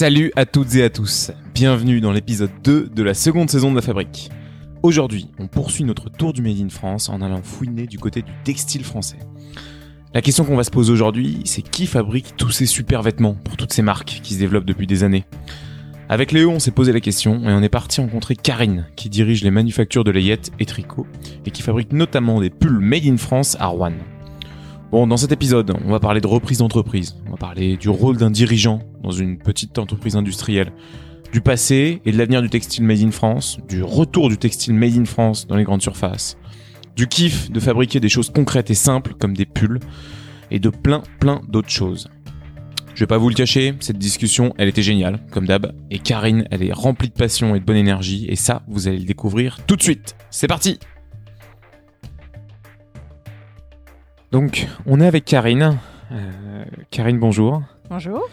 Salut 0.00 0.32
à 0.34 0.46
toutes 0.46 0.76
et 0.76 0.82
à 0.82 0.88
tous, 0.88 1.30
bienvenue 1.54 2.00
dans 2.00 2.10
l'épisode 2.10 2.50
2 2.64 2.88
de 2.88 3.02
la 3.02 3.12
seconde 3.12 3.50
saison 3.50 3.70
de 3.70 3.76
la 3.76 3.82
fabrique. 3.82 4.30
Aujourd'hui, 4.82 5.28
on 5.38 5.46
poursuit 5.46 5.84
notre 5.84 6.08
tour 6.08 6.32
du 6.32 6.40
Made 6.40 6.58
in 6.58 6.70
France 6.70 7.10
en 7.10 7.20
allant 7.20 7.42
fouiner 7.42 7.86
du 7.86 7.98
côté 7.98 8.22
du 8.22 8.32
textile 8.42 8.82
français. 8.82 9.18
La 10.14 10.22
question 10.22 10.46
qu'on 10.46 10.56
va 10.56 10.64
se 10.64 10.70
poser 10.70 10.90
aujourd'hui, 10.90 11.42
c'est 11.44 11.60
qui 11.60 11.84
fabrique 11.84 12.34
tous 12.38 12.50
ces 12.50 12.64
super 12.64 13.02
vêtements 13.02 13.34
pour 13.34 13.58
toutes 13.58 13.74
ces 13.74 13.82
marques 13.82 14.20
qui 14.22 14.32
se 14.32 14.38
développent 14.38 14.64
depuis 14.64 14.86
des 14.86 15.04
années? 15.04 15.26
Avec 16.08 16.32
Léo, 16.32 16.50
on 16.50 16.60
s'est 16.60 16.70
posé 16.70 16.92
la 16.92 17.00
question 17.00 17.46
et 17.46 17.52
on 17.52 17.62
est 17.62 17.68
parti 17.68 18.00
rencontrer 18.00 18.36
Karine, 18.36 18.86
qui 18.96 19.10
dirige 19.10 19.44
les 19.44 19.50
manufactures 19.50 20.04
de 20.04 20.12
layettes 20.12 20.50
et 20.58 20.64
tricots 20.64 21.06
et 21.44 21.50
qui 21.50 21.60
fabrique 21.60 21.92
notamment 21.92 22.40
des 22.40 22.48
pulls 22.48 22.80
Made 22.80 23.04
in 23.04 23.18
France 23.18 23.54
à 23.60 23.66
Rouen. 23.66 23.92
Bon, 24.90 25.06
dans 25.06 25.16
cet 25.16 25.30
épisode, 25.30 25.72
on 25.84 25.90
va 25.92 26.00
parler 26.00 26.20
de 26.20 26.26
reprise 26.26 26.58
d'entreprise, 26.58 27.14
on 27.28 27.30
va 27.30 27.36
parler 27.36 27.76
du 27.76 27.88
rôle 27.88 28.16
d'un 28.16 28.32
dirigeant 28.32 28.80
dans 29.04 29.12
une 29.12 29.38
petite 29.38 29.78
entreprise 29.78 30.16
industrielle, 30.16 30.72
du 31.32 31.40
passé 31.40 32.02
et 32.04 32.10
de 32.10 32.18
l'avenir 32.18 32.42
du 32.42 32.50
textile 32.50 32.82
made 32.82 33.00
in 33.00 33.12
France, 33.12 33.58
du 33.68 33.84
retour 33.84 34.28
du 34.28 34.36
textile 34.36 34.74
made 34.74 34.98
in 34.98 35.04
France 35.04 35.46
dans 35.46 35.54
les 35.54 35.62
grandes 35.62 35.80
surfaces, 35.80 36.36
du 36.96 37.06
kiff 37.06 37.52
de 37.52 37.60
fabriquer 37.60 38.00
des 38.00 38.08
choses 38.08 38.30
concrètes 38.30 38.68
et 38.72 38.74
simples 38.74 39.14
comme 39.14 39.36
des 39.36 39.46
pulls, 39.46 39.78
et 40.50 40.58
de 40.58 40.70
plein 40.70 41.04
plein 41.20 41.40
d'autres 41.48 41.70
choses. 41.70 42.08
Je 42.96 43.04
vais 43.04 43.06
pas 43.06 43.18
vous 43.18 43.28
le 43.28 43.36
cacher, 43.36 43.74
cette 43.78 43.96
discussion, 43.96 44.52
elle 44.58 44.68
était 44.68 44.82
géniale, 44.82 45.20
comme 45.30 45.46
d'hab, 45.46 45.72
et 45.92 46.00
Karine, 46.00 46.48
elle 46.50 46.64
est 46.64 46.72
remplie 46.72 47.10
de 47.10 47.14
passion 47.14 47.54
et 47.54 47.60
de 47.60 47.64
bonne 47.64 47.76
énergie, 47.76 48.26
et 48.28 48.34
ça, 48.34 48.64
vous 48.66 48.88
allez 48.88 48.98
le 48.98 49.04
découvrir 49.04 49.58
tout 49.68 49.76
de 49.76 49.82
suite. 49.82 50.16
C'est 50.30 50.48
parti 50.48 50.80
Donc, 54.32 54.68
on 54.86 55.00
est 55.00 55.06
avec 55.06 55.24
Karine. 55.24 55.78
Euh, 56.12 56.64
Karine, 56.90 57.18
bonjour. 57.18 57.62
Bonjour. 57.88 58.28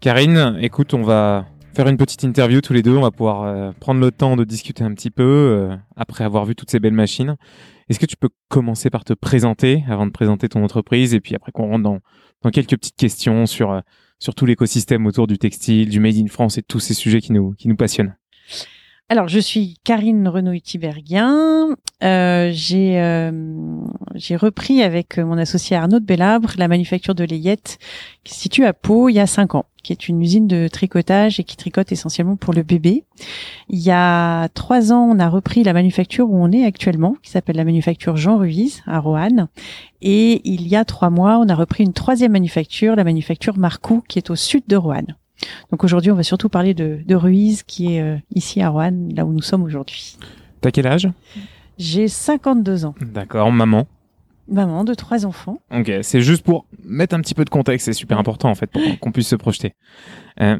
Karine, 0.00 0.58
écoute, 0.60 0.92
on 0.92 1.02
va 1.02 1.46
faire 1.72 1.86
une 1.86 1.96
petite 1.96 2.24
interview 2.24 2.60
tous 2.60 2.72
les 2.72 2.82
deux. 2.82 2.96
On 2.96 3.02
va 3.02 3.12
pouvoir 3.12 3.42
euh, 3.42 3.70
prendre 3.78 4.00
le 4.00 4.10
temps 4.10 4.34
de 4.34 4.42
discuter 4.42 4.82
un 4.82 4.92
petit 4.92 5.10
peu 5.10 5.22
euh, 5.22 5.76
après 5.94 6.24
avoir 6.24 6.46
vu 6.46 6.56
toutes 6.56 6.70
ces 6.70 6.80
belles 6.80 6.92
machines. 6.92 7.36
Est-ce 7.88 8.00
que 8.00 8.06
tu 8.06 8.16
peux 8.16 8.30
commencer 8.48 8.90
par 8.90 9.04
te 9.04 9.12
présenter 9.12 9.84
avant 9.88 10.06
de 10.06 10.10
présenter 10.10 10.48
ton 10.48 10.64
entreprise 10.64 11.14
et 11.14 11.20
puis 11.20 11.36
après 11.36 11.52
qu'on 11.52 11.68
rentre 11.68 11.84
dans, 11.84 12.00
dans 12.42 12.50
quelques 12.50 12.76
petites 12.76 12.96
questions 12.96 13.46
sur, 13.46 13.80
sur 14.18 14.34
tout 14.34 14.46
l'écosystème 14.46 15.06
autour 15.06 15.28
du 15.28 15.38
textile, 15.38 15.90
du 15.90 16.00
Made 16.00 16.16
in 16.16 16.26
France 16.26 16.58
et 16.58 16.62
tous 16.62 16.80
ces 16.80 16.94
sujets 16.94 17.20
qui 17.20 17.32
nous, 17.32 17.52
qui 17.52 17.68
nous 17.68 17.76
passionnent? 17.76 18.16
Alors, 19.12 19.26
je 19.26 19.40
suis 19.40 19.74
Karine 19.82 20.28
Renaud-Tiberguien. 20.28 21.76
Euh, 22.04 22.50
j'ai 22.54 23.00
euh, 23.00 23.32
j'ai 24.14 24.36
repris 24.36 24.84
avec 24.84 25.18
mon 25.18 25.36
associé 25.36 25.76
Arnaud 25.76 25.98
de 25.98 26.04
Bellabre 26.04 26.52
la 26.56 26.68
manufacture 26.68 27.16
de 27.16 27.24
layettes 27.24 27.78
qui 28.22 28.34
se 28.34 28.40
situe 28.40 28.64
à 28.64 28.72
Pau 28.72 29.08
il 29.08 29.14
y 29.14 29.18
a 29.18 29.26
cinq 29.26 29.56
ans, 29.56 29.64
qui 29.82 29.92
est 29.92 30.06
une 30.08 30.22
usine 30.22 30.46
de 30.46 30.68
tricotage 30.68 31.40
et 31.40 31.44
qui 31.44 31.56
tricote 31.56 31.90
essentiellement 31.90 32.36
pour 32.36 32.54
le 32.54 32.62
bébé. 32.62 33.02
Il 33.68 33.80
y 33.80 33.90
a 33.90 34.48
trois 34.50 34.92
ans, 34.92 35.08
on 35.10 35.18
a 35.18 35.28
repris 35.28 35.64
la 35.64 35.72
manufacture 35.72 36.30
où 36.30 36.40
on 36.40 36.52
est 36.52 36.64
actuellement, 36.64 37.16
qui 37.20 37.32
s'appelle 37.32 37.56
la 37.56 37.64
manufacture 37.64 38.16
Jean 38.16 38.38
Ruiz 38.38 38.80
à 38.86 39.00
Roanne. 39.00 39.48
Et 40.02 40.40
il 40.48 40.68
y 40.68 40.76
a 40.76 40.84
trois 40.84 41.10
mois, 41.10 41.38
on 41.38 41.48
a 41.48 41.56
repris 41.56 41.82
une 41.82 41.94
troisième 41.94 42.30
manufacture, 42.30 42.94
la 42.94 43.02
manufacture 43.02 43.58
Marcou, 43.58 44.04
qui 44.06 44.20
est 44.20 44.30
au 44.30 44.36
sud 44.36 44.62
de 44.68 44.76
Roanne. 44.76 45.16
Donc 45.70 45.84
aujourd'hui, 45.84 46.10
on 46.10 46.14
va 46.14 46.22
surtout 46.22 46.48
parler 46.48 46.74
de, 46.74 47.00
de 47.04 47.14
Ruiz, 47.14 47.62
qui 47.62 47.94
est 47.94 48.02
euh, 48.02 48.16
ici 48.34 48.60
à 48.60 48.68
Roanne, 48.68 49.12
là 49.14 49.24
où 49.24 49.32
nous 49.32 49.42
sommes 49.42 49.62
aujourd'hui. 49.62 50.16
T'as 50.60 50.70
quel 50.70 50.86
âge? 50.86 51.08
J'ai 51.78 52.08
52 52.08 52.84
ans. 52.84 52.94
D'accord, 53.00 53.50
maman? 53.50 53.86
Maman 54.48 54.84
de 54.84 54.94
trois 54.94 55.24
enfants. 55.26 55.60
Ok, 55.72 55.90
c'est 56.02 56.20
juste 56.20 56.42
pour 56.42 56.66
mettre 56.84 57.14
un 57.14 57.20
petit 57.20 57.34
peu 57.34 57.44
de 57.44 57.50
contexte, 57.50 57.86
c'est 57.86 57.92
super 57.92 58.18
important 58.18 58.50
en 58.50 58.54
fait 58.54 58.66
pour 58.66 58.82
qu'on 58.98 59.12
puisse 59.12 59.28
se 59.28 59.36
projeter. 59.36 59.74
Euh, 60.40 60.58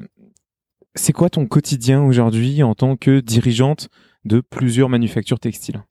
c'est 0.95 1.13
quoi 1.13 1.29
ton 1.29 1.47
quotidien 1.47 2.03
aujourd'hui 2.03 2.63
en 2.63 2.75
tant 2.75 2.97
que 2.97 3.21
dirigeante 3.21 3.89
de 4.25 4.41
plusieurs 4.41 4.89
manufactures 4.89 5.41
textiles? 5.41 5.83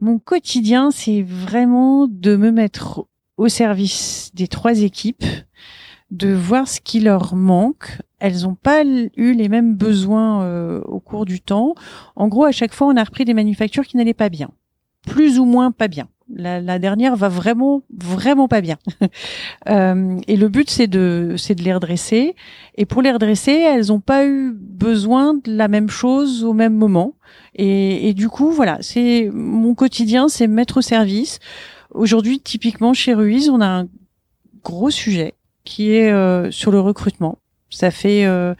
Mon 0.00 0.18
quotidien, 0.18 0.90
c'est 0.90 1.22
vraiment 1.22 2.06
de 2.08 2.36
me 2.36 2.50
mettre 2.50 3.06
au 3.36 3.48
service 3.48 4.30
des 4.34 4.48
trois 4.48 4.80
équipes, 4.80 5.24
de 6.10 6.32
voir 6.32 6.68
ce 6.68 6.80
qui 6.80 7.00
leur 7.00 7.34
manque. 7.34 7.98
Elles 8.18 8.42
n'ont 8.42 8.54
pas 8.54 8.84
eu 8.84 9.34
les 9.34 9.48
mêmes 9.48 9.74
besoins 9.74 10.42
euh, 10.44 10.80
au 10.82 11.00
cours 11.00 11.24
du 11.24 11.40
temps. 11.40 11.74
En 12.16 12.28
gros, 12.28 12.44
à 12.44 12.52
chaque 12.52 12.72
fois, 12.72 12.86
on 12.86 12.96
a 12.96 13.04
repris 13.04 13.24
des 13.24 13.34
manufactures 13.34 13.84
qui 13.84 13.96
n'allaient 13.96 14.14
pas 14.14 14.28
bien, 14.28 14.50
plus 15.06 15.38
ou 15.38 15.44
moins 15.44 15.72
pas 15.72 15.88
bien. 15.88 16.08
La, 16.34 16.58
la 16.58 16.78
dernière 16.78 17.16
va 17.16 17.28
vraiment, 17.28 17.82
vraiment 17.94 18.48
pas 18.48 18.60
bien. 18.60 18.78
Euh, 19.70 20.20
et 20.28 20.36
le 20.36 20.48
but, 20.48 20.68
c'est 20.68 20.88
de, 20.88 21.36
c'est 21.38 21.54
de 21.54 21.62
les 21.62 21.72
redresser. 21.72 22.36
Et 22.74 22.84
pour 22.84 23.00
les 23.00 23.10
redresser, 23.10 23.52
elles 23.52 23.86
n'ont 23.86 24.00
pas 24.00 24.26
eu 24.26 24.52
besoin 24.52 25.32
de 25.32 25.56
la 25.56 25.68
même 25.68 25.88
chose 25.88 26.44
au 26.44 26.52
même 26.52 26.74
moment. 26.74 27.14
Et, 27.54 28.10
et 28.10 28.12
du 28.12 28.28
coup, 28.28 28.50
voilà, 28.50 28.76
c'est 28.82 29.30
mon 29.32 29.74
quotidien, 29.74 30.28
c'est 30.28 30.46
me 30.46 30.54
mettre 30.54 30.78
au 30.78 30.82
service. 30.82 31.38
Aujourd'hui, 31.90 32.40
typiquement 32.40 32.92
chez 32.92 33.14
Ruiz, 33.14 33.48
on 33.48 33.62
a 33.62 33.66
un 33.66 33.88
gros 34.62 34.90
sujet 34.90 35.34
qui 35.64 35.94
est 35.94 36.12
euh, 36.12 36.50
sur 36.50 36.70
le 36.70 36.80
recrutement. 36.80 37.38
Ça 37.70 37.90
fait 37.90 38.24
euh, 38.24 38.54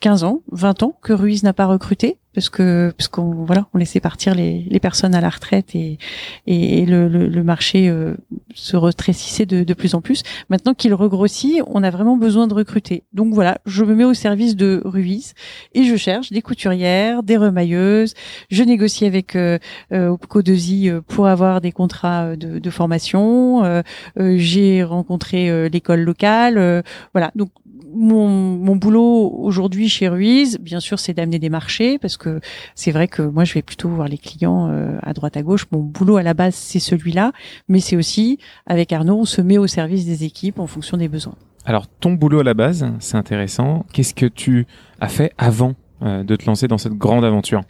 15 0.00 0.24
ans, 0.24 0.42
20 0.52 0.82
ans 0.82 0.98
que 1.02 1.12
Ruiz 1.12 1.42
n'a 1.42 1.52
pas 1.52 1.66
recruté 1.66 2.18
parce 2.36 2.50
que 2.50 2.92
parce 2.98 3.08
qu'on 3.08 3.32
voilà, 3.46 3.66
on 3.72 3.78
laissait 3.78 3.98
partir 3.98 4.34
les, 4.34 4.66
les 4.68 4.78
personnes 4.78 5.14
à 5.14 5.22
la 5.22 5.30
retraite 5.30 5.74
et 5.74 5.98
et, 6.46 6.84
le, 6.84 7.08
le, 7.08 7.28
le 7.28 7.42
marché 7.42 7.88
euh, 7.88 8.14
se 8.54 8.76
retrécissait 8.76 9.46
de, 9.46 9.64
de 9.64 9.74
plus 9.74 9.94
en 9.94 10.02
plus. 10.02 10.22
Maintenant 10.50 10.74
qu'il 10.74 10.92
regrossit, 10.92 11.62
on 11.66 11.82
a 11.82 11.90
vraiment 11.90 12.18
besoin 12.18 12.46
de 12.46 12.52
recruter. 12.52 13.04
Donc 13.14 13.32
voilà, 13.32 13.56
je 13.64 13.84
me 13.84 13.94
mets 13.94 14.04
au 14.04 14.12
service 14.12 14.54
de 14.54 14.82
Ruiz 14.84 15.32
et 15.72 15.84
je 15.84 15.96
cherche 15.96 16.30
des 16.30 16.42
couturières, 16.42 17.22
des 17.22 17.38
remailleuses. 17.38 18.12
Je 18.50 18.62
négocie 18.64 19.06
avec 19.06 19.34
euh, 19.34 19.58
euh, 19.94 20.08
Opco 20.08 20.42
2i 20.42 20.90
euh, 20.90 21.00
pour 21.00 21.28
avoir 21.28 21.62
des 21.62 21.72
contrats 21.72 22.24
euh, 22.26 22.36
de, 22.36 22.58
de 22.58 22.70
formation. 22.70 23.64
Euh, 23.64 23.80
euh, 24.20 24.36
J'ai 24.36 24.84
rencontré 24.84 25.70
l'école 25.70 26.00
locale. 26.00 26.82
voilà, 27.14 27.30
donc 27.34 27.48
mon, 27.96 28.76
boulot 28.76 29.32
aujourd'hui 29.38 29.88
chez 29.88 30.08
Ruiz, 30.08 30.58
bien 30.60 30.80
sûr, 30.80 30.98
c'est 30.98 31.14
d'amener 31.14 31.38
des 31.38 31.48
marchés 31.48 31.98
parce 31.98 32.16
que 32.16 32.40
c'est 32.74 32.90
vrai 32.90 33.08
que 33.08 33.22
moi, 33.22 33.44
je 33.44 33.54
vais 33.54 33.62
plutôt 33.62 33.88
voir 33.88 34.08
les 34.08 34.18
clients 34.18 34.68
euh, 34.70 34.98
à 35.02 35.12
droite 35.12 35.36
à 35.36 35.42
gauche. 35.42 35.66
Mon 35.72 35.80
boulot 35.80 36.16
à 36.16 36.22
la 36.22 36.34
base, 36.34 36.54
c'est 36.54 36.78
celui-là, 36.78 37.32
mais 37.68 37.80
c'est 37.80 37.96
aussi 37.96 38.38
avec 38.66 38.92
Arnaud, 38.92 39.20
on 39.20 39.24
se 39.24 39.40
met 39.40 39.58
au 39.58 39.66
service 39.66 40.04
des 40.04 40.24
équipes 40.24 40.58
en 40.58 40.66
fonction 40.66 40.96
des 40.96 41.08
besoins. 41.08 41.36
Alors 41.64 41.88
ton 41.88 42.12
boulot 42.12 42.40
à 42.40 42.44
la 42.44 42.54
base, 42.54 42.86
c'est 43.00 43.16
intéressant. 43.16 43.84
Qu'est-ce 43.92 44.14
que 44.14 44.26
tu 44.26 44.66
as 45.00 45.08
fait 45.08 45.32
avant 45.36 45.74
euh, 46.02 46.22
de 46.22 46.36
te 46.36 46.46
lancer 46.46 46.68
dans 46.68 46.78
cette 46.78 46.94
grande 46.94 47.24
aventure? 47.24 47.62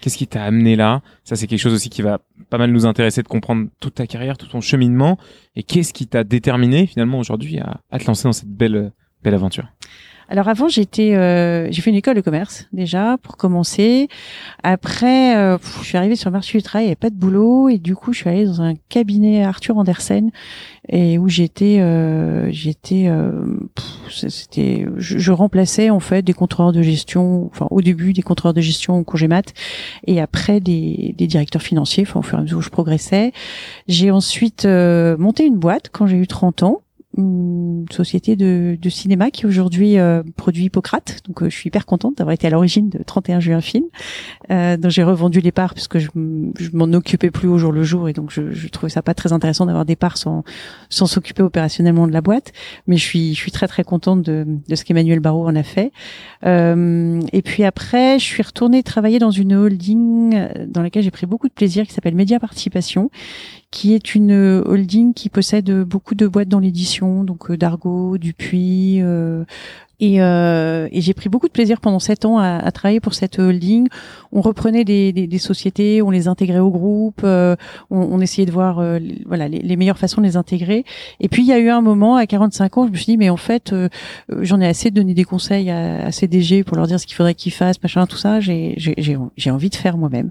Qu'est-ce 0.00 0.16
qui 0.16 0.28
t'a 0.28 0.44
amené 0.44 0.76
là? 0.76 1.02
Ça, 1.24 1.34
c'est 1.34 1.48
quelque 1.48 1.58
chose 1.58 1.74
aussi 1.74 1.90
qui 1.90 2.02
va 2.02 2.20
pas 2.50 2.56
mal 2.56 2.70
nous 2.70 2.86
intéresser 2.86 3.22
de 3.22 3.28
comprendre 3.28 3.66
toute 3.80 3.96
ta 3.96 4.06
carrière, 4.06 4.38
tout 4.38 4.46
ton 4.46 4.60
cheminement. 4.60 5.18
Et 5.56 5.64
qu'est-ce 5.64 5.92
qui 5.92 6.06
t'a 6.06 6.22
déterminé 6.22 6.86
finalement 6.86 7.18
aujourd'hui 7.18 7.58
à 7.58 7.98
te 7.98 8.04
lancer 8.06 8.24
dans 8.24 8.32
cette 8.32 8.48
belle, 8.48 8.92
belle 9.22 9.34
aventure 9.34 9.66
Alors 10.28 10.48
avant, 10.48 10.68
j'étais, 10.68 11.14
euh, 11.14 11.70
j'ai 11.70 11.82
fait 11.82 11.90
une 11.90 11.96
école 11.96 12.16
de 12.16 12.20
commerce 12.20 12.66
déjà 12.72 13.16
pour 13.22 13.36
commencer. 13.36 14.08
Après, 14.62 15.36
euh, 15.36 15.58
je 15.80 15.86
suis 15.86 15.98
arrivée 15.98 16.16
sur 16.16 16.30
le 16.30 16.34
marché 16.34 16.58
du 16.58 16.62
travail, 16.62 16.84
il 16.84 16.88
n'y 16.88 16.92
avait 16.92 16.96
pas 16.96 17.10
de 17.10 17.16
boulot 17.16 17.68
et 17.68 17.78
du 17.78 17.94
coup, 17.94 18.12
je 18.12 18.20
suis 18.20 18.28
allée 18.28 18.44
dans 18.44 18.62
un 18.62 18.74
cabinet 18.88 19.44
Arthur 19.44 19.76
Andersen 19.76 20.30
et 20.88 21.18
où 21.18 21.28
j'étais, 21.28 21.80
euh, 21.80 22.50
j'étais, 22.50 23.08
euh, 23.08 23.58
c'était, 24.08 24.86
je, 24.96 25.32
remplaçais 25.32 25.90
en 25.90 26.00
fait 26.00 26.22
des 26.22 26.32
contrôleurs 26.32 26.72
de 26.72 26.82
gestion, 26.82 27.46
enfin 27.46 27.66
au 27.70 27.82
début 27.82 28.14
des 28.14 28.22
contrôleurs 28.22 28.54
de 28.54 28.60
gestion 28.60 28.98
au 28.98 29.04
congé 29.04 29.28
mat 29.28 29.52
et 30.06 30.20
après 30.20 30.60
des, 30.60 31.14
des 31.16 31.26
directeurs 31.26 31.62
financiers. 31.62 32.04
Enfin, 32.08 32.20
au 32.20 32.22
fur 32.22 32.38
et 32.38 32.40
à 32.40 32.42
mesure 32.42 32.58
où 32.58 32.62
je 32.62 32.70
progressais, 32.70 33.32
j'ai 33.86 34.10
ensuite 34.10 34.64
euh, 34.64 35.16
monté 35.18 35.44
une 35.44 35.58
boîte 35.58 35.90
quand 35.92 36.06
j'ai 36.06 36.16
eu 36.16 36.26
30 36.26 36.62
ans 36.62 36.80
une 37.18 37.84
société 37.90 38.36
de, 38.36 38.78
de 38.80 38.88
cinéma 38.88 39.30
qui 39.30 39.44
aujourd'hui 39.44 39.98
euh, 39.98 40.22
produit 40.36 40.66
Hippocrate. 40.66 41.20
Donc 41.26 41.42
euh, 41.42 41.50
je 41.50 41.56
suis 41.56 41.68
hyper 41.68 41.84
contente 41.84 42.16
d'avoir 42.16 42.32
été 42.32 42.46
à 42.46 42.50
l'origine 42.50 42.88
de 42.88 43.02
31 43.02 43.40
juin 43.40 43.60
film. 43.60 43.84
Euh, 44.50 44.76
dont 44.76 44.88
j'ai 44.88 45.02
revendu 45.02 45.40
les 45.40 45.52
parts 45.52 45.74
parce 45.74 45.88
que 45.88 45.98
je, 45.98 46.08
je 46.14 46.70
m'en 46.72 46.92
occupais 46.92 47.30
plus 47.30 47.48
au 47.48 47.58
jour 47.58 47.72
le 47.72 47.82
jour 47.82 48.08
et 48.08 48.12
donc 48.12 48.30
je, 48.30 48.52
je 48.52 48.68
trouvais 48.68 48.90
ça 48.90 49.02
pas 49.02 49.14
très 49.14 49.32
intéressant 49.32 49.66
d'avoir 49.66 49.84
des 49.84 49.96
parts 49.96 50.16
sans 50.16 50.44
sans 50.88 51.06
s'occuper 51.06 51.42
opérationnellement 51.42 52.06
de 52.06 52.12
la 52.12 52.20
boîte. 52.20 52.52
Mais 52.86 52.96
je 52.96 53.04
suis 53.04 53.34
je 53.34 53.40
suis 53.40 53.52
très 53.52 53.66
très 53.66 53.84
contente 53.84 54.22
de, 54.22 54.46
de 54.68 54.74
ce 54.74 54.84
qu'Emmanuel 54.84 55.20
Barrault 55.20 55.46
en 55.46 55.56
a 55.56 55.64
fait. 55.64 55.92
Euh, 56.46 57.20
et 57.32 57.42
puis 57.42 57.64
après, 57.64 58.18
je 58.18 58.24
suis 58.24 58.42
retournée 58.42 58.82
travailler 58.82 59.18
dans 59.18 59.30
une 59.30 59.54
holding 59.54 60.34
euh, 60.34 60.66
dans 60.66 60.82
laquelle 60.82 61.02
j'ai 61.02 61.10
pris 61.10 61.26
beaucoup 61.26 61.48
de 61.48 61.52
plaisir 61.52 61.86
qui 61.86 61.92
s'appelle 61.92 62.14
Média 62.14 62.38
Participation 62.38 63.10
qui 63.70 63.94
est 63.94 64.14
une 64.14 64.62
holding 64.64 65.12
qui 65.12 65.28
possède 65.28 65.70
beaucoup 65.82 66.14
de 66.14 66.26
boîtes 66.26 66.48
dans 66.48 66.60
l'édition, 66.60 67.24
donc 67.24 67.50
euh, 67.50 67.56
Dargaud, 67.56 68.18
Dupuis, 68.18 69.00
euh, 69.02 69.44
Et, 70.00 70.22
euh, 70.22 70.88
et 70.92 71.00
j'ai 71.00 71.12
pris 71.12 71.28
beaucoup 71.28 71.48
de 71.48 71.52
plaisir 71.52 71.80
pendant 71.80 71.98
sept 71.98 72.24
ans 72.24 72.38
à, 72.38 72.58
à, 72.58 72.70
travailler 72.70 73.00
pour 73.00 73.14
cette 73.14 73.38
holding. 73.38 73.88
On 74.30 74.40
reprenait 74.40 74.84
des, 74.84 75.12
des, 75.12 75.26
des 75.26 75.38
sociétés, 75.38 76.02
on 76.02 76.10
les 76.10 76.28
intégrait 76.28 76.60
au 76.60 76.70
groupe, 76.70 77.22
euh, 77.24 77.56
on, 77.90 77.98
on, 77.98 78.20
essayait 78.20 78.46
de 78.46 78.52
voir 78.52 78.78
euh, 78.78 79.00
voilà 79.26 79.48
les, 79.48 79.58
les, 79.58 79.76
meilleures 79.76 79.98
façons 79.98 80.20
de 80.20 80.26
les 80.26 80.36
intégrer. 80.36 80.84
Et 81.18 81.28
puis 81.28 81.42
il 81.42 81.48
y 81.48 81.52
a 81.52 81.58
eu 81.58 81.68
un 81.68 81.80
moment 81.80 82.14
à 82.14 82.26
45 82.26 82.78
ans, 82.78 82.86
je 82.86 82.92
me 82.92 82.96
suis 82.96 83.06
dit 83.06 83.16
mais 83.16 83.28
en 83.28 83.36
fait 83.36 83.72
euh, 83.72 83.88
j'en 84.28 84.60
ai 84.60 84.68
assez 84.68 84.90
de 84.90 84.94
donner 84.94 85.14
des 85.14 85.24
conseils 85.24 85.68
à, 85.70 86.06
à 86.06 86.12
CDG 86.12 86.62
pour 86.62 86.76
leur 86.76 86.86
dire 86.86 87.00
ce 87.00 87.06
qu'il 87.06 87.16
faudrait 87.16 87.34
qu'ils 87.34 87.52
fassent, 87.52 87.82
machin, 87.82 88.06
tout 88.06 88.16
ça. 88.16 88.38
J'ai 88.40 89.50
envie 89.50 89.70
de 89.70 89.74
faire 89.74 89.96
moi-même. 89.96 90.30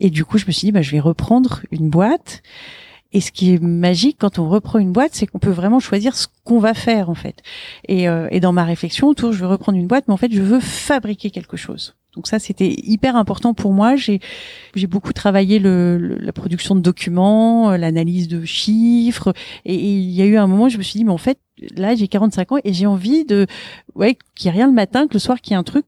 Et 0.00 0.10
du 0.10 0.24
coup 0.24 0.38
je 0.38 0.46
me 0.46 0.52
suis 0.52 0.66
dit 0.66 0.72
bah 0.72 0.82
je 0.82 0.90
vais 0.90 1.00
reprendre 1.00 1.60
une 1.70 1.90
boîte. 1.90 2.42
Et 3.16 3.20
ce 3.22 3.32
qui 3.32 3.54
est 3.54 3.62
magique 3.62 4.18
quand 4.20 4.38
on 4.38 4.46
reprend 4.46 4.78
une 4.78 4.92
boîte, 4.92 5.14
c'est 5.14 5.26
qu'on 5.26 5.38
peut 5.38 5.48
vraiment 5.48 5.80
choisir 5.80 6.14
ce 6.14 6.26
qu'on 6.44 6.58
va 6.58 6.74
faire 6.74 7.08
en 7.08 7.14
fait. 7.14 7.42
Et, 7.88 8.10
euh, 8.10 8.28
et 8.30 8.40
dans 8.40 8.52
ma 8.52 8.64
réflexion 8.64 9.08
autour, 9.08 9.32
je 9.32 9.38
veux 9.38 9.46
reprendre 9.46 9.78
une 9.78 9.86
boîte, 9.86 10.04
mais 10.06 10.12
en 10.12 10.18
fait, 10.18 10.30
je 10.30 10.42
veux 10.42 10.60
fabriquer 10.60 11.30
quelque 11.30 11.56
chose. 11.56 11.94
Donc 12.14 12.26
ça, 12.26 12.38
c'était 12.38 12.74
hyper 12.76 13.16
important 13.16 13.54
pour 13.54 13.72
moi. 13.72 13.96
J'ai 13.96 14.20
beaucoup 14.86 15.14
travaillé 15.14 15.58
le, 15.58 16.18
la 16.20 16.32
production 16.34 16.74
de 16.74 16.80
documents, 16.80 17.70
euh, 17.70 17.78
l'analyse 17.78 18.28
de 18.28 18.44
chiffres, 18.44 19.32
et, 19.64 19.76
il 19.76 20.10
y 20.10 20.20
a 20.20 20.26
eu 20.26 20.36
un 20.36 20.46
moment, 20.46 20.64
où 20.64 20.68
je 20.68 20.76
me 20.76 20.82
suis 20.82 20.98
dit, 20.98 21.04
mais 21.06 21.12
en 21.12 21.16
fait, 21.16 21.38
là, 21.74 21.94
j'ai 21.94 22.08
45 22.08 22.52
ans 22.52 22.58
et 22.64 22.74
j'ai 22.74 22.86
envie 22.86 23.24
de, 23.24 23.46
ouais, 23.94 24.18
qu'il 24.34 24.50
n'y 24.50 24.54
ait 24.54 24.60
rien 24.60 24.66
le 24.66 24.74
matin, 24.74 25.06
que 25.06 25.14
le 25.14 25.20
soir, 25.20 25.40
qu'il 25.40 25.52
y 25.52 25.54
ait 25.54 25.58
un 25.58 25.64
truc 25.64 25.86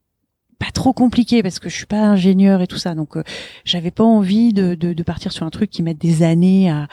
pas 0.59 0.71
trop 0.73 0.93
compliqué 0.93 1.43
parce 1.43 1.59
que 1.61 1.69
je 1.69 1.77
suis 1.77 1.87
pas 1.87 2.01
ingénieur 2.01 2.61
et 2.61 2.67
tout 2.67 2.79
ça. 2.79 2.95
Donc 2.95 3.17
euh, 3.17 3.23
j'avais 3.65 3.91
pas 3.91 4.05
envie 4.05 4.53
de, 4.53 4.75
de, 4.75 4.93
de, 4.93 5.03
partir 5.03 5.33
sur 5.33 5.47
un 5.47 5.51
truc 5.51 5.71
qui 5.71 5.83
mette 5.83 5.99
des 5.99 6.23
années 6.23 6.69
à, 6.71 6.89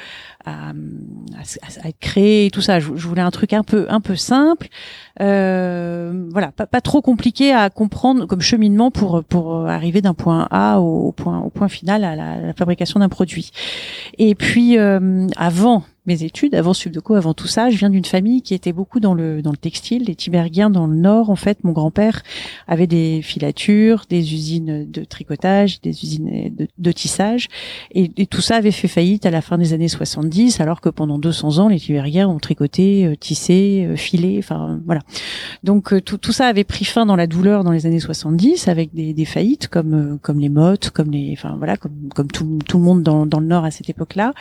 à, 0.46 0.70
à, 0.70 1.88
être 1.88 2.00
créé 2.00 2.46
et 2.46 2.52
tout 2.52 2.62
ça. 2.62 2.80
Je, 2.80 2.92
voulais 2.92 3.22
un 3.22 3.32
truc 3.32 3.54
un 3.54 3.64
peu 3.64 3.88
un 3.90 4.02
peu 4.02 4.16
simple. 4.16 4.68
Euh, 5.22 6.28
voilà 6.32 6.52
pas, 6.52 6.68
pas 6.68 6.82
trop 6.82 7.02
compliqué 7.02 7.54
à 7.54 7.70
comprendre 7.70 8.26
comme 8.26 8.42
cheminement 8.42 8.92
pour 8.92 9.24
pour 9.24 9.68
arriver 9.68 10.02
d'un 10.02 10.14
point 10.14 10.48
A 10.52 10.80
au, 10.80 11.12
point 11.12 11.40
au 11.40 11.50
point 11.50 11.70
final 11.70 12.04
à 12.04 12.16
la, 12.16 12.38
la 12.38 12.54
fabrication 12.54 13.00
d'un 13.00 13.10
produit. 13.10 13.52
Et 14.18 14.36
puis 14.36 14.78
euh, 14.78 15.28
avant 15.38 15.84
mes 16.07 16.24
études, 16.24 16.56
avant 16.56 16.74
Subdeco, 16.74 17.16
avant 17.16 17.34
tout 17.34 17.48
ça, 17.48 17.69
je 17.69 17.78
viens 17.78 17.90
d'une 17.90 18.06
famille 18.06 18.42
qui 18.42 18.54
était 18.54 18.74
beaucoup 18.74 19.00
dans 19.00 19.13
le 19.13 19.42
dans 19.42 19.52
le 19.52 19.57
textile, 19.57 20.06
les 20.06 20.16
Tibergiens 20.16 20.69
dans 20.69 20.88
le 20.88 20.96
Nord. 20.96 21.30
En 21.30 21.36
fait, 21.36 21.63
mon 21.63 21.72
grand-père 21.72 22.22
avait 22.68 22.88
des 22.88 23.22
filatures, 23.22 24.06
des 24.10 24.34
usines 24.34 24.90
de 24.90 25.04
tricotage, 25.04 25.81
des 25.81 26.04
usines 26.04 26.54
de, 26.78 26.92
tissage, 26.92 27.48
et, 27.92 28.10
tout 28.28 28.42
ça 28.42 28.56
avait 28.56 28.72
fait 28.72 28.88
faillite 28.88 29.25
à 29.25 29.31
la 29.31 29.42
fin 29.42 29.57
des 29.57 29.74
années 29.74 29.88
70, 29.88 30.60
alors 30.60 30.81
que 30.81 30.90
pendant 30.90 31.19
200 31.19 31.60
ans, 31.60 31.68
les 31.68 31.80
Tibergiens 31.80 32.28
ont 32.28 32.40
tricoté, 32.40 33.06
euh, 33.06 33.16
tissé, 33.16 33.86
euh, 33.88 33.96
filé, 33.96 34.38
enfin 34.40 34.80
voilà. 34.86 35.02
Donc 35.63 35.94
euh, 35.94 36.02
tout, 36.02 36.31
ça 36.31 36.48
avait 36.48 36.63
pris 36.63 36.86
fin 36.86 37.06
dans 37.06 37.16
la 37.16 37.28
douleur 37.28 37.63
dans 37.63 37.72
les 37.72 37.86
années 37.86 38.00
70, 38.00 38.68
avec 38.68 38.94
des, 38.94 39.13
des 39.13 39.25
faillites 39.25 39.68
comme 39.68 40.19
comme 40.22 40.40
les 40.40 40.50
mottes, 40.50 40.90
comme 40.92 41.12
les, 41.12 41.34
enfin 41.34 41.56
voilà, 41.57 41.78
comme 41.78 42.10
comme 42.13 42.28
tout, 42.28 42.60
tout 42.68 42.78
le 42.78 42.84
monde 42.84 43.04
dans, 43.04 43.25
dans 43.25 43.40
le 43.40 43.48
Nord 43.48 43.66
à 43.66 43.72
cette 43.72 43.90
époque-là. 43.90 44.34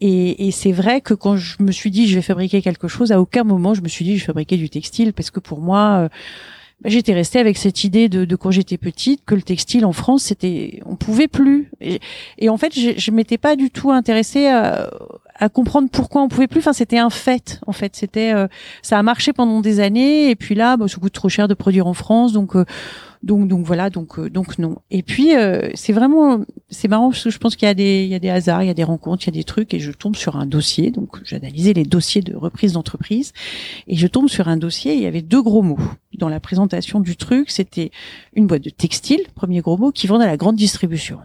Et, 0.00 0.46
et 0.46 0.50
c'est 0.50 0.72
vrai 0.72 1.00
que 1.00 1.14
quand 1.14 1.36
je 1.36 1.62
me 1.62 1.72
suis 1.72 1.90
dit 1.90 2.06
je 2.06 2.16
vais 2.16 2.22
fabriquer 2.22 2.60
quelque 2.60 2.88
chose, 2.88 3.12
à 3.12 3.20
aucun 3.20 3.44
moment 3.44 3.74
je 3.74 3.80
me 3.80 3.88
suis 3.88 4.04
dit 4.04 4.16
je 4.16 4.22
vais 4.22 4.26
fabriquer 4.26 4.56
du 4.56 4.68
textile 4.68 5.12
parce 5.12 5.30
que 5.30 5.40
pour 5.40 5.60
moi 5.60 6.00
euh, 6.00 6.08
bah, 6.82 6.90
j'étais 6.90 7.14
restée 7.14 7.38
avec 7.38 7.56
cette 7.56 7.84
idée 7.84 8.10
de, 8.10 8.26
de 8.26 8.36
quand 8.36 8.50
j'étais 8.50 8.76
petite 8.76 9.24
que 9.24 9.34
le 9.34 9.40
textile 9.40 9.86
en 9.86 9.92
France 9.92 10.24
c'était 10.24 10.80
on 10.84 10.96
pouvait 10.96 11.28
plus. 11.28 11.70
Et, 11.80 12.00
et 12.38 12.50
en 12.50 12.58
fait 12.58 12.78
je, 12.78 12.90
je 12.98 13.10
m'étais 13.10 13.38
pas 13.38 13.56
du 13.56 13.70
tout 13.70 13.90
intéressée 13.90 14.46
à, 14.48 14.90
à, 15.36 15.48
comprendre 15.48 15.88
pourquoi 15.90 16.20
on 16.20 16.28
pouvait 16.28 16.46
plus. 16.46 16.58
Enfin 16.58 16.74
c'était 16.74 16.98
un 16.98 17.08
fait 17.08 17.60
en 17.66 17.72
fait. 17.72 17.96
C'était 17.96 18.34
euh, 18.34 18.48
ça 18.82 18.98
a 18.98 19.02
marché 19.02 19.32
pendant 19.32 19.62
des 19.62 19.80
années 19.80 20.28
et 20.28 20.36
puis 20.36 20.54
là 20.54 20.76
bah, 20.76 20.88
ça 20.88 20.98
coûte 20.98 21.14
trop 21.14 21.30
cher 21.30 21.48
de 21.48 21.54
produire 21.54 21.86
en 21.86 21.94
France. 21.94 22.34
Donc 22.34 22.54
euh, 22.54 22.66
donc 23.22 23.48
donc 23.48 23.64
voilà 23.64 23.90
donc 23.90 24.18
euh, 24.18 24.30
donc 24.30 24.58
non. 24.58 24.78
Et 24.90 25.02
puis 25.02 25.34
euh, 25.34 25.70
c'est 25.74 25.92
vraiment 25.92 26.44
c'est 26.68 26.88
marrant 26.88 27.10
parce 27.10 27.24
que 27.24 27.30
je 27.30 27.38
pense 27.38 27.56
qu'il 27.56 27.66
y 27.66 27.70
a 27.70 27.74
des 28.18 28.28
hasards, 28.28 28.62
il 28.62 28.66
y 28.66 28.70
a 28.70 28.74
des 28.74 28.84
rencontres, 28.84 29.24
il 29.24 29.26
y 29.26 29.30
a 29.30 29.40
des 29.40 29.44
trucs 29.44 29.74
et 29.74 29.78
je 29.78 29.92
tombe 29.92 30.16
sur 30.16 30.36
un 30.36 30.46
dossier. 30.46 30.90
Donc 30.90 31.18
j'analysais 31.24 31.72
les 31.72 31.84
dossiers 31.84 32.22
de 32.22 32.34
reprise 32.34 32.72
d'entreprise 32.72 33.32
et 33.86 33.96
je 33.96 34.06
tombe 34.06 34.28
sur 34.28 34.48
un 34.48 34.56
dossier. 34.56 34.94
Il 34.94 35.02
y 35.02 35.06
avait 35.06 35.22
deux 35.22 35.42
gros 35.42 35.62
mots 35.62 35.78
dans 36.18 36.28
la 36.28 36.40
présentation 36.40 37.00
du 37.00 37.16
truc. 37.16 37.50
C'était 37.50 37.90
une 38.34 38.46
boîte 38.46 38.62
de 38.62 38.70
textile, 38.70 39.22
premier 39.34 39.60
gros 39.60 39.76
mot, 39.76 39.92
qui 39.92 40.06
vend 40.06 40.20
à 40.20 40.26
la 40.26 40.36
grande 40.36 40.56
distribution 40.56 41.18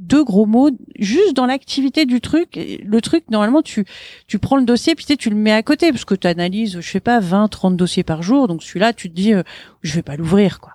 deux 0.00 0.24
gros 0.24 0.46
mots 0.46 0.70
juste 0.98 1.34
dans 1.34 1.46
l'activité 1.46 2.06
du 2.06 2.20
truc 2.20 2.58
le 2.82 3.00
truc 3.00 3.24
normalement 3.30 3.60
tu 3.60 3.84
tu 4.26 4.38
prends 4.38 4.56
le 4.56 4.64
dossier 4.64 4.94
puis 4.94 5.04
tu 5.04 5.30
le 5.30 5.36
mets 5.36 5.52
à 5.52 5.62
côté 5.62 5.90
parce 5.90 6.04
que 6.04 6.14
tu 6.14 6.26
analyses 6.26 6.80
je 6.80 6.90
sais 6.90 7.00
pas 7.00 7.20
20 7.20 7.48
30 7.48 7.76
dossiers 7.76 8.02
par 8.02 8.22
jour 8.22 8.48
donc 8.48 8.62
celui-là 8.62 8.92
tu 8.92 9.10
te 9.10 9.14
dis 9.14 9.34
euh, 9.34 9.42
je 9.82 9.94
vais 9.94 10.02
pas 10.02 10.16
l'ouvrir 10.16 10.60
quoi 10.60 10.72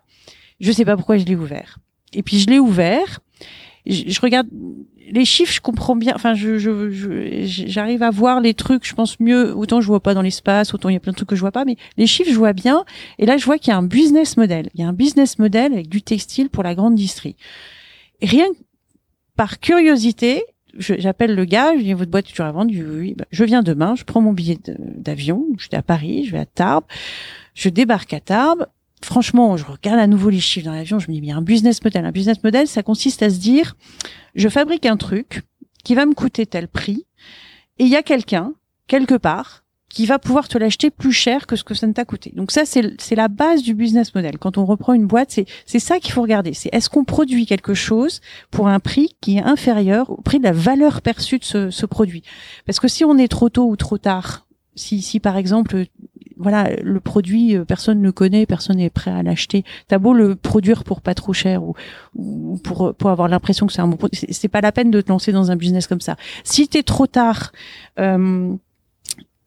je 0.66 0.72
sais 0.72 0.86
pas 0.86 0.96
pourquoi 0.96 1.18
je 1.18 1.26
l'ai 1.26 1.36
ouvert. 1.36 1.78
Et 2.14 2.24
puis 2.24 2.40
je 2.40 2.48
l'ai 2.48 2.60
ouvert. 2.60 3.20
Je, 3.86 4.20
regarde 4.20 4.48
les 5.12 5.26
chiffres, 5.26 5.54
je 5.54 5.62
comprends 5.62 5.96
bien. 5.96 6.14
Enfin, 6.16 6.34
je, 6.34 6.58
j'arrive 7.44 8.02
à 8.02 8.10
voir 8.10 8.42
les 8.42 8.56
trucs. 8.56 8.84
Je 8.84 8.96
pense 8.96 9.20
mieux. 9.20 9.56
Autant 9.56 9.80
je 9.80 9.88
vois 9.88 10.00
pas 10.00 10.16
dans 10.16 10.24
l'espace, 10.24 10.74
autant 10.74 10.90
il 10.90 10.94
y 10.94 10.96
a 10.96 11.00
plein 11.00 11.12
de 11.12 11.18
trucs 11.18 11.30
que 11.30 11.36
je 11.36 11.42
vois 11.42 11.52
pas. 11.52 11.66
Mais 11.66 11.78
les 11.98 12.08
chiffres, 12.08 12.32
je 12.32 12.38
vois 12.38 12.54
bien. 12.54 12.84
Et 13.20 13.28
là, 13.28 13.38
je 13.38 13.46
vois 13.46 13.60
qu'il 13.60 13.72
y 13.72 13.74
a 13.74 13.78
un 13.78 13.84
business 13.84 14.38
model. 14.38 14.70
Il 14.74 14.82
y 14.82 14.84
a 14.84 14.88
un 14.88 14.94
business 14.94 15.38
model 15.38 15.74
avec 15.74 15.88
du 15.88 16.02
textile 16.02 16.50
pour 16.50 16.64
la 16.64 16.74
grande 16.74 16.96
distrie. 16.96 17.36
rien 18.24 18.48
par 19.36 19.60
curiosité, 19.60 20.44
j'appelle 20.80 21.36
le 21.36 21.46
gars, 21.46 21.78
je 21.78 21.84
dis 21.84 21.94
votre 21.94 22.10
boîte 22.10 22.28
est 22.28 22.30
toujours 22.30 22.46
à 22.46 22.52
vendre? 22.54 22.72
oui, 22.74 23.14
bah, 23.18 23.26
je 23.32 23.44
viens 23.44 23.64
demain, 23.64 23.96
je 23.96 24.06
prends 24.06 24.22
mon 24.22 24.32
billet 24.34 24.58
d'avion, 24.66 25.46
je 25.58 25.68
suis 25.68 25.76
à 25.76 25.82
Paris, 25.82 26.26
je 26.26 26.32
vais 26.32 26.40
à 26.40 26.46
Tarbes, 26.46 26.86
je 27.54 27.70
débarque 27.70 28.14
à 28.14 28.22
Tarbes, 28.22 28.66
franchement, 29.06 29.56
je 29.56 29.66
regarde 29.66 30.00
à 30.00 30.08
nouveau 30.08 30.30
les 30.30 30.40
chiffres 30.40 30.66
dans 30.66 30.74
l'avion, 30.74 31.00
je 31.00 31.08
me 31.08 31.14
dis, 31.14 31.22
mais 31.22 31.28
il 31.28 31.30
y 31.30 31.34
a 31.34 31.38
un 31.38 31.42
business 31.42 31.84
model. 31.84 32.06
Un 32.06 32.12
business 32.12 32.44
model, 32.44 32.68
ça 32.68 32.84
consiste 32.84 33.24
à 33.24 33.30
se 33.30 33.38
dire, 33.38 33.76
je 34.34 34.50
fabrique 34.50 34.86
un 34.86 34.98
truc 34.98 35.44
qui 35.84 35.96
va 35.96 36.06
me 36.06 36.14
coûter 36.14 36.46
tel 36.46 36.68
prix, 36.68 37.06
et 37.78 37.84
il 37.84 37.90
y 37.90 37.96
a 37.96 38.04
quelqu'un, 38.04 38.54
quelque 38.88 39.16
part, 39.16 39.64
qui 39.88 40.06
va 40.06 40.20
pouvoir 40.20 40.50
te 40.50 40.58
l'acheter 40.58 40.90
plus 40.90 41.14
cher 41.14 41.48
que 41.48 41.56
ce 41.56 41.64
que 41.64 41.74
ça 41.74 41.88
ne 41.88 41.94
t'a 41.94 42.04
coûté. 42.04 42.34
Donc 42.36 42.52
ça, 42.52 42.64
c'est 42.66 43.16
la 43.16 43.28
base 43.30 43.62
du 43.62 43.74
business 43.74 44.14
model. 44.14 44.38
Quand 44.40 44.58
on 44.58 44.66
reprend 44.66 44.94
une 44.94 45.06
boîte, 45.06 45.40
c'est 45.66 45.80
ça 45.80 46.00
qu'il 46.00 46.12
faut 46.12 46.22
regarder. 46.22 46.54
C'est 46.54 46.70
est-ce 46.74 46.90
qu'on 46.90 47.06
produit 47.06 47.46
quelque 47.46 47.74
chose 47.74 48.20
pour 48.52 48.68
un 48.68 48.80
prix 48.82 49.16
qui 49.22 49.38
est 49.38 49.44
inférieur 49.44 50.10
au 50.10 50.22
prix 50.22 50.40
de 50.40 50.44
la 50.44 50.52
valeur 50.52 51.02
perçue 51.02 51.40
de 51.40 51.46
ce, 51.46 51.70
ce 51.70 51.86
produit? 51.86 52.24
Parce 52.66 52.82
que 52.82 52.90
si 52.90 53.06
on 53.06 53.18
est 53.18 53.30
trop 53.30 53.48
tôt 53.48 53.70
ou 53.70 53.78
trop 53.78 53.98
tard, 53.98 54.46
si, 54.76 55.02
si 55.02 55.22
par 55.22 55.38
exemple 55.38 55.86
voilà, 56.38 56.76
le 56.82 57.00
produit, 57.00 57.56
euh, 57.56 57.66
personne 57.66 58.00
ne 58.00 58.04
le 58.04 58.12
connaît, 58.12 58.46
personne 58.46 58.78
n'est 58.78 58.90
prêt 58.90 59.12
à 59.12 59.24
l'acheter. 59.24 59.64
T'as 59.88 59.98
beau 59.98 60.14
le 60.14 60.36
produire 60.36 60.84
pour 60.84 61.02
pas 61.02 61.14
trop 61.14 61.34
cher 61.34 61.64
ou, 61.64 61.76
ou 62.16 62.60
pour 62.64 62.94
pour 62.96 63.10
avoir 63.10 63.28
l'impression 63.28 63.68
que 63.68 63.74
c'est 63.74 63.82
un 63.82 63.88
bon 63.88 63.98
produit, 63.98 64.20
c'est 64.30 64.48
pas 64.48 64.62
la 64.62 64.72
peine 64.72 64.92
de 64.92 65.02
te 65.02 65.10
lancer 65.10 65.32
dans 65.32 65.52
un 65.52 65.56
business 65.56 65.88
comme 65.88 66.02
ça. 66.02 66.16
Si 66.44 66.68
t'es 66.68 66.84
trop 66.84 67.08
tard, 67.08 67.52
euh, 68.00 68.56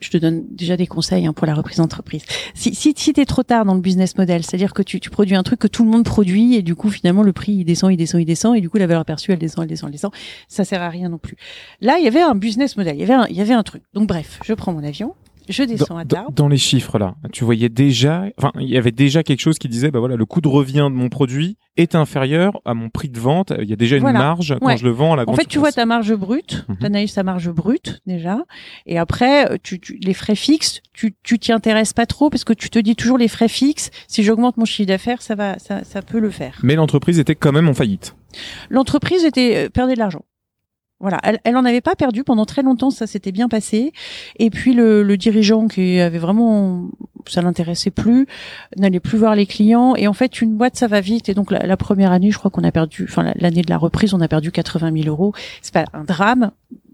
je 0.01 0.11
te 0.11 0.17
donne 0.17 0.45
déjà 0.51 0.77
des 0.77 0.87
conseils 0.87 1.27
hein, 1.27 1.33
pour 1.33 1.47
la 1.47 1.55
reprise 1.55 1.79
d'entreprise. 1.79 2.23
Si, 2.55 2.75
si, 2.75 2.95
si 2.97 3.13
tu 3.13 3.27
trop 3.27 3.43
tard 3.43 3.65
dans 3.65 3.75
le 3.75 3.81
business 3.81 4.17
model, 4.17 4.45
c'est-à-dire 4.45 4.73
que 4.73 4.83
tu, 4.83 5.01
tu 5.01 5.11
produis 5.11 5.35
un 5.35 5.43
truc 5.43 5.59
que 5.59 5.67
tout 5.67 5.85
le 5.85 5.91
monde 5.91 6.05
produit 6.05 6.55
et 6.55 6.63
du 6.63 6.77
coup 6.77 6.91
finalement 6.91 7.23
le 7.23 7.33
prix 7.33 7.53
il 7.53 7.65
descend, 7.65 7.93
il 7.93 7.97
descend, 7.97 8.21
il 8.21 8.25
descend 8.25 8.57
et 8.57 8.61
du 8.61 8.71
coup 8.71 8.79
la 8.79 8.87
valeur 8.87 9.05
perçue 9.05 9.33
elle 9.33 9.39
descend, 9.39 9.65
elle 9.65 9.69
descend, 9.69 9.89
elle 9.89 9.93
descend, 9.93 10.13
ça 10.47 10.65
sert 10.65 10.83
à 10.83 10.89
rien 10.89 11.09
non 11.09 11.19
plus. 11.19 11.37
Là 11.81 11.99
il 11.99 12.05
y 12.05 12.09
avait 12.09 12.23
un 12.23 12.35
business 12.35 12.77
model, 12.77 12.97
il 12.97 13.01
y 13.01 13.11
avait 13.11 13.31
il 13.31 13.37
y 13.37 13.41
avait 13.41 13.55
un 13.55 13.63
truc. 13.63 13.83
Donc 13.93 14.07
bref, 14.07 14.39
je 14.45 14.55
prends 14.55 14.73
mon 14.73 14.85
avion, 14.85 15.15
je 15.53 15.63
descends 15.63 15.95
dans, 15.95 16.01
à 16.01 16.05
Tarbes. 16.05 16.35
Dans 16.35 16.49
les 16.49 16.57
chiffres 16.57 16.99
là, 16.99 17.15
tu 17.33 17.45
voyais 17.45 17.69
déjà, 17.69 18.25
enfin, 18.39 18.53
il 18.59 18.69
y 18.69 18.77
avait 18.77 18.93
déjà 18.93 19.23
quelque 19.23 19.41
chose 19.41 19.59
qui 19.59 19.69
disait, 19.69 19.91
bah 19.91 19.99
voilà, 19.99 20.17
le 20.17 20.27
coût 20.27 20.41
de 20.41 20.49
revient 20.49 20.89
de 20.91 20.97
mon 20.97 21.09
produit 21.09 21.57
est 21.77 21.95
inférieur 21.95 22.61
à 22.65 22.75
mon 22.75 22.89
prix 22.89 23.09
de 23.09 23.21
vente. 23.21 23.53
Il 23.61 23.69
y 23.69 23.73
a 23.73 23.77
déjà 23.77 23.97
une 23.97 24.13
marge 24.13 24.57
quand 24.61 24.77
je 24.77 24.85
le 24.85 24.91
vends 24.91 25.13
à 25.13 25.17
la 25.17 25.25
grande 25.25 25.35
En 25.35 25.39
fait, 25.39 25.47
tu 25.47 25.59
vois 25.59 25.73
ta 25.73 25.87
marge 25.87 26.15
brute, 26.15 26.65
-hmm. 26.69 26.79
tu 26.79 26.87
analyses 26.87 27.15
ta 27.15 27.23
marge 27.23 27.51
brute 27.51 28.01
déjà, 28.07 28.39
et 28.87 28.99
après, 28.99 29.59
tu, 29.63 29.79
tu 29.81 29.99
les 30.03 30.15
frais 30.15 30.35
fixes, 30.35 30.81
tu 30.93 31.15
tu 31.23 31.39
t'y 31.39 31.53
intéresses 31.53 31.93
pas 31.93 32.07
trop 32.07 32.31
parce 32.31 32.45
que 32.45 32.53
tu 32.53 32.71
te 32.71 32.79
dis 32.79 32.97
toujours 32.97 33.19
les 33.19 33.29
frais 33.29 33.49
fixes. 33.49 33.91
Si 34.09 34.23
j'augmente 34.23 34.57
mon 34.57 34.65
chiffre 34.65 34.89
d'affaires, 34.89 35.23
ça 35.23 35.35
va, 35.35 35.59
ça, 35.59 35.85
ça 35.85 36.03
peut 36.03 36.21
le 36.21 36.31
faire. 36.31 36.59
Mais 36.63 36.75
l'entreprise 36.75 37.19
était 37.19 37.35
quand 37.35 37.53
même 37.53 37.69
en 37.69 37.75
faillite. 37.75 38.17
L'entreprise 38.71 39.25
était 39.25 39.67
euh, 39.67 39.69
perdait 39.69 39.95
de 39.95 39.99
l'argent. 39.99 40.25
Voilà, 41.01 41.19
elle, 41.23 41.39
elle 41.45 41.57
en 41.57 41.65
avait 41.65 41.81
pas 41.81 41.95
perdu 41.95 42.25
pendant 42.25 42.45
très 42.45 42.63
longtemps, 42.63 42.91
ça 42.91 43.07
s'était 43.07 43.31
bien 43.31 43.49
passé. 43.49 43.93
Et 44.41 44.51
puis 44.51 44.75
le, 44.75 45.05
le, 45.05 45.17
dirigeant 45.17 45.69
qui 45.69 46.01
avait 46.01 46.19
vraiment, 46.19 46.89
ça 47.27 47.41
l'intéressait 47.41 47.93
plus, 47.93 48.27
n'allait 48.77 48.99
plus 48.99 49.17
voir 49.17 49.37
les 49.37 49.47
clients. 49.47 49.95
Et 49.95 50.09
en 50.09 50.13
fait, 50.13 50.41
une 50.41 50.57
boîte, 50.57 50.77
ça 50.77 50.89
va 50.89 51.01
vite. 51.01 51.29
Et 51.29 51.35
donc 51.35 51.53
la, 51.53 51.65
la 51.65 51.77
première 51.77 52.11
année, 52.11 52.33
je 52.33 52.39
crois 52.39 52.51
qu'on 52.51 52.65
a 52.65 52.73
perdu, 52.73 53.07
enfin 53.09 53.33
l'année 53.37 53.63
de 53.63 53.71
la 53.71 53.79
reprise, 53.79 54.13
on 54.13 54.21
a 54.21 54.27
perdu 54.27 54.51
80 54.51 54.93
000 54.93 55.09
euros. 55.09 55.33
C'est 55.63 55.73
pas 55.73 55.85
un 55.93 56.03
drame, 56.03 56.51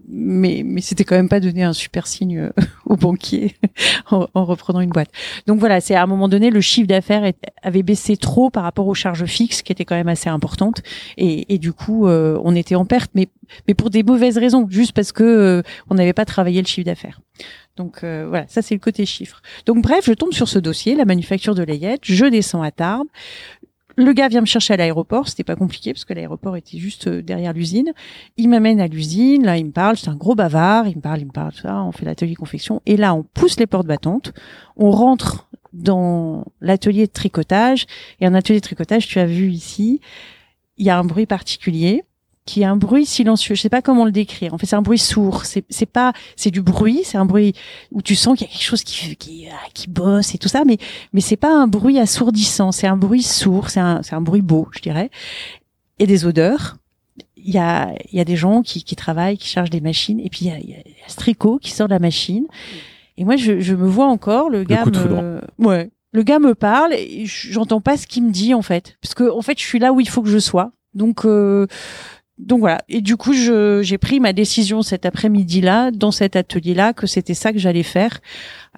mais 0.07 0.63
mais 0.65 0.81
c'était 0.81 1.03
quand 1.03 1.15
même 1.15 1.29
pas 1.29 1.39
donner 1.39 1.63
un 1.63 1.73
super 1.73 2.07
signe 2.07 2.37
euh, 2.37 2.49
au 2.85 2.95
banquier 2.95 3.55
en, 4.11 4.27
en, 4.33 4.45
reprenant 4.45 4.81
une 4.81 4.89
boîte. 4.89 5.09
Donc 5.47 5.59
voilà, 5.59 5.81
c'est 5.81 5.95
à 5.95 6.03
un 6.03 6.07
moment 6.07 6.27
donné 6.27 6.49
le 6.49 6.61
chiffre 6.61 6.87
d'affaires 6.87 7.31
avait 7.63 7.83
baissé 7.83 8.17
trop 8.17 8.49
par 8.49 8.63
rapport 8.63 8.87
aux 8.87 8.93
charges 8.93 9.25
fixes 9.25 9.61
qui 9.61 9.71
étaient 9.71 9.85
quand 9.85 9.95
même 9.95 10.07
assez 10.07 10.29
importantes 10.29 10.81
et, 11.17 11.53
et 11.53 11.57
du 11.57 11.73
coup 11.73 12.07
euh, 12.07 12.39
on 12.43 12.55
était 12.55 12.75
en 12.75 12.85
perte, 12.85 13.11
mais 13.15 13.27
mais 13.67 13.73
pour 13.73 13.89
des 13.89 14.03
mauvaises 14.03 14.37
raisons, 14.37 14.67
juste 14.69 14.93
parce 14.93 15.11
que 15.11 15.23
euh, 15.23 15.61
on 15.89 15.95
n'avait 15.95 16.13
pas 16.13 16.25
travaillé 16.25 16.61
le 16.61 16.67
chiffre 16.67 16.85
d'affaires. 16.85 17.21
Donc 17.77 18.03
voilà, 18.03 18.45
ça 18.47 18.61
c'est 18.61 18.73
le 18.73 18.79
côté 18.79 19.05
chiffre. 19.05 19.41
Donc 19.65 19.81
bref, 19.81 20.05
je 20.05 20.13
tombe 20.13 20.31
sur 20.31 20.47
ce 20.47 20.59
dossier, 20.59 20.95
la 20.95 21.03
manufacture 21.03 21.55
de 21.55 21.63
Layette, 21.63 21.99
je 22.03 22.25
descends 22.25 22.61
à 22.61 22.71
Tarbes, 22.71 23.07
le 23.97 24.13
gars 24.13 24.27
vient 24.27 24.41
me 24.41 24.45
chercher 24.45 24.73
à 24.73 24.77
l'aéroport, 24.77 25.27
c'était 25.27 25.43
pas 25.43 25.55
compliqué 25.55 25.93
parce 25.93 26.05
que 26.05 26.13
l'aéroport 26.13 26.55
était 26.57 26.77
juste 26.77 27.07
euh, 27.07 27.21
derrière 27.21 27.53
l'usine. 27.53 27.93
Il 28.37 28.49
m'amène 28.49 28.79
à 28.79 28.87
l'usine, 28.87 29.45
là 29.45 29.57
il 29.57 29.65
me 29.65 29.71
parle, 29.71 29.97
c'est 29.97 30.09
un 30.09 30.15
gros 30.15 30.35
bavard, 30.35 30.87
il 30.87 30.97
me 30.97 31.01
parle, 31.01 31.21
il 31.21 31.25
me 31.25 31.31
parle, 31.31 31.53
ça, 31.53 31.81
on 31.83 31.91
fait 31.91 32.05
l'atelier 32.05 32.35
confection. 32.35 32.81
Et 32.85 32.97
là 32.97 33.13
on 33.13 33.23
pousse 33.23 33.59
les 33.59 33.67
portes 33.67 33.87
battantes, 33.87 34.33
on 34.75 34.91
rentre 34.91 35.47
dans 35.73 36.45
l'atelier 36.61 37.07
de 37.07 37.11
tricotage. 37.11 37.85
Et 38.19 38.25
un 38.25 38.33
atelier 38.33 38.59
de 38.59 38.65
tricotage, 38.65 39.07
tu 39.07 39.19
as 39.19 39.25
vu 39.25 39.51
ici, 39.51 40.01
il 40.77 40.85
y 40.85 40.89
a 40.89 40.97
un 40.97 41.03
bruit 41.03 41.25
particulier 41.25 42.03
qui 42.45 42.61
est 42.61 42.65
un 42.65 42.75
bruit 42.75 43.05
silencieux. 43.05 43.55
Je 43.55 43.61
sais 43.61 43.69
pas 43.69 43.81
comment 43.81 44.05
le 44.05 44.11
décrire. 44.11 44.53
En 44.53 44.57
fait, 44.57 44.65
c'est 44.67 44.75
un 44.75 44.81
bruit 44.81 44.99
sourd. 44.99 45.45
C'est 45.45 45.65
c'est 45.69 45.85
pas 45.85 46.13
c'est 46.35 46.51
du 46.51 46.61
bruit. 46.61 47.01
C'est 47.03 47.17
un 47.17 47.25
bruit 47.25 47.53
où 47.91 48.01
tu 48.01 48.15
sens 48.15 48.37
qu'il 48.37 48.47
y 48.47 48.49
a 48.49 48.53
quelque 48.53 48.63
chose 48.63 48.83
qui 48.83 49.15
qui 49.15 49.47
ah, 49.51 49.67
qui 49.73 49.89
bosse 49.89 50.35
et 50.35 50.37
tout 50.37 50.47
ça, 50.47 50.63
mais 50.65 50.77
mais 51.13 51.21
c'est 51.21 51.37
pas 51.37 51.53
un 51.53 51.67
bruit 51.67 51.99
assourdissant. 51.99 52.71
C'est 52.71 52.87
un 52.87 52.97
bruit 52.97 53.23
sourd. 53.23 53.69
C'est 53.69 53.79
un 53.79 54.01
c'est 54.03 54.15
un 54.15 54.21
bruit 54.21 54.41
beau, 54.41 54.67
je 54.71 54.81
dirais. 54.81 55.09
Et 55.99 56.07
des 56.07 56.25
odeurs. 56.25 56.77
Il 57.37 57.53
y 57.53 57.57
a 57.57 57.93
il 58.11 58.17
y 58.17 58.21
a 58.21 58.25
des 58.25 58.35
gens 58.35 58.61
qui 58.61 58.83
qui 58.83 58.95
travaillent, 58.95 59.37
qui 59.37 59.47
chargent 59.47 59.69
des 59.69 59.81
machines, 59.81 60.19
et 60.19 60.29
puis 60.29 60.45
il 60.45 60.47
y 60.47 60.51
a, 60.51 60.59
il 60.59 60.69
y 60.69 60.73
a 60.73 61.07
ce 61.07 61.15
tricot 61.15 61.59
qui 61.59 61.71
sort 61.71 61.87
de 61.87 61.93
la 61.93 61.99
machine. 61.99 62.45
Et 63.17 63.23
moi, 63.23 63.37
je, 63.37 63.59
je 63.59 63.73
me 63.75 63.87
vois 63.87 64.07
encore 64.07 64.49
le 64.49 64.63
gars. 64.63 64.85
me... 64.85 65.41
Ouais. 65.57 65.89
Le 66.11 66.23
gars 66.23 66.39
me 66.39 66.55
parle 66.55 66.93
et 66.93 67.25
j'entends 67.25 67.81
pas 67.81 67.97
ce 67.97 68.07
qu'il 68.07 68.23
me 68.23 68.31
dit 68.31 68.53
en 68.53 68.61
fait, 68.61 68.97
parce 69.01 69.13
que 69.13 69.29
en 69.29 69.41
fait, 69.41 69.59
je 69.59 69.65
suis 69.65 69.79
là 69.79 69.91
où 69.91 69.99
il 69.99 70.07
faut 70.07 70.21
que 70.21 70.29
je 70.29 70.39
sois. 70.39 70.71
Donc 70.93 71.25
euh, 71.25 71.67
donc 72.37 72.59
voilà. 72.59 72.81
Et 72.89 73.01
du 73.01 73.15
coup, 73.15 73.33
j'ai 73.33 73.97
pris 73.97 74.19
ma 74.19 74.33
décision 74.33 74.81
cet 74.81 75.05
après-midi-là, 75.05 75.91
dans 75.91 76.11
cet 76.11 76.35
atelier-là, 76.35 76.93
que 76.93 77.07
c'était 77.07 77.33
ça 77.33 77.53
que 77.53 77.59
j'allais 77.59 77.83
faire. 77.83 78.19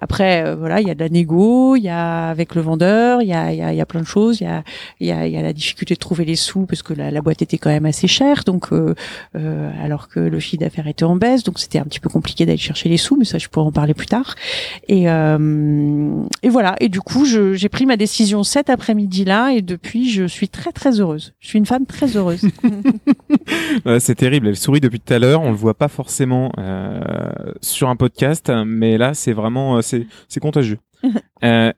Après, 0.00 0.44
euh, 0.44 0.56
voilà, 0.56 0.80
il 0.80 0.88
y 0.88 0.90
a 0.90 0.94
de 0.94 1.00
la 1.00 1.08
négo, 1.08 1.76
il 1.76 1.82
y 1.82 1.88
a 1.88 2.28
avec 2.28 2.54
le 2.54 2.62
vendeur, 2.62 3.22
il 3.22 3.28
y 3.28 3.32
a, 3.32 3.52
y, 3.52 3.62
a, 3.62 3.72
y 3.72 3.80
a 3.80 3.86
plein 3.86 4.00
de 4.00 4.06
choses. 4.06 4.40
Il 4.40 4.44
y 4.44 4.46
a, 4.46 4.62
y, 5.00 5.10
a, 5.10 5.26
y 5.26 5.36
a 5.36 5.42
la 5.42 5.52
difficulté 5.52 5.94
de 5.94 5.98
trouver 5.98 6.24
les 6.24 6.36
sous 6.36 6.66
parce 6.66 6.82
que 6.82 6.94
la, 6.94 7.10
la 7.10 7.20
boîte 7.20 7.42
était 7.42 7.58
quand 7.58 7.70
même 7.70 7.86
assez 7.86 8.08
chère, 8.08 8.44
donc 8.44 8.72
euh, 8.72 8.94
euh, 9.36 9.70
alors 9.82 10.08
que 10.08 10.20
le 10.20 10.38
chiffre 10.38 10.60
d'affaires 10.60 10.86
était 10.86 11.04
en 11.04 11.16
baisse, 11.16 11.42
donc 11.42 11.58
c'était 11.58 11.78
un 11.78 11.84
petit 11.84 12.00
peu 12.00 12.08
compliqué 12.08 12.46
d'aller 12.46 12.58
chercher 12.58 12.88
les 12.88 12.96
sous, 12.96 13.16
mais 13.16 13.24
ça 13.24 13.38
je 13.38 13.48
pourrais 13.48 13.66
en 13.66 13.72
parler 13.72 13.94
plus 13.94 14.06
tard. 14.06 14.34
Et, 14.88 15.08
euh, 15.10 16.22
et 16.42 16.48
voilà. 16.48 16.76
Et 16.80 16.88
du 16.88 17.00
coup, 17.00 17.24
j'ai 17.24 17.68
pris 17.68 17.86
ma 17.86 17.96
décision 17.96 18.42
cet 18.42 18.70
après-midi-là, 18.70 19.52
et 19.52 19.62
depuis, 19.62 20.10
je 20.10 20.24
suis 20.24 20.48
très 20.48 20.72
très 20.72 21.00
heureuse. 21.00 21.34
Je 21.40 21.48
suis 21.48 21.58
une 21.58 21.66
femme 21.66 21.86
très 21.86 22.16
heureuse. 22.16 22.42
c'est 23.98 24.14
terrible. 24.14 24.48
Elle 24.48 24.56
sourit 24.56 24.80
depuis 24.80 25.00
tout 25.00 25.12
à 25.12 25.18
l'heure. 25.18 25.42
On 25.42 25.50
le 25.50 25.56
voit 25.56 25.74
pas 25.74 25.88
forcément 25.88 26.52
euh, 26.58 27.00
sur 27.60 27.88
un 27.88 27.96
podcast, 27.96 28.50
mais 28.66 28.98
là, 28.98 29.14
c'est 29.14 29.32
vraiment 29.32 29.80
c'est 30.28 30.40
contagieux. 30.40 30.78
euh, 31.44 31.72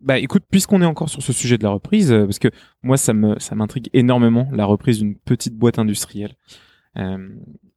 bah 0.00 0.18
écoute, 0.18 0.44
puisqu'on 0.50 0.82
est 0.82 0.86
encore 0.86 1.08
sur 1.08 1.22
ce 1.22 1.32
sujet 1.32 1.58
de 1.58 1.62
la 1.62 1.70
reprise, 1.70 2.12
euh, 2.12 2.24
parce 2.24 2.38
que 2.38 2.48
moi 2.82 2.96
ça 2.96 3.12
me 3.12 3.38
ça 3.38 3.54
m'intrigue 3.54 3.88
énormément 3.92 4.48
la 4.52 4.64
reprise 4.64 4.98
d'une 4.98 5.16
petite 5.16 5.54
boîte 5.54 5.78
industrielle. 5.78 6.34
Euh, 6.98 7.28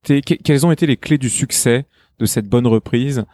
quelles 0.04 0.66
ont 0.66 0.72
été 0.72 0.86
les 0.86 0.98
clés 0.98 1.18
du 1.18 1.30
succès 1.30 1.86
de 2.20 2.26
cette 2.26 2.48
bonne 2.48 2.68
reprise? 2.68 3.26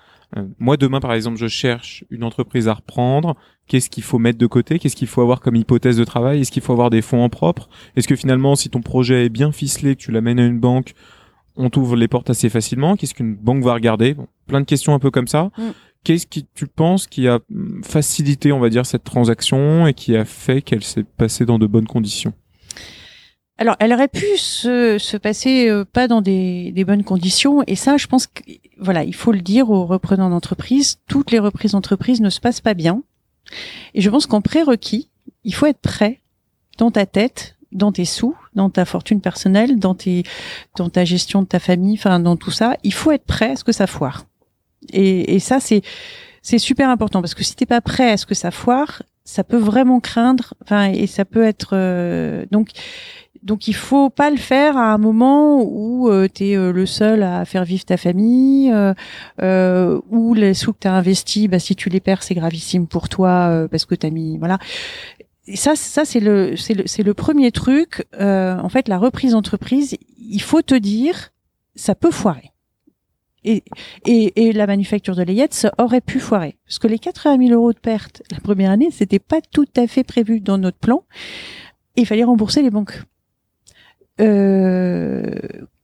Moi 0.60 0.78
demain 0.78 1.02
par 1.02 1.14
exemple, 1.14 1.38
je 1.38 1.48
cherche 1.48 2.06
une 2.10 2.24
entreprise 2.24 2.70
à 2.70 2.74
reprendre. 2.74 3.36
Qu'est-ce 3.68 3.90
qu'il 3.90 4.04
faut 4.04 4.20
mettre 4.20 4.38
de 4.38 4.48
côté? 4.48 4.80
Qu'est-ce 4.80 4.96
qu'il 4.96 5.10
faut 5.10 5.22
avoir 5.22 5.42
comme 5.42 5.58
hypothèse 5.58 5.98
de 5.98 6.06
travail? 6.06 6.40
Est-ce 6.40 6.52
qu'il 6.52 6.62
faut 6.62 6.72
avoir 6.72 6.90
des 6.90 7.02
fonds 7.02 7.22
en 7.22 7.28
propre? 7.28 7.68
Est-ce 7.98 8.08
que 8.08 8.16
finalement, 8.16 8.56
si 8.56 8.70
ton 8.70 8.82
projet 8.82 9.26
est 9.26 9.30
bien 9.30 9.52
ficelé, 9.52 9.98
que 9.98 10.02
tu 10.02 10.12
l'amènes 10.12 10.40
à 10.40 10.46
une 10.46 10.60
banque, 10.60 10.94
on 11.56 11.70
t'ouvre 11.70 11.96
les 11.96 12.08
portes 12.08 12.30
assez 12.30 12.50
facilement? 12.50 12.96
Qu'est-ce 12.96 13.14
qu'une 13.14 13.36
banque 13.36 13.64
va 13.64 13.74
regarder? 13.74 14.16
Plein 14.48 14.62
de 14.62 14.66
questions 14.66 14.94
un 14.94 15.00
peu 15.00 15.12
comme 15.12 15.28
ça. 15.28 15.52
Mm. 15.58 15.70
Qu'est-ce 16.04 16.26
qui 16.26 16.48
tu 16.56 16.68
penses 16.68 17.08
qui 17.08 17.28
a 17.28 17.40
facilité, 17.84 18.52
on 18.52 18.60
va 18.60 18.70
dire, 18.70 18.86
cette 18.86 19.04
transaction 19.04 19.86
et 19.86 19.94
qui 19.94 20.16
a 20.16 20.26
fait 20.26 20.62
qu'elle 20.62 20.84
s'est 20.84 21.04
passée 21.04 21.46
dans 21.46 21.60
de 21.60 21.68
bonnes 21.68 21.88
conditions? 21.88 22.34
Alors, 23.58 23.76
elle 23.80 23.94
aurait 23.94 24.08
pu 24.08 24.26
se, 24.38 24.98
se 24.98 25.18
passer 25.18 25.70
euh, 25.70 25.86
pas 25.86 26.08
dans 26.08 26.22
des, 26.22 26.72
des, 26.72 26.84
bonnes 26.84 27.04
conditions, 27.04 27.62
et 27.68 27.76
ça, 27.76 27.98
je 27.98 28.08
pense 28.08 28.26
que 28.26 28.42
voilà, 28.80 29.04
il 29.04 29.14
faut 29.14 29.32
le 29.32 29.42
dire 29.42 29.70
aux 29.70 29.86
reprenants 29.86 30.32
d'entreprise. 30.32 30.98
Toutes 31.08 31.30
les 31.30 31.38
reprises 31.38 31.74
d'entreprise 31.74 32.22
ne 32.22 32.32
se 32.32 32.40
passent 32.40 32.62
pas 32.62 32.74
bien, 32.74 33.04
et 33.94 34.02
je 34.02 34.10
pense 34.10 34.26
qu'en 34.26 34.42
prérequis, 34.42 35.10
il 35.44 35.54
faut 35.54 35.68
être 35.68 35.80
prêt 35.80 36.22
dans 36.78 36.92
ta 36.92 37.06
tête, 37.06 37.58
dans 37.72 37.92
tes 37.92 38.06
sous, 38.06 38.36
dans 38.56 38.70
ta 38.70 38.86
fortune 38.86 39.22
personnelle, 39.22 39.80
dans 39.80 39.96
tes, 39.96 40.24
dans 40.76 40.90
ta 40.90 41.06
gestion 41.06 41.42
de 41.42 41.48
ta 41.48 41.60
famille, 41.60 41.98
enfin 41.98 42.20
dans 42.20 42.38
tout 42.38 42.52
ça. 42.52 42.78
Il 42.84 42.94
faut 42.94 43.12
être 43.12 43.26
prêt 43.26 43.52
à 43.52 43.56
ce 43.56 43.64
que 43.64 43.72
ça 43.72 43.88
foire. 43.88 44.26
Et, 44.92 45.36
et 45.36 45.40
ça, 45.40 45.60
c'est 45.60 45.82
c'est 46.42 46.58
super 46.58 46.90
important 46.90 47.22
parce 47.22 47.36
que 47.36 47.44
si 47.44 47.56
t'es 47.56 47.66
pas 47.68 47.82
prêt 47.82 48.12
à 48.12 48.18
ce 48.18 48.26
que 48.26 48.34
ça 48.34 48.52
foire, 48.52 49.04
ça 49.24 49.44
peut 49.44 49.58
vraiment 49.58 50.00
craindre. 50.00 50.54
Enfin, 50.64 50.92
et 50.92 51.08
ça 51.08 51.26
peut 51.26 51.44
être 51.44 51.72
euh, 51.74 52.46
donc. 52.52 52.70
Donc 53.44 53.68
il 53.68 53.74
faut 53.74 54.12
pas 54.12 54.30
le 54.30 54.38
faire 54.38 54.78
à 54.78 54.94
un 54.94 55.00
moment 55.00 55.64
où 55.64 56.10
euh, 56.10 56.28
tu 56.32 56.56
euh, 56.56 56.72
le 56.72 56.86
seul 56.86 57.24
à 57.24 57.44
faire 57.44 57.64
vivre 57.64 57.84
ta 57.84 57.98
famille, 57.98 58.72
euh, 59.42 60.00
où 60.12 60.36
les 60.36 60.54
sous 60.54 60.74
que 60.74 60.80
tu 60.82 60.88
investis, 60.88 61.48
bah, 61.48 61.58
si 61.58 61.76
tu 61.76 61.90
les 61.90 62.00
perds, 62.00 62.22
c'est 62.22 62.36
gravissime 62.36 62.86
pour 62.86 63.10
toi 63.10 63.68
parce 63.72 63.86
que 63.86 63.96
tu 63.96 64.06
as 64.06 64.12
mis... 64.12 64.38
Voilà. 64.38 64.60
Et 65.48 65.56
ça, 65.56 65.76
ça 65.76 66.06
c'est 66.06 66.20
le, 66.20 66.56
c'est 66.56 66.76
le, 66.76 66.84
c'est 66.86 67.02
le 67.02 67.16
premier 67.16 67.52
truc. 67.52 68.06
en 68.20 68.70
fait, 68.70 68.88
la 68.88 69.00
reprise 69.00 69.32
d'entreprise, 69.32 69.98
il 70.20 70.42
faut 70.42 70.62
te 70.62 70.76
dire, 70.76 71.32
ça 71.76 71.96
peut 71.96 72.12
foirer. 72.12 72.52
Et, 73.44 73.64
et, 74.06 74.52
la 74.54 74.68
manufacture 74.68 75.16
de 75.16 75.24
layette, 75.24 75.68
aurait 75.78 76.02
pu 76.02 76.20
foirer. 76.20 76.58
Parce 76.66 76.78
que 76.78 76.88
les 76.88 77.00
80 77.00 77.48
000 77.48 77.60
euros 77.60 77.74
de 77.74 77.80
perte 77.80 78.22
la 78.32 78.40
première 78.40 78.72
année, 78.72 78.90
c'était 78.92 79.20
pas 79.20 79.42
tout 79.42 79.68
à 79.76 79.88
fait 79.88 80.04
prévu 80.04 80.42
dans 80.42 80.58
notre 80.58 80.78
plan. 80.78 81.04
il 81.96 82.06
fallait 82.06 82.24
rembourser 82.24 82.62
les 82.62 82.70
banques. 82.70 83.02
Euh, 84.20 85.36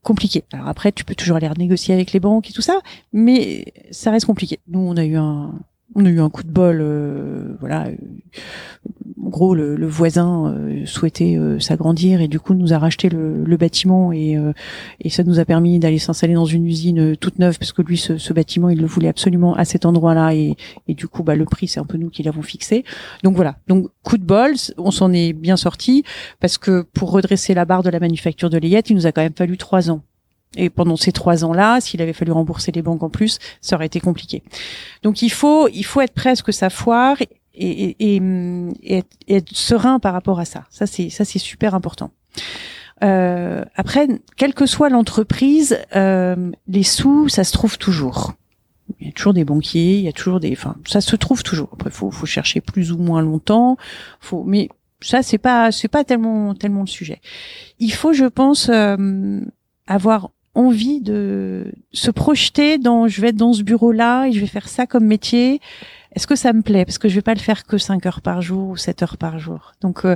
compliqué. 0.04 0.44
Alors 0.54 0.68
après, 0.68 0.92
tu 0.92 1.04
peux 1.04 1.16
toujours 1.16 1.38
aller 1.38 1.48
renégocier 1.48 1.94
avec 1.94 2.12
les 2.14 2.20
banques 2.20 2.50
et 2.50 2.54
tout 2.54 2.62
ça, 2.62 2.80
mais 3.12 3.74
ça 3.92 4.12
reste 4.12 4.26
compliqué. 4.26 4.60
Nous, 4.68 4.80
on 4.80 4.96
a 4.96 5.04
eu 5.04 5.16
un, 5.16 5.54
on 5.98 6.06
a 6.06 6.10
eu 6.10 6.22
un 6.22 6.30
coup 6.30 6.44
de 6.44 6.52
bol, 6.52 6.78
euh, 6.80 7.56
voilà. 7.60 7.88
En 9.20 9.30
gros, 9.30 9.56
le, 9.56 9.88
voisin 9.88 10.54
euh, 10.54 10.86
souhaitait 10.86 11.36
euh, 11.36 11.60
s'agrandir 11.60 12.22
et 12.22 12.28
du 12.28 12.40
coup 12.40 12.54
nous 12.54 12.72
a 12.72 12.78
racheté 12.78 13.10
le, 13.10 13.58
bâtiment 13.58 14.14
et, 14.14 14.38
ça 15.10 15.24
nous 15.24 15.40
a 15.40 15.46
permis 15.46 15.80
d'aller 15.80 15.98
s'installer 15.98 16.36
dans 16.36 16.46
une 16.46 16.68
usine 16.68 17.18
toute 17.18 17.40
neuve 17.40 17.58
parce 17.58 17.72
que 17.72 17.82
lui, 17.82 17.98
ce, 17.98 18.34
bâtiment, 18.34 18.70
il 18.70 18.80
le 18.80 18.86
voulait 18.86 19.08
absolument 19.08 19.56
à 19.56 19.66
cet 19.66 19.86
endroit-là 19.86 20.36
et, 20.36 20.56
et 20.88 20.94
du 20.94 21.08
coup, 21.08 21.24
bah, 21.24 21.36
le 21.36 21.46
prix, 21.46 21.68
c'est 21.68 21.80
un 21.80 21.86
peu 21.86 21.98
nous 21.98 22.12
qui 22.12 22.22
l'avons 22.22 22.44
fixé. 22.44 22.86
Donc 23.24 23.36
voilà. 23.36 23.56
Donc 23.68 23.88
coup 24.04 24.20
de 24.20 24.24
bol, 24.24 24.52
on 24.78 24.92
s'en 24.92 25.12
est 25.12 25.34
bien 25.34 25.58
sorti 25.58 26.04
parce 26.40 26.60
que 26.60 26.84
pour 26.94 27.12
redresser 27.12 27.56
la 27.56 27.66
barre 27.66 27.82
de 27.82 27.90
la 27.90 28.00
manufacture 28.00 28.52
de 28.52 28.60
Layette, 28.60 28.92
il 28.92 28.96
nous 28.96 29.08
a 29.08 29.12
quand 29.12 29.24
même 29.24 29.36
fallu 29.36 29.58
trois 29.58 29.90
ans. 29.90 30.04
Et 30.56 30.70
pendant 30.70 30.96
ces 30.96 31.12
trois 31.12 31.44
ans-là, 31.44 31.82
s'il 31.82 32.02
avait 32.02 32.14
fallu 32.14 32.32
rembourser 32.32 32.72
les 32.72 32.82
banques 32.82 33.04
en 33.04 33.10
plus, 33.10 33.40
ça 33.62 33.76
aurait 33.76 33.86
été 33.86 34.00
compliqué. 34.00 34.44
Donc 35.04 35.22
il 35.22 35.30
faut, 35.30 35.68
il 35.68 35.84
faut 35.84 36.02
être 36.02 36.14
prêt 36.14 36.32
à 36.32 36.36
ce 36.36 36.44
que 36.44 36.52
ça 36.52 36.70
foire 36.70 37.18
et, 37.54 37.96
et, 38.00 38.22
et, 38.84 39.04
être, 39.28 39.56
serein 39.56 40.00
par 40.00 40.14
rapport 40.14 40.40
à 40.40 40.46
ça. 40.46 40.66
Ça 40.70 40.88
c'est, 40.88 41.10
ça 41.10 41.26
c'est 41.26 41.40
super 41.40 41.76
important. 41.76 42.12
Euh, 43.04 43.64
après, 43.76 44.08
quelle 44.38 44.54
que 44.54 44.66
soit 44.66 44.90
l'entreprise, 44.90 45.78
euh, 45.96 46.52
les 46.68 46.84
sous, 46.84 47.30
ça 47.30 47.44
se 47.44 47.52
trouve 47.52 47.78
toujours. 47.78 48.34
Il 49.00 49.08
y 49.08 49.10
a 49.10 49.14
toujours 49.14 49.34
des 49.34 49.44
banquiers, 49.44 49.98
il 49.98 50.04
y 50.04 50.08
a 50.08 50.14
toujours 50.14 50.40
des, 50.40 50.52
enfin, 50.54 50.76
ça 50.88 51.02
se 51.02 51.16
trouve 51.16 51.44
toujours. 51.44 51.70
Après, 51.74 51.92
faut, 51.92 52.10
faut 52.10 52.26
chercher 52.26 52.62
plus 52.62 52.92
ou 52.92 52.98
moins 52.98 53.22
longtemps. 53.22 53.78
Faut, 54.20 54.44
mais 54.46 54.70
ça, 55.02 55.22
c'est 55.22 55.38
pas, 55.38 55.72
c'est 55.72 55.90
pas 55.90 56.04
tellement, 56.04 56.56
tellement 56.56 56.82
le 56.82 56.88
sujet. 56.88 57.22
Il 57.80 57.92
faut, 57.92 58.14
je 58.14 58.26
pense, 58.26 58.70
euh, 58.70 59.42
avoir 59.86 60.32
envie 60.58 61.02
de 61.02 61.72
se 61.92 62.12
projeter 62.12 62.78
dans 62.78 63.08
je 63.08 63.22
vais 63.22 63.30
être 63.30 63.36
dans 63.36 63.54
ce 63.54 63.64
bureau 63.64 63.92
là 63.92 64.26
et 64.26 64.32
je 64.32 64.40
vais 64.40 64.48
faire 64.48 64.68
ça 64.68 64.88
comme 64.88 65.06
métier. 65.06 65.62
Est-ce 66.14 66.26
que 66.26 66.36
ça 66.36 66.52
me 66.52 66.64
plaît? 66.64 66.84
Parce 66.84 66.98
que 66.98 67.08
je 67.08 67.16
vais 67.16 67.22
pas 67.22 67.36
le 67.36 67.40
faire 67.40 67.66
que 67.66 67.78
5 67.78 68.06
heures 68.08 68.22
par 68.22 68.42
jour 68.42 68.70
ou 68.70 68.76
7 68.76 69.04
heures 69.04 69.18
par 69.18 69.38
jour. 69.38 69.74
Donc 69.82 70.04
euh, 70.04 70.16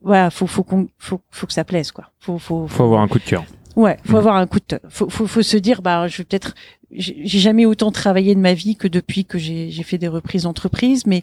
voilà 0.00 0.30
faut 0.30 0.48
faut, 0.48 0.66
faut 0.98 1.20
faut 1.30 1.46
que 1.46 1.52
ça 1.52 1.64
plaise 1.64 1.92
quoi. 1.92 2.10
Faut 2.18 2.38
faut, 2.38 2.66
faut 2.66 2.82
avoir 2.82 3.00
un 3.00 3.08
coup 3.08 3.18
de 3.18 3.24
cœur 3.24 3.44
Ouais, 3.76 3.96
faut 4.04 4.12
Mhm. 4.12 4.18
avoir 4.18 4.36
un 4.36 4.46
coup 4.46 4.58
de, 4.68 4.78
faut, 4.88 5.08
faut, 5.08 5.26
faut 5.26 5.42
se 5.42 5.56
dire, 5.56 5.80
bah, 5.82 6.06
je 6.08 6.18
vais 6.18 6.24
peut-être, 6.24 6.54
j'ai 6.94 7.38
jamais 7.38 7.64
autant 7.64 7.90
travaillé 7.90 8.34
de 8.34 8.40
ma 8.40 8.52
vie 8.52 8.76
que 8.76 8.86
depuis 8.86 9.24
que 9.24 9.38
j'ai 9.38 9.70
fait 9.82 9.96
des 9.96 10.08
reprises 10.08 10.42
d'entreprise, 10.42 11.06
mais 11.06 11.22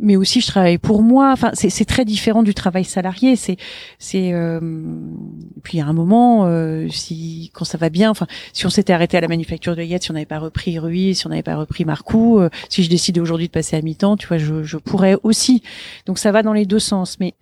mais 0.00 0.16
aussi 0.16 0.40
je 0.40 0.46
travaille 0.46 0.78
pour 0.78 1.02
moi. 1.02 1.32
Enfin, 1.32 1.50
c'est 1.54 1.84
très 1.84 2.04
différent 2.04 2.42
du 2.42 2.54
travail 2.54 2.84
salarié. 2.84 3.34
C'est 3.36 3.56
c'est 3.98 4.32
euh, 4.32 4.60
puis 5.64 5.80
à 5.80 5.86
un 5.86 5.92
moment, 5.92 6.46
euh, 6.46 6.88
si 6.88 7.50
quand 7.52 7.64
ça 7.64 7.78
va 7.78 7.90
bien, 7.90 8.10
enfin, 8.10 8.26
si 8.52 8.64
on 8.64 8.70
s'était 8.70 8.92
arrêté 8.92 9.16
à 9.16 9.20
la 9.20 9.28
manufacture 9.28 9.74
de 9.76 9.82
Yette, 9.82 10.04
si 10.04 10.10
on 10.10 10.14
n'avait 10.14 10.24
pas 10.24 10.38
repris 10.38 10.78
Ruiz, 10.78 11.18
si 11.18 11.26
on 11.26 11.30
n'avait 11.30 11.42
pas 11.42 11.56
repris 11.56 11.84
Marcou, 11.84 12.38
euh, 12.38 12.48
si 12.68 12.82
je 12.84 12.88
décidais 12.88 13.20
aujourd'hui 13.20 13.48
de 13.48 13.52
passer 13.52 13.76
à 13.76 13.82
mi-temps, 13.82 14.16
tu 14.16 14.28
vois, 14.28 14.38
je 14.38 14.62
je 14.62 14.76
pourrais 14.78 15.16
aussi. 15.24 15.62
Donc 16.06 16.18
ça 16.18 16.30
va 16.32 16.42
dans 16.42 16.52
les 16.54 16.64
deux 16.64 16.78
sens, 16.78 17.18
mais 17.20 17.34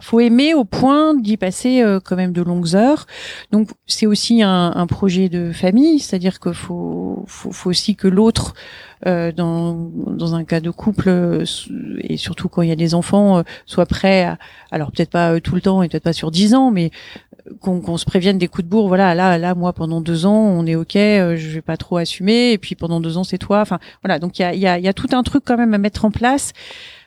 faut 0.00 0.20
aimer 0.20 0.52
au 0.54 0.64
point 0.64 1.14
d'y 1.14 1.36
passer 1.36 1.80
euh, 1.80 2.00
quand 2.00 2.16
même 2.16 2.32
de 2.32 2.42
longues 2.42 2.74
heures. 2.74 3.06
Donc 3.52 3.68
c'est 3.86 4.06
aussi 4.06 4.42
un, 4.42 4.72
un 4.74 4.86
projet 4.86 5.28
de 5.28 5.52
famille, 5.52 6.00
c'est-à-dire 6.00 6.40
que 6.40 6.52
faut, 6.52 7.24
faut, 7.26 7.52
faut 7.52 7.70
aussi 7.70 7.94
que 7.94 8.08
l'autre, 8.08 8.54
euh, 9.06 9.32
dans, 9.32 9.90
dans 9.94 10.34
un 10.34 10.44
cas 10.44 10.60
de 10.60 10.70
couple 10.70 11.08
euh, 11.08 11.44
et 12.00 12.16
surtout 12.16 12.48
quand 12.48 12.62
il 12.62 12.68
y 12.68 12.72
a 12.72 12.76
des 12.76 12.94
enfants, 12.94 13.38
euh, 13.38 13.42
soit 13.66 13.86
prêt. 13.86 14.24
À, 14.24 14.38
alors 14.70 14.90
peut-être 14.92 15.10
pas 15.10 15.32
euh, 15.34 15.40
tout 15.40 15.54
le 15.54 15.60
temps 15.60 15.82
et 15.82 15.88
peut-être 15.88 16.04
pas 16.04 16.12
sur 16.12 16.30
dix 16.30 16.54
ans, 16.54 16.70
mais 16.70 16.90
euh, 17.46 17.54
qu'on 17.60 17.80
qu'on 17.80 17.96
se 17.96 18.04
prévienne 18.04 18.38
des 18.38 18.48
coups 18.48 18.64
de 18.64 18.70
bourre. 18.70 18.88
Voilà, 18.88 19.14
là, 19.14 19.38
là, 19.38 19.54
moi 19.54 19.72
pendant 19.72 20.00
deux 20.00 20.26
ans, 20.26 20.32
on 20.32 20.66
est 20.66 20.74
ok, 20.74 20.94
je 20.94 21.48
vais 21.48 21.62
pas 21.62 21.76
trop 21.76 21.96
assumer. 21.98 22.52
Et 22.52 22.58
puis 22.58 22.74
pendant 22.74 23.00
deux 23.00 23.18
ans, 23.18 23.24
c'est 23.24 23.38
toi. 23.38 23.60
Enfin 23.60 23.78
voilà, 24.02 24.18
donc 24.18 24.38
il 24.38 24.42
y 24.42 24.44
a, 24.44 24.54
y, 24.54 24.66
a, 24.66 24.78
y 24.78 24.88
a 24.88 24.92
tout 24.92 25.08
un 25.12 25.22
truc 25.22 25.44
quand 25.44 25.56
même 25.56 25.74
à 25.74 25.78
mettre 25.78 26.04
en 26.04 26.10
place 26.10 26.52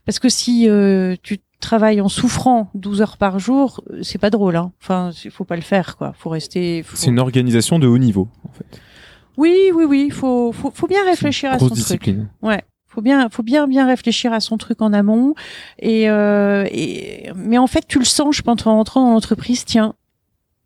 parce 0.05 0.19
que 0.19 0.29
si 0.29 0.69
euh, 0.69 1.15
tu 1.23 1.39
travailles 1.59 2.01
en 2.01 2.09
souffrant 2.09 2.69
12 2.75 3.01
heures 3.01 3.17
par 3.17 3.39
jour, 3.39 3.83
c'est 4.01 4.17
pas 4.17 4.29
drôle. 4.29 4.55
Hein. 4.55 4.71
Enfin, 4.81 5.11
faut 5.31 5.43
pas 5.45 5.55
le 5.55 5.61
faire, 5.61 5.97
quoi. 5.97 6.13
Faut 6.17 6.29
rester. 6.29 6.83
faut- 6.83 6.95
C'est 6.95 7.09
une 7.09 7.19
organisation 7.19 7.79
de 7.79 7.87
haut 7.87 7.97
niveau, 7.97 8.27
en 8.47 8.51
fait. 8.53 8.81
Oui, 9.37 9.71
oui, 9.73 9.83
oui. 9.85 10.09
Faut, 10.11 10.51
faut, 10.51 10.71
faut 10.73 10.87
bien 10.87 11.03
réfléchir 11.05 11.51
à 11.51 11.59
son 11.59 11.69
truc. 11.69 12.09
Ouais. 12.41 12.63
Faut 12.87 13.01
bien, 13.01 13.27
faut 13.29 13.43
bien, 13.43 13.67
bien 13.67 13.85
réfléchir 13.87 14.31
à 14.31 14.39
son 14.39 14.57
truc 14.57 14.81
en 14.81 14.93
amont. 14.93 15.33
Et, 15.79 16.09
euh, 16.09 16.65
et 16.71 17.29
mais 17.35 17.57
en 17.57 17.67
fait, 17.67 17.85
tu 17.87 17.99
le 17.99 18.05
sens, 18.05 18.33
je 18.37 18.41
pense, 18.41 18.65
en 18.65 18.75
rentrant 18.75 19.05
dans 19.05 19.11
l'entreprise. 19.11 19.65
Tiens, 19.65 19.95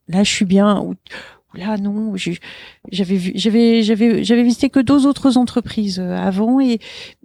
là, 0.08 0.24
je 0.24 0.30
suis 0.32 0.46
bien. 0.46 0.80
Ou 0.82 0.94
là, 1.54 1.78
non. 1.78 2.14
J'avais 2.92 3.16
vu, 3.16 3.32
j'avais, 3.36 3.82
j'avais, 3.84 4.24
j'avais 4.24 4.44
visité 4.44 4.70
que 4.70 4.80
deux 4.80 5.06
autres 5.06 5.38
entreprises 5.38 6.00
euh, 6.00 6.16
avant, 6.16 6.60
et, 6.60 6.80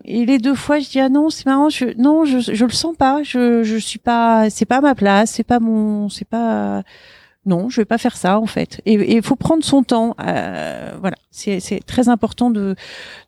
et 0.04 0.25
les 0.25 0.38
deux 0.38 0.54
fois, 0.54 0.78
je 0.78 0.88
dis 0.88 1.00
ah 1.00 1.09
non, 1.09 1.31
c'est 1.31 1.47
marrant. 1.47 1.69
Je, 1.69 1.87
non, 1.99 2.25
je, 2.25 2.38
je 2.38 2.64
le 2.64 2.71
sens 2.73 2.97
pas. 2.97 3.23
Je, 3.23 3.62
je 3.62 3.76
suis 3.76 3.99
pas. 3.99 4.49
C'est 4.50 4.66
pas 4.66 4.81
ma 4.81 4.95
place. 4.95 5.33
C'est 5.33 5.45
pas 5.45 5.61
mon. 5.61 6.09
C'est 6.09 6.26
pas. 6.28 6.83
Non, 7.47 7.69
je 7.69 7.78
vais 7.83 7.85
pas 7.85 7.99
faire 7.99 8.16
ça 8.16 8.40
en 8.40 8.47
fait. 8.47 8.81
Et 8.87 9.16
il 9.16 9.23
faut 9.23 9.37
prendre 9.37 9.62
son 9.62 9.83
temps. 9.83 10.14
euh, 10.19 10.93
voilà, 10.99 11.16
c'est 11.31 11.61
c'est 11.61 11.81
très 11.81 12.09
important 12.09 12.49
de 12.50 12.75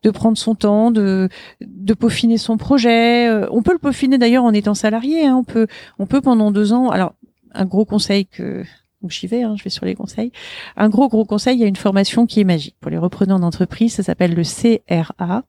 de 0.04 0.10
prendre 0.10 0.38
son 0.38 0.54
temps, 0.54 0.90
de 0.90 1.28
de 1.60 1.92
peaufiner 1.92 2.38
son 2.38 2.56
projet. 2.56 3.28
Euh, 3.28 3.46
On 3.50 3.60
peut 3.62 3.72
le 3.72 3.78
peaufiner 3.78 4.16
d'ailleurs 4.16 4.44
en 4.44 4.54
étant 4.54 4.72
salarié. 4.72 5.26
Hein. 5.26 5.36
On 5.36 5.44
peut 5.44 5.66
on 5.98 6.06
peut 6.06 6.22
pendant 6.22 6.50
deux 6.50 6.72
ans. 6.72 6.88
Alors 6.88 7.12
un 7.52 7.66
gros 7.66 7.84
conseil 7.84 8.24
que 8.24 8.64
donc 9.06 9.12
j'y 9.12 9.28
vais, 9.28 9.44
hein, 9.44 9.54
je 9.56 9.62
vais 9.62 9.70
sur 9.70 9.86
les 9.86 9.94
conseils. 9.94 10.32
Un 10.76 10.88
gros 10.88 11.08
gros 11.08 11.24
conseil, 11.24 11.56
il 11.56 11.60
y 11.60 11.64
a 11.64 11.68
une 11.68 11.76
formation 11.76 12.26
qui 12.26 12.40
est 12.40 12.44
magique 12.44 12.74
pour 12.80 12.90
les 12.90 12.98
repreneurs 12.98 13.38
d'entreprise. 13.38 13.94
Ça 13.94 14.02
s'appelle 14.02 14.34
le 14.34 14.42
CRA. 14.42 15.44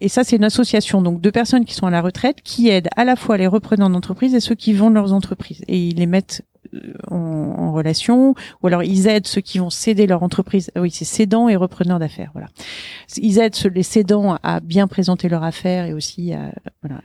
Et 0.00 0.08
ça, 0.08 0.24
c'est 0.24 0.36
une 0.36 0.44
association 0.44 1.02
donc 1.02 1.20
de 1.20 1.28
personnes 1.28 1.66
qui 1.66 1.74
sont 1.74 1.86
à 1.86 1.90
la 1.90 2.00
retraite 2.00 2.40
qui 2.42 2.70
aident 2.70 2.88
à 2.96 3.04
la 3.04 3.14
fois 3.14 3.36
les 3.36 3.46
repreneurs 3.46 3.90
d'entreprise 3.90 4.34
et 4.34 4.40
ceux 4.40 4.54
qui 4.54 4.72
vendent 4.72 4.94
leurs 4.94 5.12
entreprises. 5.12 5.62
Et 5.68 5.78
ils 5.78 5.96
les 5.96 6.06
mettent 6.06 6.42
euh, 6.72 6.94
en, 7.10 7.72
relation, 7.72 8.34
ou 8.62 8.66
alors 8.66 8.82
ils 8.82 9.06
aident 9.06 9.26
ceux 9.26 9.42
qui 9.42 9.58
vont 9.58 9.68
céder 9.68 10.06
leur 10.06 10.22
entreprise. 10.22 10.70
Ah 10.74 10.80
oui, 10.80 10.90
c'est 10.90 11.04
cédants 11.04 11.50
et 11.50 11.56
repreneurs 11.56 11.98
d'affaires. 11.98 12.30
Voilà. 12.32 12.48
Ils 13.18 13.38
aident 13.38 13.54
les 13.74 13.82
cédants 13.82 14.38
à 14.42 14.60
bien 14.60 14.86
présenter 14.86 15.28
leur 15.28 15.42
affaire 15.42 15.84
et 15.84 15.92
aussi 15.92 16.32
à, 16.32 16.50
voilà, 16.80 17.02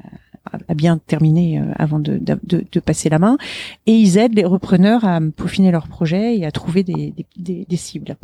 à- 0.52 0.74
bien 0.74 0.98
terminer 0.98 1.60
euh, 1.60 1.66
avant 1.78 2.00
de, 2.00 2.18
de, 2.18 2.38
de- 2.44 2.80
passer 2.80 3.10
la 3.10 3.20
main. 3.20 3.38
Et 3.86 3.94
ils 3.94 4.18
aident 4.18 4.36
les 4.36 4.46
repreneurs 4.46 5.06
à 5.06 5.20
peaufiner 5.36 5.72
leur 5.72 5.88
projet 5.88 6.38
et 6.38 6.46
à 6.46 6.52
trouver 6.52 6.84
des, 6.84 7.12
des, 7.12 7.26
des, 7.38 7.66
des 7.68 7.78
cibles. 7.78 8.18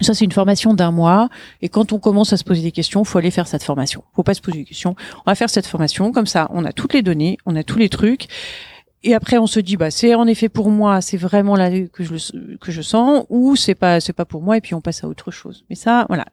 Ça, 0.00 0.14
c'est 0.14 0.24
une 0.24 0.32
formation 0.32 0.72
d'un 0.72 0.92
mois. 0.92 1.28
Et 1.62 1.68
quand 1.68 1.92
on 1.92 1.98
commence 1.98 2.32
à 2.32 2.36
se 2.36 2.44
poser 2.44 2.62
des 2.62 2.72
questions, 2.72 3.04
faut 3.04 3.18
aller 3.18 3.30
faire 3.30 3.46
cette 3.46 3.62
formation. 3.62 4.02
Faut 4.14 4.22
pas 4.22 4.34
se 4.34 4.40
poser 4.40 4.58
des 4.58 4.64
questions. 4.64 4.94
On 5.26 5.30
va 5.30 5.34
faire 5.34 5.50
cette 5.50 5.66
formation. 5.66 6.10
Comme 6.12 6.26
ça, 6.26 6.48
on 6.52 6.64
a 6.64 6.72
toutes 6.72 6.94
les 6.94 7.02
données, 7.02 7.36
on 7.44 7.54
a 7.56 7.62
tous 7.64 7.78
les 7.78 7.88
trucs. 7.88 8.28
Et 9.02 9.14
après, 9.14 9.38
on 9.38 9.46
se 9.46 9.60
dit, 9.60 9.76
bah, 9.76 9.90
c'est 9.90 10.14
en 10.14 10.26
effet 10.26 10.48
pour 10.48 10.70
moi, 10.70 11.00
c'est 11.00 11.16
vraiment 11.16 11.56
là 11.56 11.70
que 11.88 12.04
je 12.04 12.56
que 12.58 12.70
je 12.70 12.82
sens, 12.82 13.24
ou 13.30 13.56
c'est 13.56 13.74
pas, 13.74 13.98
c'est 14.00 14.12
pas 14.12 14.26
pour 14.26 14.42
moi, 14.42 14.58
et 14.58 14.60
puis 14.60 14.74
on 14.74 14.80
passe 14.82 15.04
à 15.04 15.08
autre 15.08 15.30
chose. 15.30 15.64
Mais 15.70 15.76
ça, 15.76 16.04
voilà. 16.08 16.26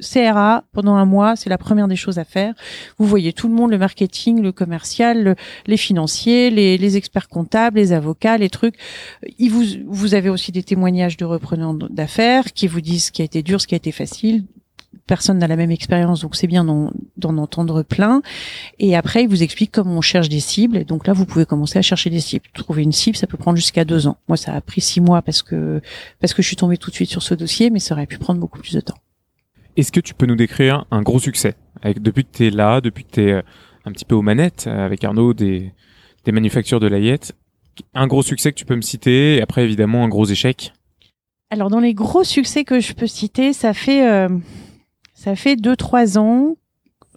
CRA, 0.00 0.64
pendant 0.72 0.94
un 0.94 1.04
mois, 1.04 1.36
c'est 1.36 1.50
la 1.50 1.58
première 1.58 1.88
des 1.88 1.96
choses 1.96 2.18
à 2.18 2.24
faire. 2.24 2.54
Vous 2.98 3.06
voyez 3.06 3.32
tout 3.32 3.48
le 3.48 3.54
monde, 3.54 3.70
le 3.70 3.78
marketing, 3.78 4.42
le 4.42 4.52
commercial, 4.52 5.22
le- 5.22 5.34
les 5.66 5.76
financiers, 5.76 6.50
les, 6.50 6.96
experts 6.96 7.28
comptables, 7.28 7.76
les 7.78 7.92
avocats, 7.92 8.36
les 8.36 8.50
trucs. 8.50 8.74
Ils 9.38 9.50
vous, 9.86 10.14
avez 10.14 10.28
aussi 10.28 10.50
des 10.52 10.62
témoignages 10.62 11.16
de 11.16 11.24
repreneurs 11.24 11.74
d'affaires 11.74 12.52
qui 12.52 12.66
vous 12.66 12.80
disent 12.80 13.06
ce 13.06 13.12
qui 13.12 13.22
a 13.22 13.24
été 13.24 13.42
dur, 13.42 13.60
ce 13.60 13.66
qui 13.66 13.74
a 13.74 13.76
été 13.76 13.92
facile. 13.92 14.44
Personne 15.06 15.38
n'a 15.38 15.46
la 15.46 15.56
même 15.56 15.70
expérience, 15.70 16.20
donc 16.20 16.34
c'est 16.36 16.46
bien 16.46 16.64
d'en 16.64 16.90
d'en 17.16 17.36
entendre 17.38 17.82
plein. 17.82 18.22
Et 18.78 18.96
après, 18.96 19.22
ils 19.24 19.28
vous 19.28 19.42
expliquent 19.42 19.72
comment 19.72 19.98
on 19.98 20.00
cherche 20.00 20.28
des 20.28 20.40
cibles. 20.40 20.76
Et 20.76 20.84
donc 20.84 21.06
là, 21.06 21.12
vous 21.12 21.26
pouvez 21.26 21.46
commencer 21.46 21.78
à 21.78 21.82
chercher 21.82 22.10
des 22.10 22.20
cibles. 22.20 22.44
Trouver 22.54 22.82
une 22.82 22.92
cible, 22.92 23.16
ça 23.16 23.26
peut 23.26 23.36
prendre 23.36 23.56
jusqu'à 23.56 23.84
deux 23.84 24.06
ans. 24.06 24.16
Moi, 24.28 24.36
ça 24.36 24.52
a 24.54 24.60
pris 24.60 24.80
six 24.80 25.00
mois 25.00 25.22
parce 25.22 25.42
que 25.42 25.80
parce 26.20 26.34
que 26.34 26.42
je 26.42 26.46
suis 26.48 26.56
tombée 26.56 26.76
tout 26.76 26.90
de 26.90 26.94
suite 26.94 27.10
sur 27.10 27.22
ce 27.22 27.34
dossier, 27.34 27.70
mais 27.70 27.78
ça 27.80 27.94
aurait 27.94 28.06
pu 28.06 28.18
prendre 28.18 28.40
beaucoup 28.40 28.58
plus 28.58 28.74
de 28.74 28.80
temps. 28.80 28.96
Est-ce 29.76 29.92
que 29.92 30.00
tu 30.00 30.14
peux 30.14 30.26
nous 30.26 30.36
décrire 30.36 30.86
un 30.90 31.02
gros 31.02 31.18
succès 31.18 31.54
Depuis 31.84 32.24
que 32.24 32.30
tu 32.32 32.46
es 32.46 32.50
là, 32.50 32.80
depuis 32.80 33.04
que 33.04 33.10
tu 33.12 33.28
es 33.28 33.42
un 33.84 33.92
petit 33.92 34.04
peu 34.04 34.14
aux 34.14 34.22
manettes 34.22 34.66
euh, 34.66 34.84
avec 34.84 35.04
Arnaud 35.04 35.34
des, 35.34 35.72
des 36.24 36.32
manufactures 36.32 36.80
de 36.80 36.86
Layette, 36.86 37.34
un 37.94 38.06
gros 38.06 38.22
succès 38.22 38.52
que 38.52 38.58
tu 38.58 38.64
peux 38.64 38.76
me 38.76 38.82
citer 38.82 39.36
et 39.36 39.42
après 39.42 39.64
évidemment 39.64 40.04
un 40.04 40.08
gros 40.08 40.26
échec? 40.26 40.72
Alors 41.50 41.70
dans 41.70 41.80
les 41.80 41.94
gros 41.94 42.24
succès 42.24 42.64
que 42.64 42.80
je 42.80 42.92
peux 42.92 43.06
citer, 43.06 43.52
ça 43.52 43.74
fait 43.74 44.08
euh, 44.08 44.28
ça 45.14 45.34
fait 45.34 45.56
deux 45.56 45.76
trois 45.76 46.18
ans. 46.18 46.56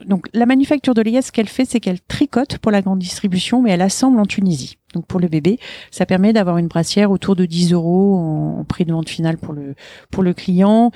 Donc 0.06 0.26
la 0.34 0.48
manufacture 0.48 0.96
de 0.96 1.04
l'IS, 1.04 1.28
ce 1.28 1.32
qu'elle 1.32 1.48
fait, 1.48 1.66
c'est 1.66 1.80
qu'elle 1.80 2.02
tricote 2.02 2.58
pour 2.58 2.72
la 2.72 2.82
grande 2.82 2.98
distribution, 2.98 3.62
mais 3.62 3.72
elle 3.72 3.82
assemble 3.82 4.20
en 4.20 4.26
Tunisie. 4.26 4.78
Donc 4.96 5.06
pour 5.06 5.20
le 5.20 5.28
bébé, 5.28 5.60
ça 5.92 6.08
permet 6.08 6.34
d'avoir 6.34 6.58
une 6.58 6.68
brassière 6.68 7.12
autour 7.12 7.36
de 7.36 7.46
10 7.46 7.74
euros 7.74 8.18
en, 8.18 8.64
prix 8.64 8.86
de 8.86 8.92
vente 8.92 9.10
finale 9.10 9.38
pour 9.38 9.54
le 9.54 9.76
pour 10.10 10.24
le 10.24 10.34
client, 10.34 10.92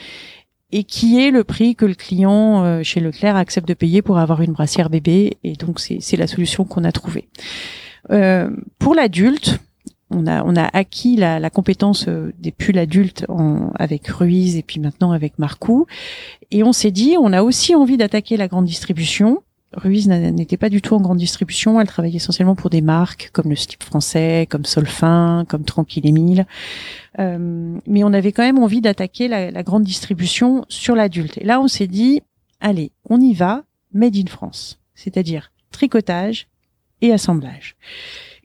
et 0.72 0.84
qui 0.84 1.20
est 1.20 1.32
le 1.32 1.44
prix 1.44 1.76
que 1.76 1.86
le 1.86 1.96
client 1.96 2.64
euh, 2.64 2.84
chez 2.84 3.00
Leclerc 3.00 3.36
accepte 3.36 3.68
de 3.68 3.74
payer 3.74 4.02
pour 4.02 4.18
avoir 4.18 4.42
une 4.42 4.52
brassière 4.52 4.90
bébé. 4.90 5.38
Et 5.44 5.54
donc 5.54 5.80
c'est 5.80 6.18
la 6.18 6.28
solution 6.28 6.66
qu'on 6.66 6.84
a 6.84 6.92
trouvée. 6.92 7.30
Euh, 8.12 8.50
pour 8.80 8.94
l'adulte, 8.94 9.60
on 10.10 10.28
a, 10.28 10.44
on 10.44 10.56
a 10.56 10.64
acquis 10.64 11.16
la, 11.16 11.50
compétence 11.50 12.08
euh, 12.08 12.34
des 12.40 12.52
pulls 12.52 12.78
adultes 12.78 13.26
avec 13.76 14.08
Ruiz 14.08 14.56
et 14.58 14.64
puis 14.64 14.80
maintenant 14.80 15.12
avec 15.12 15.40
Marcou. 15.40 15.86
Et 16.52 16.64
on 16.64 16.74
s'est 16.74 16.92
dit, 16.92 17.16
on 17.20 17.34
a 17.34 17.44
aussi 17.44 17.76
envie 17.76 17.98
d'attaquer 17.98 18.38
la 18.38 18.48
grande 18.48 18.66
distribution. 18.66 19.44
Ruiz 19.74 20.08
n'était 20.08 20.58
pas 20.58 20.70
du 20.70 20.82
tout 20.82 20.96
en 20.96 21.02
grande 21.02 21.18
distribution. 21.18 21.80
Elle 21.82 21.88
travaillait 21.88 22.18
essentiellement 22.18 22.56
pour 22.56 22.70
des 22.70 22.82
marques 22.82 23.30
comme 23.34 23.50
le 23.50 23.56
Slip 23.56 23.84
français, 23.84 24.48
comme 24.50 24.66
Solfin, 24.66 25.46
comme 25.48 25.66
Tranquille 25.66 26.06
Émile. 26.06 26.46
Euh, 27.20 27.78
mais 27.86 28.04
on 28.04 28.14
avait 28.14 28.32
quand 28.32 28.44
même 28.44 28.60
envie 28.60 28.82
d'attaquer 28.82 29.28
la, 29.28 29.52
la 29.52 29.64
grande 29.64 29.84
distribution 29.84 30.64
sur 30.70 30.96
l'adulte. 30.96 31.38
Et 31.38 31.44
là, 31.44 31.60
on 31.60 31.68
s'est 31.68 31.88
dit, 31.88 32.22
allez, 32.62 32.92
on 33.10 33.20
y 33.20 33.34
va, 33.34 33.64
made 33.94 34.16
in 34.16 34.28
France. 34.28 34.80
C'est-à-dire 34.96 35.52
tricotage 35.72 36.48
et 37.02 37.12
assemblage. 37.12 37.76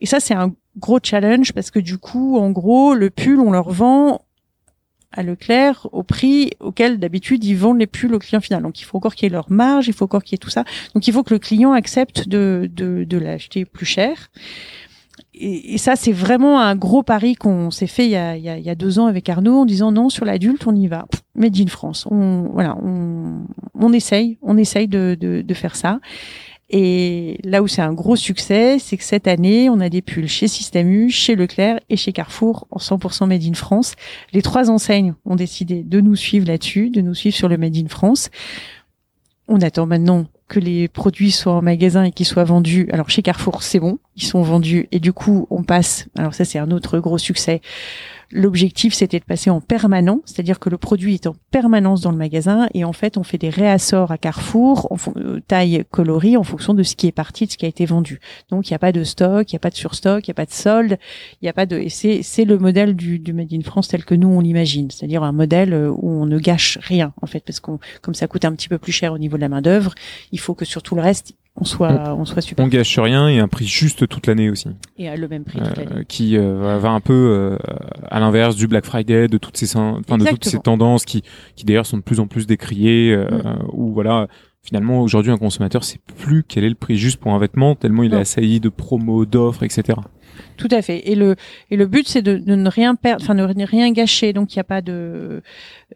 Et 0.00 0.06
ça, 0.06 0.18
c'est 0.20 0.35
un 0.35 0.52
gros 0.76 0.98
challenge 1.02 1.52
parce 1.52 1.70
que 1.70 1.78
du 1.78 1.98
coup, 1.98 2.37
en 2.38 2.50
gros, 2.50 2.94
le 2.94 3.11
pull, 3.11 3.40
on 3.40 3.52
leur 3.52 3.70
vend 3.70 4.22
à 5.12 5.22
Leclerc 5.22 5.88
au 5.92 6.03
prix 6.03 6.51
auquel 6.61 6.98
d'habitude 6.98 7.44
ils 7.44 7.57
vendent 7.57 7.79
les 7.79 7.87
pulls 7.87 8.14
au 8.14 8.18
client 8.18 8.40
final. 8.40 8.62
Donc 8.62 8.81
il 8.81 8.85
faut 8.85 8.96
encore 8.96 9.14
qu'il 9.14 9.27
y 9.27 9.29
ait 9.29 9.33
leur 9.33 9.51
marge, 9.51 9.88
il 9.88 9.94
faut 9.94 10.05
encore 10.05 10.22
qu'il 10.22 10.33
y 10.33 10.37
ait 10.37 10.38
tout 10.38 10.51
ça. 10.51 10.64
Donc 10.94 11.07
il 11.07 11.12
faut 11.12 11.22
que 11.22 11.35
le 11.35 11.38
client 11.38 11.72
accepte 11.72 12.29
de, 12.29 12.70
de, 12.72 13.05
de 13.05 13.18
l'acheter 13.18 13.64
plus 13.64 13.87
cher. 13.87 14.31
Et, 15.35 15.79
ça, 15.79 15.96
c'est 15.96 16.12
vraiment 16.12 16.61
un 16.61 16.77
gros 16.77 17.03
pari 17.03 17.35
qu'on 17.35 17.70
s'est 17.70 17.87
fait 17.87 18.05
il 18.05 18.11
y, 18.11 18.16
a, 18.16 18.37
il, 18.37 18.44
y 18.44 18.70
a, 18.70 18.75
deux 18.75 18.98
ans 18.98 19.07
avec 19.07 19.29
Arnaud 19.29 19.61
en 19.61 19.64
disant 19.64 19.90
non, 19.90 20.09
sur 20.09 20.25
l'adulte, 20.25 20.66
on 20.66 20.75
y 20.75 20.88
va. 20.88 21.07
Made 21.35 21.59
in 21.59 21.66
France. 21.66 22.07
On, 22.11 22.51
voilà, 22.53 22.77
on, 22.83 23.46
on 23.75 23.92
essaye, 23.92 24.38
on 24.42 24.57
essaye 24.59 24.88
de, 24.88 25.16
de, 25.18 25.42
de 25.42 25.55
faire 25.55 25.75
ça. 25.75 26.01
Et 26.72 27.38
là 27.44 27.62
où 27.62 27.68
c'est 27.68 27.82
un 27.82 27.92
gros 27.92 28.16
succès, 28.16 28.78
c'est 28.78 28.96
que 28.96 29.04
cette 29.04 29.28
année, 29.28 29.68
on 29.68 29.78
a 29.78 29.90
des 29.90 30.00
pulls 30.00 30.26
chez 30.26 30.48
Système 30.48 30.90
U, 30.90 31.11
chez 31.11 31.37
Leclerc 31.37 31.78
et 31.90 31.96
chez 31.96 32.12
Carrefour 32.12 32.66
en 32.70 32.78
100% 32.78 33.26
Made 33.26 33.44
in 33.44 33.52
France. 33.52 33.94
Les 34.32 34.40
trois 34.40 34.70
enseignes 34.70 35.12
ont 35.26 35.37
décidé 35.37 35.82
de 35.82 36.00
nous 36.00 36.16
suivre 36.16 36.46
là-dessus, 36.46 36.88
de 36.88 37.02
nous 37.02 37.14
suivre 37.14 37.37
sur 37.37 37.48
le 37.48 37.58
Made 37.58 37.76
in 37.76 37.88
France. 37.88 38.30
On 39.48 39.61
attend 39.61 39.85
maintenant 39.85 40.26
que 40.48 40.61
les 40.61 40.88
produits 40.88 41.30
soient 41.30 41.54
en 41.54 41.62
magasin 41.62 42.04
et 42.04 42.11
qu'ils 42.11 42.26
soient 42.26 42.44
vendus. 42.44 42.88
Alors 42.90 43.11
chez 43.11 43.20
Carrefour, 43.20 43.62
c'est 43.62 43.80
bon, 43.80 43.98
ils 44.16 44.22
sont 44.22 44.42
vendus 44.42 44.88
et 44.92 44.98
du 44.98 45.12
coup, 45.12 45.46
on 45.50 45.64
passe. 45.64 46.08
Alors 46.16 46.32
ça, 46.32 46.46
c'est 46.46 46.58
un 46.58 46.70
autre 46.70 46.98
gros 47.00 47.18
succès. 47.18 47.61
L'objectif, 48.32 48.94
c'était 48.94 49.18
de 49.18 49.24
passer 49.24 49.50
en 49.50 49.60
permanent, 49.60 50.20
c'est-à-dire 50.24 50.58
que 50.58 50.70
le 50.70 50.78
produit 50.78 51.14
est 51.14 51.26
en 51.26 51.34
permanence 51.50 52.00
dans 52.00 52.10
le 52.10 52.16
magasin 52.16 52.68
et 52.72 52.84
en 52.84 52.92
fait, 52.92 53.18
on 53.18 53.22
fait 53.22 53.38
des 53.38 53.50
réassorts 53.50 54.10
à 54.10 54.18
Carrefour, 54.18 54.90
en 54.90 54.96
euh, 55.16 55.40
taille 55.46 55.84
coloris, 55.90 56.36
en 56.36 56.42
fonction 56.42 56.72
de 56.72 56.82
ce 56.82 56.96
qui 56.96 57.06
est 57.06 57.12
parti, 57.12 57.46
de 57.46 57.52
ce 57.52 57.58
qui 57.58 57.66
a 57.66 57.68
été 57.68 57.84
vendu. 57.84 58.20
Donc, 58.50 58.68
il 58.68 58.72
n'y 58.72 58.76
a 58.76 58.78
pas 58.78 58.92
de 58.92 59.04
stock, 59.04 59.52
il 59.52 59.54
n'y 59.54 59.58
a 59.58 59.60
pas 59.60 59.70
de 59.70 59.76
surstock, 59.76 60.26
il 60.26 60.30
n'y 60.30 60.32
a 60.32 60.34
pas 60.34 60.46
de 60.46 60.52
solde, 60.52 60.98
il 61.40 61.44
n'y 61.44 61.48
a 61.48 61.52
pas 61.52 61.66
de. 61.66 61.84
C'est 61.88 62.44
le 62.44 62.58
modèle 62.58 62.96
du, 62.96 63.18
du 63.18 63.32
Made 63.32 63.52
in 63.52 63.60
France 63.60 63.88
tel 63.88 64.04
que 64.04 64.14
nous 64.14 64.28
on 64.28 64.40
l'imagine, 64.40 64.90
c'est-à-dire 64.90 65.22
un 65.22 65.32
modèle 65.32 65.74
euh, 65.74 65.90
où 65.90 66.08
on 66.08 66.26
ne 66.26 66.38
gâche 66.38 66.78
rien 66.80 67.12
en 67.20 67.26
fait, 67.26 67.40
parce 67.44 67.60
qu'on 67.60 67.78
comme 68.00 68.14
ça 68.14 68.26
coûte 68.26 68.44
un 68.44 68.52
petit 68.52 68.68
peu 68.68 68.78
plus 68.78 68.92
cher 68.92 69.12
au 69.12 69.18
niveau 69.18 69.36
de 69.36 69.42
la 69.42 69.48
main 69.48 69.60
d'œuvre, 69.60 69.94
il 70.32 70.40
faut 70.40 70.54
que 70.54 70.64
sur 70.64 70.82
tout 70.82 70.94
le 70.94 71.02
reste 71.02 71.34
on 71.54 71.64
soit 71.64 72.14
on, 72.16 72.24
soit 72.24 72.40
super. 72.40 72.64
On 72.64 72.68
gâche 72.68 72.98
rien 72.98 73.28
et 73.28 73.38
un 73.38 73.48
prix 73.48 73.66
juste 73.66 74.08
toute 74.08 74.26
l'année 74.26 74.48
aussi. 74.48 74.68
Et 74.96 75.08
à 75.08 75.16
le 75.16 75.28
même 75.28 75.44
prix 75.44 75.58
toute 75.58 75.76
l'année. 75.76 76.00
Euh, 76.00 76.02
qui 76.02 76.38
euh, 76.38 76.78
va 76.78 76.90
un 76.90 77.00
peu 77.00 77.12
euh, 77.12 77.58
à 78.10 78.20
l'inverse 78.20 78.56
du 78.56 78.66
Black 78.66 78.86
Friday, 78.86 79.28
de 79.28 79.36
toutes 79.36 79.56
ces 79.56 79.76
enfin, 79.76 80.18
de 80.18 80.24
toutes 80.24 80.44
ces 80.44 80.58
tendances 80.58 81.04
qui 81.04 81.22
qui 81.54 81.64
d'ailleurs 81.64 81.86
sont 81.86 81.98
de 81.98 82.02
plus 82.02 82.20
en 82.20 82.26
plus 82.26 82.46
décriées 82.46 83.16
mm. 83.16 83.66
où 83.72 83.92
voilà 83.92 84.28
finalement 84.62 85.00
aujourd'hui 85.02 85.30
un 85.30 85.36
consommateur 85.36 85.84
sait 85.84 86.00
plus 86.16 86.42
quel 86.42 86.64
est 86.64 86.70
le 86.70 86.74
prix 86.74 86.96
juste 86.96 87.20
pour 87.20 87.32
un 87.32 87.38
vêtement 87.38 87.74
tellement 87.74 88.02
il 88.02 88.14
est 88.14 88.18
assailli 88.18 88.58
de 88.58 88.70
promos, 88.70 89.26
d'offres, 89.26 89.62
etc. 89.62 89.98
Tout 90.57 90.68
à 90.70 90.83
fait. 90.83 91.11
Et 91.11 91.14
le 91.14 91.37
et 91.70 91.76
le 91.76 91.87
but 91.87 92.07
c'est 92.07 92.22
de, 92.22 92.37
de, 92.37 92.55
ne 92.55 92.68
rien 92.68 92.94
perdre, 92.94 93.22
enfin 93.22 93.35
ne 93.35 93.64
rien 93.64 93.90
gâcher. 93.92 94.33
Donc 94.33 94.55
il 94.55 94.59
n'y 94.59 94.61
a 94.61 94.64
pas 94.64 94.81
de 94.81 95.42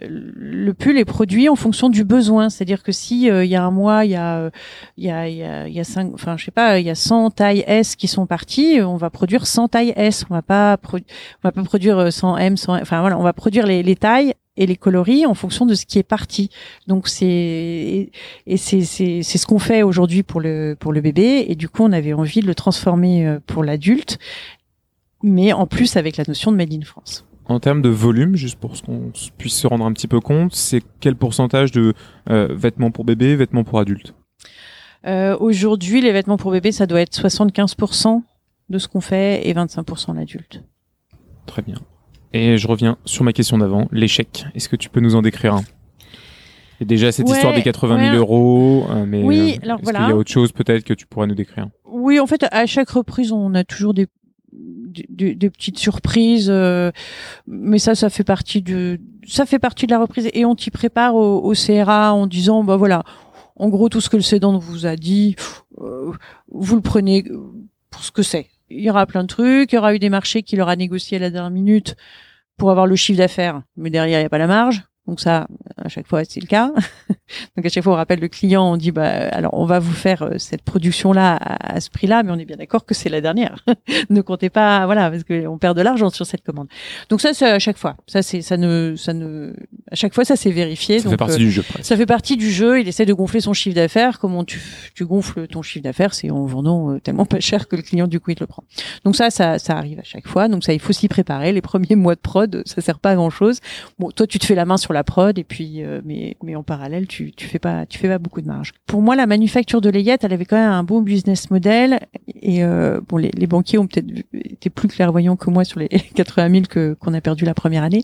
le 0.01 0.73
pull 0.73 0.99
est 0.99 1.05
produit 1.05 1.49
en 1.49 1.57
fonction 1.57 1.89
du 1.89 2.05
besoin. 2.05 2.51
C'est-à-dire 2.51 2.83
que 2.83 2.93
si 2.93 3.31
euh, 3.31 3.45
il 3.45 3.51
y 3.51 3.57
a 3.57 3.63
un 3.63 3.71
mois 3.71 4.05
il 4.05 4.13
y 4.13 4.17
a 4.17 4.51
il 4.97 5.05
y 5.05 5.11
a 5.11 5.29
il 5.29 5.75
y 5.75 5.81
a, 5.81 5.85
cinq, 5.85 6.13
enfin 6.15 6.37
je 6.37 6.45
sais 6.45 6.51
pas, 6.51 6.79
il 6.79 6.87
y 6.87 6.91
a 6.91 6.95
100 6.95 7.31
tailles 7.31 7.65
S 7.67 7.97
qui 7.97 8.09
sont 8.09 8.27
parties, 8.27 8.81
on 8.83 8.97
va 8.97 9.11
produire 9.11 9.47
100 9.47 9.69
tailles 9.69 9.93
S. 9.97 10.25
On 10.31 10.35
va 10.35 10.43
pas 10.43 10.79
on 10.93 10.99
va 11.43 11.53
pas 11.53 11.63
produire 11.63 12.13
100 12.13 12.39
M, 12.39 12.57
100 12.57 12.81
enfin 12.81 13.01
voilà, 13.01 13.19
on 13.19 13.23
va 13.23 13.33
produire 13.33 13.67
les 13.67 13.97
tailles 13.97 14.35
et 14.57 14.67
les 14.67 14.77
coloris 14.77 15.27
en 15.27 15.35
fonction 15.35 15.67
de 15.67 15.75
ce 15.75 15.87
qui 15.87 15.99
est 15.99 16.03
parti. 16.03 16.51
Donc 16.87 17.09
c'est 17.09 18.11
et 18.47 18.57
c'est 18.57 18.83
c'est 18.83 19.23
c'est 19.23 19.39
ce 19.39 19.47
qu'on 19.47 19.59
fait 19.59 19.83
aujourd'hui 19.83 20.23
pour 20.23 20.41
le 20.41 20.77
pour 20.79 20.93
le 20.93 21.01
bébé 21.01 21.47
et 21.49 21.55
du 21.55 21.69
coup 21.69 21.83
on 21.83 21.93
avait 21.93 22.13
envie 22.13 22.41
de 22.41 22.47
le 22.47 22.55
transformer 22.55 23.27
euh, 23.27 23.39
pour 23.47 23.65
l'adulte, 23.65 24.19
mais 25.23 25.53
en 25.53 25.67
plus 25.67 25.97
avec 25.97 26.17
la 26.17 26.25
notion 26.27 26.53
de 26.53 26.57
made 26.57 26.73
in 26.73 26.83
France. 26.85 27.25
En 27.49 27.61
termes 27.61 27.81
de 27.81 27.89
volume, 27.89 28.35
juste 28.35 28.59
pour 28.59 28.73
qu'on 28.83 29.13
puisse 29.39 29.55
se 29.55 29.67
rendre 29.69 29.85
un 29.85 29.93
petit 29.93 30.09
peu 30.09 30.19
compte, 30.19 30.53
c'est 30.53 30.83
quel 30.99 31.15
pourcentage 31.15 31.71
de 31.71 31.95
euh, 32.29 32.49
vêtements 32.51 32.91
pour 32.91 33.05
bébé, 33.05 33.37
vêtements 33.37 33.63
pour 33.63 33.79
adulte 33.79 34.15
euh, 35.07 35.37
Aujourd'hui, 35.39 36.01
les 36.01 36.11
vêtements 36.11 36.39
pour 36.39 36.51
bébé, 36.51 36.73
ça 36.73 36.87
doit 36.87 37.01
être 37.01 37.17
75% 37.17 38.23
de 38.69 38.79
ce 38.79 38.89
qu'on 38.89 39.01
fait 39.01 39.47
et 39.49 39.55
25% 39.55 40.17
l'adulte. 40.17 40.65
Très 41.47 41.63
bien. 41.63 41.77
Et 42.37 42.59
je 42.59 42.69
reviens 42.69 42.99
sur 43.07 43.25
ma 43.25 43.33
question 43.33 43.57
d'avant, 43.57 43.89
l'échec. 43.93 44.45
Est-ce 44.55 44.69
que 44.69 44.77
tu 44.77 44.91
peux 44.91 45.01
nous 45.01 45.17
en 45.17 45.23
décrire 45.23 45.55
un? 45.55 45.65
Et 46.83 46.85
déjà 46.85 47.11
cette 47.11 47.27
histoire 47.27 47.55
des 47.55 47.63
80 47.63 48.13
000 48.13 48.17
euros, 48.17 48.87
euh, 48.91 49.07
mais 49.07 49.23
oui, 49.23 49.59
alors 49.63 49.81
est-ce 49.81 49.91
qu'il 49.91 50.09
y 50.09 50.13
a 50.13 50.17
autre 50.17 50.31
chose 50.31 50.53
peut-être 50.53 50.85
que 50.85 50.93
tu 50.93 51.07
pourrais 51.07 51.27
nous 51.27 51.35
décrire? 51.35 51.69
Oui, 51.87 52.21
en 52.21 52.27
fait, 52.27 52.45
à 52.53 52.67
chaque 52.67 52.91
reprise, 52.91 53.33
on 53.33 53.55
a 53.55 53.65
toujours 53.65 53.95
des 53.95 54.07
des, 54.53 55.51
petites 55.51 55.79
surprises, 55.79 56.49
euh, 56.51 56.91
mais 57.47 57.79
ça, 57.79 57.95
ça 57.95 58.11
fait 58.11 58.25
partie 58.25 58.63
de, 58.63 58.99
ça 59.27 59.47
fait 59.47 59.59
partie 59.59 59.87
de 59.87 59.93
la 59.93 59.99
reprise. 59.99 60.29
Et 60.35 60.45
on 60.45 60.55
t'y 60.55 60.71
prépare 60.71 61.15
au, 61.15 61.53
CRA 61.55 62.13
en 62.13 62.27
disant, 62.27 62.65
bah 62.65 62.77
voilà, 62.77 63.03
en 63.57 63.69
gros 63.69 63.89
tout 63.89 64.01
ce 64.01 64.11
que 64.11 64.17
le 64.17 64.23
cédant 64.23 64.59
vous 64.59 64.85
a 64.87 64.97
dit, 64.97 65.37
euh, 65.81 66.13
vous 66.51 66.77
le 66.77 66.83
prenez 66.83 67.25
pour 67.91 68.05
ce 68.05 68.11
que 68.11 68.23
c'est. 68.23 68.49
Il 68.69 68.81
y 68.81 68.91
aura 68.91 69.07
plein 69.07 69.23
de 69.23 69.29
trucs, 69.29 69.73
il 69.73 69.77
y 69.77 69.79
aura 69.79 69.95
eu 69.95 69.99
des 69.99 70.11
marchés 70.11 70.43
qu'il 70.43 70.61
aura 70.61 70.77
négocié 70.77 71.19
à 71.19 71.21
la 71.21 71.31
dernière 71.31 71.51
minute 71.51 71.97
pour 72.57 72.71
avoir 72.71 72.87
le 72.87 72.97
chiffre 72.97 73.19
d'affaires, 73.19 73.63
mais 73.77 73.91
derrière 73.91 74.19
il 74.19 74.23
n'y 74.23 74.27
a 74.27 74.31
pas 74.31 74.39
la 74.39 74.47
marge. 74.47 74.83
Donc 75.07 75.21
ça, 75.21 75.47
à 75.87 75.89
chaque 75.89 76.07
fois, 76.07 76.23
c'est 76.25 76.41
le 76.41 76.47
cas. 76.47 76.73
Donc 77.57 77.67
à 77.67 77.69
chaque 77.69 77.85
fois, 77.85 77.95
on 77.95 77.97
rappelle 77.97 78.21
le 78.21 78.29
client, 78.29 78.73
on 78.73 78.77
dit, 78.77 78.91
bah, 78.91 79.09
alors 79.09 79.55
on 79.55 79.65
va 79.65 79.79
vous 79.79 79.93
faire 79.93 80.23
euh, 80.23 80.39
cette 80.39 80.63
production-là 80.63 81.37
à, 81.37 81.81
ce 81.81 81.91
prix-là, 81.91 82.23
mais 82.23 82.33
on 82.33 82.39
est 82.39 82.45
bien 82.45 82.57
d'accord 82.57 82.85
que 82.85 82.95
c'est 82.95 83.09
la 83.09 83.21
dernière. 83.21 83.65
ne 84.11 84.21
comptez 84.21 84.51
pas, 84.51 84.85
voilà, 84.87 85.11
parce 85.11 85.25
qu'on 85.25 85.59
perd 85.59 85.77
de 85.77 85.83
l'argent 85.83 86.11
sur 86.11 86.27
cette 86.27 86.43
commande. 86.43 86.69
Donc 87.09 87.21
ça, 87.21 87.33
c'est 87.35 87.47
à 87.47 87.59
chaque 87.59 87.79
fois. 87.79 87.97
Ça, 88.07 88.23
c'est, 88.23 88.43
ça 88.43 88.57
ne, 88.57 88.95
ça 88.97 89.13
ne, 89.13 89.55
à 89.91 89.95
chaque 89.95 90.15
fois, 90.15 90.25
ça 90.25 90.37
c'est 90.37 90.51
vérifié. 90.51 90.99
Ça 90.99 91.11
fait 91.11 91.17
partie 91.17 91.39
du 91.39 91.51
jeu. 91.51 91.65
Ça 91.83 91.97
fait 91.97 92.07
partie 92.07 92.37
du 92.37 92.51
jeu. 92.51 92.81
Il 92.81 92.89
essaie 92.89 93.07
de 93.07 93.15
gonfler 93.15 93.41
son 93.41 93.53
chiffre 93.53 93.77
d'affaires. 93.77 94.19
Comment 94.19 94.45
tu, 94.45 94.61
tu 94.95 95.05
gonfles 95.05 95.47
ton 95.47 95.63
chiffre 95.63 95.85
d'affaires, 95.85 96.15
c'est 96.15 96.31
en 96.31 96.45
vendant 96.45 96.91
euh, 96.91 97.01
tellement 97.01 97.27
pas 97.27 97.41
cher 97.41 97.69
que 97.69 97.77
le 97.77 97.83
client 97.83 98.07
du 98.07 98.21
coup 98.21 98.31
il 98.31 98.37
le 98.41 98.47
prend. 98.47 98.65
Donc 99.05 99.17
ça, 99.17 99.31
ça, 99.31 99.59
ça 99.59 99.77
arrive 99.77 99.99
à 100.01 100.05
chaque 100.05 100.27
fois. 100.27 100.49
Donc 100.49 100.65
ça, 100.65 100.73
il 100.73 100.81
faut 100.81 100.93
s'y 100.93 101.09
préparer. 101.09 101.53
Les 101.53 101.63
premiers 101.63 101.97
mois 101.97 102.15
de 102.15 102.21
prod, 102.21 102.63
ça 102.67 102.81
sert 102.81 102.99
pas 102.99 103.11
à 103.11 103.15
grand 103.15 103.31
chose. 103.31 103.61
Bon, 103.99 104.11
toi, 104.11 104.27
tu 104.27 104.39
te 104.39 104.47
fais 104.47 104.55
la 104.55 104.65
main 104.65 104.77
sur 104.77 104.93
la 104.93 105.05
prod 105.05 105.39
et 105.39 105.45
puis 105.45 105.76
euh, 105.85 106.01
mais 106.05 106.37
mais 106.43 106.55
en 106.57 106.63
parallèle 106.63 107.07
tu 107.07 107.33
tu 107.33 107.47
fais 107.47 107.59
pas 107.59 107.87
tu 107.87 107.99
fais 107.99 108.09
pas 108.09 108.19
beaucoup 108.19 108.41
de 108.41 108.47
marge. 108.47 108.73
Pour 108.87 109.03
moi 109.03 109.17
la 109.17 109.27
manufacture 109.27 109.81
de 109.81 109.91
layette 109.91 110.25
elle 110.25 110.33
avait 110.33 110.45
quand 110.45 110.57
même 110.57 110.71
un 110.71 110.83
bon 110.83 111.03
business 111.03 111.51
model 111.51 112.01
et 112.29 112.65
euh, 112.65 113.01
bon 113.09 113.17
les, 113.17 113.31
les 113.31 113.47
banquiers 113.47 113.79
ont 113.79 113.87
peut-être 113.87 114.11
été 114.33 114.71
plus 114.71 114.89
clairvoyants 114.89 115.37
que 115.37 115.51
moi 115.51 115.65
sur 115.65 115.81
les 115.81 115.89
80 116.15 116.51
000 116.51 116.63
que 116.69 116.95
qu'on 116.95 117.15
a 117.15 117.21
perdu 117.21 117.45
la 117.45 117.55
première 117.55 117.83
année. 117.83 118.03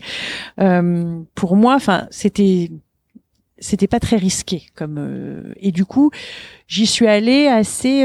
Euh, 0.61 1.21
pour 1.35 1.57
moi 1.57 1.75
enfin 1.75 2.07
c'était 2.11 2.71
c'était 3.59 3.87
pas 3.87 4.01
très 4.01 4.17
risqué 4.17 4.65
comme 4.75 4.97
euh, 4.99 5.53
et 5.57 5.73
du 5.73 5.85
coup 5.85 6.11
j'y 6.67 6.87
suis 6.87 7.07
allée 7.07 7.47
assez 7.47 8.05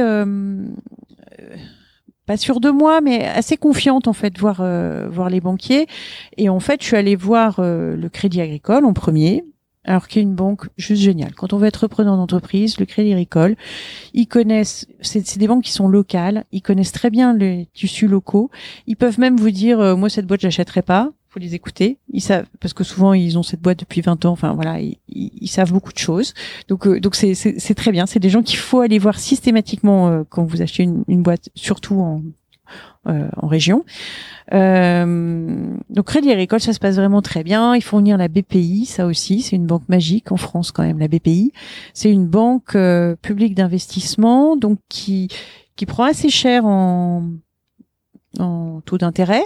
pas 2.27 2.37
sûre 2.37 2.59
de 2.59 2.69
moi, 2.69 3.01
mais 3.01 3.25
assez 3.25 3.57
confiante 3.57 4.07
en 4.07 4.13
fait, 4.13 4.37
voir 4.37 4.59
euh, 4.59 5.07
voir 5.09 5.29
les 5.29 5.41
banquiers. 5.41 5.87
Et 6.35 6.49
en 6.49 6.59
fait, 6.59 6.81
je 6.81 6.87
suis 6.87 6.97
allée 6.97 7.15
voir 7.15 7.55
euh, 7.59 7.95
le 7.95 8.09
Crédit 8.09 8.41
Agricole 8.41 8.85
en 8.85 8.93
premier, 8.93 9.43
alors 9.87 10.07
qu'il 10.07 10.21
y 10.21 10.25
a 10.25 10.27
une 10.27 10.35
banque 10.35 10.67
juste 10.77 11.01
géniale. 11.01 11.33
Quand 11.33 11.53
on 11.53 11.57
veut 11.57 11.67
être 11.67 11.77
repreneur 11.77 12.17
d'entreprise, 12.17 12.79
le 12.79 12.85
Crédit 12.85 13.13
Agricole, 13.13 13.55
ils 14.13 14.27
connaissent, 14.27 14.85
c'est 15.01 15.37
des 15.37 15.47
banques 15.47 15.63
qui 15.63 15.71
sont 15.71 15.87
locales, 15.87 16.45
ils 16.51 16.61
connaissent 16.61 16.91
très 16.91 17.09
bien 17.09 17.33
les 17.33 17.67
tissus 17.73 18.07
locaux. 18.07 18.51
Ils 18.85 18.97
peuvent 18.97 19.19
même 19.19 19.37
vous 19.37 19.51
dire, 19.51 19.79
euh, 19.79 19.95
moi 19.95 20.09
cette 20.09 20.27
boîte 20.27 20.41
j'achèterai 20.41 20.81
pas 20.81 21.11
faut 21.29 21.39
les 21.39 21.55
écouter. 21.55 21.97
Ils 22.11 22.21
savent 22.21 22.45
parce 22.59 22.73
que 22.73 22.83
souvent 22.83 23.13
ils 23.13 23.37
ont 23.37 23.43
cette 23.43 23.61
boîte 23.61 23.79
depuis 23.79 24.01
20 24.01 24.25
ans. 24.25 24.31
Enfin 24.31 24.53
voilà, 24.53 24.79
ils, 24.79 24.97
ils 25.09 25.49
savent 25.49 25.73
beaucoup 25.73 25.91
de 25.91 25.97
choses. 25.97 26.33
Donc 26.69 26.87
euh, 26.87 26.99
donc 26.99 27.15
c'est 27.15 27.33
c'est 27.33 27.73
très 27.75 27.91
bien. 27.91 28.05
C'est 28.05 28.19
des 28.19 28.29
gens 28.29 28.41
qu'il 28.41 28.57
faut 28.57 28.79
aller 28.79 28.97
voir 28.97 29.19
systématiquement 29.19 30.07
euh, 30.07 30.23
quand 30.29 30.45
vous 30.45 30.61
achetez 30.61 30.83
une, 30.83 31.03
une 31.07 31.23
boîte, 31.23 31.49
surtout 31.53 31.99
en 31.99 32.21
euh, 33.07 33.27
en 33.37 33.47
région. 33.47 33.85
donc 34.51 36.05
Crédit 36.05 36.31
Agricole, 36.31 36.59
ça 36.59 36.73
se 36.73 36.79
passe 36.79 36.95
vraiment 36.95 37.21
très 37.21 37.43
bien. 37.43 37.75
Ils 37.75 37.83
font 37.83 37.97
venir 37.97 38.17
la 38.17 38.27
BPI, 38.27 38.85
ça 38.85 39.05
aussi, 39.05 39.41
c'est 39.41 39.55
une 39.55 39.67
banque 39.67 39.87
magique 39.89 40.31
en 40.31 40.37
France 40.37 40.71
quand 40.71 40.83
même. 40.83 40.99
La 40.99 41.07
BPI, 41.07 41.51
c'est 41.93 42.11
une 42.11 42.27
banque 42.27 42.77
publique 43.21 43.55
d'investissement, 43.55 44.55
donc 44.57 44.79
qui 44.89 45.29
qui 45.75 45.85
prend 45.85 46.05
assez 46.05 46.29
cher 46.29 46.65
en 46.65 47.23
en 48.39 48.81
taux 48.81 48.97
d'intérêt, 48.97 49.43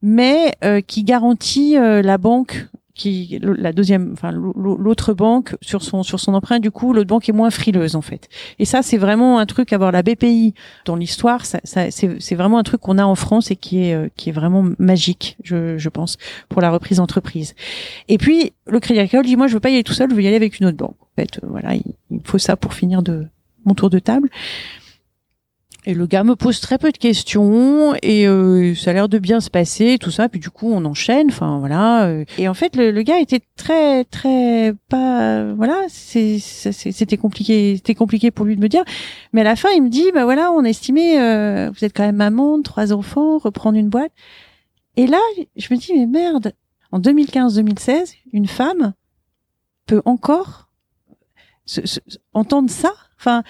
mais 0.00 0.52
euh, 0.64 0.80
qui 0.80 1.04
garantit 1.04 1.76
euh, 1.76 2.02
la 2.02 2.18
banque 2.18 2.68
qui 2.94 3.38
la 3.40 3.72
deuxième 3.72 4.12
enfin 4.12 4.32
l'autre 4.32 5.14
banque 5.14 5.56
sur 5.62 5.82
son 5.82 6.02
sur 6.02 6.20
son 6.20 6.34
emprunt 6.34 6.58
du 6.58 6.70
coup 6.70 6.92
l'autre 6.92 7.08
banque 7.08 7.28
est 7.28 7.32
moins 7.32 7.50
frileuse 7.50 7.96
en 7.96 8.02
fait. 8.02 8.28
Et 8.58 8.64
ça 8.64 8.82
c'est 8.82 8.98
vraiment 8.98 9.38
un 9.38 9.46
truc 9.46 9.72
avoir 9.72 9.92
la 9.92 10.02
BPI 10.02 10.54
dans 10.84 10.96
l'histoire 10.96 11.46
ça, 11.46 11.60
ça 11.64 11.90
c'est 11.90 12.34
vraiment 12.34 12.58
un 12.58 12.62
truc 12.62 12.80
qu'on 12.82 12.98
a 12.98 13.04
en 13.04 13.14
France 13.14 13.50
et 13.50 13.56
qui 13.56 13.84
est 13.84 13.94
euh, 13.94 14.08
qui 14.16 14.28
est 14.28 14.32
vraiment 14.32 14.64
magique 14.78 15.38
je, 15.42 15.78
je 15.78 15.88
pense 15.88 16.18
pour 16.48 16.60
la 16.60 16.70
reprise 16.70 16.98
d'entreprise. 16.98 17.54
Et 18.08 18.18
puis 18.18 18.52
le 18.66 18.78
Crédit 18.78 19.00
Agricole 19.00 19.24
dit 19.24 19.36
moi 19.36 19.46
je 19.46 19.54
veux 19.54 19.60
pas 19.60 19.70
y 19.70 19.74
aller 19.74 19.84
tout 19.84 19.94
seul 19.94 20.10
je 20.10 20.14
veux 20.14 20.22
y 20.22 20.26
aller 20.26 20.36
avec 20.36 20.60
une 20.60 20.66
autre 20.66 20.76
banque. 20.76 20.96
En 21.00 21.20
fait 21.20 21.40
voilà 21.42 21.74
il, 21.74 21.94
il 22.10 22.20
faut 22.24 22.38
ça 22.38 22.56
pour 22.56 22.74
finir 22.74 23.02
de 23.02 23.26
mon 23.64 23.74
tour 23.74 23.90
de 23.90 23.98
table 23.98 24.28
et 25.84 25.94
le 25.94 26.06
gars 26.06 26.22
me 26.22 26.36
pose 26.36 26.60
très 26.60 26.78
peu 26.78 26.92
de 26.92 26.96
questions 26.96 27.94
et 28.02 28.28
euh, 28.28 28.72
ça 28.76 28.90
a 28.90 28.94
l'air 28.94 29.08
de 29.08 29.18
bien 29.18 29.40
se 29.40 29.50
passer, 29.50 29.98
tout 29.98 30.12
ça. 30.12 30.28
Puis 30.28 30.38
du 30.38 30.48
coup, 30.48 30.70
on 30.72 30.84
enchaîne. 30.84 31.26
Enfin 31.28 31.58
voilà. 31.58 32.04
Euh. 32.04 32.24
Et 32.38 32.48
en 32.48 32.54
fait, 32.54 32.76
le, 32.76 33.02
gars 33.02 33.18
était 33.18 33.40
très 33.56 34.04
très 34.04 34.74
pas 34.88 35.52
voilà. 35.54 35.86
C'était 35.88 37.16
compliqué. 37.16 37.76
C'était 37.76 37.96
compliqué 37.96 38.30
pour 38.30 38.46
lui 38.46 38.54
de 38.54 38.60
me 38.60 38.68
dire. 38.68 38.84
Mais 39.32 39.40
à 39.40 39.44
la 39.44 39.56
fin, 39.56 39.70
il 39.70 39.82
me 39.82 39.88
dit 39.88 40.12
bah 40.14 40.24
voilà, 40.24 40.52
on 40.52 40.64
a 40.64 40.68
estimé. 40.68 41.20
Euh, 41.20 41.70
vous 41.70 41.84
êtes 41.84 41.96
quand 41.96 42.04
même 42.04 42.16
maman, 42.16 42.62
trois 42.62 42.92
enfants, 42.92 43.38
reprendre 43.38 43.76
une 43.76 43.88
boîte. 43.88 44.12
Et 44.96 45.08
là, 45.08 45.20
je 45.56 45.74
me 45.74 45.78
dis 45.78 45.92
mais 45.94 46.06
merde. 46.06 46.52
En 46.92 47.00
2015-2016, 47.00 48.14
une 48.34 48.46
femme 48.46 48.92
peut 49.86 50.02
encore 50.04 50.68
entendre 52.34 52.70
ça? 52.70 52.92
Enfin 53.18 53.42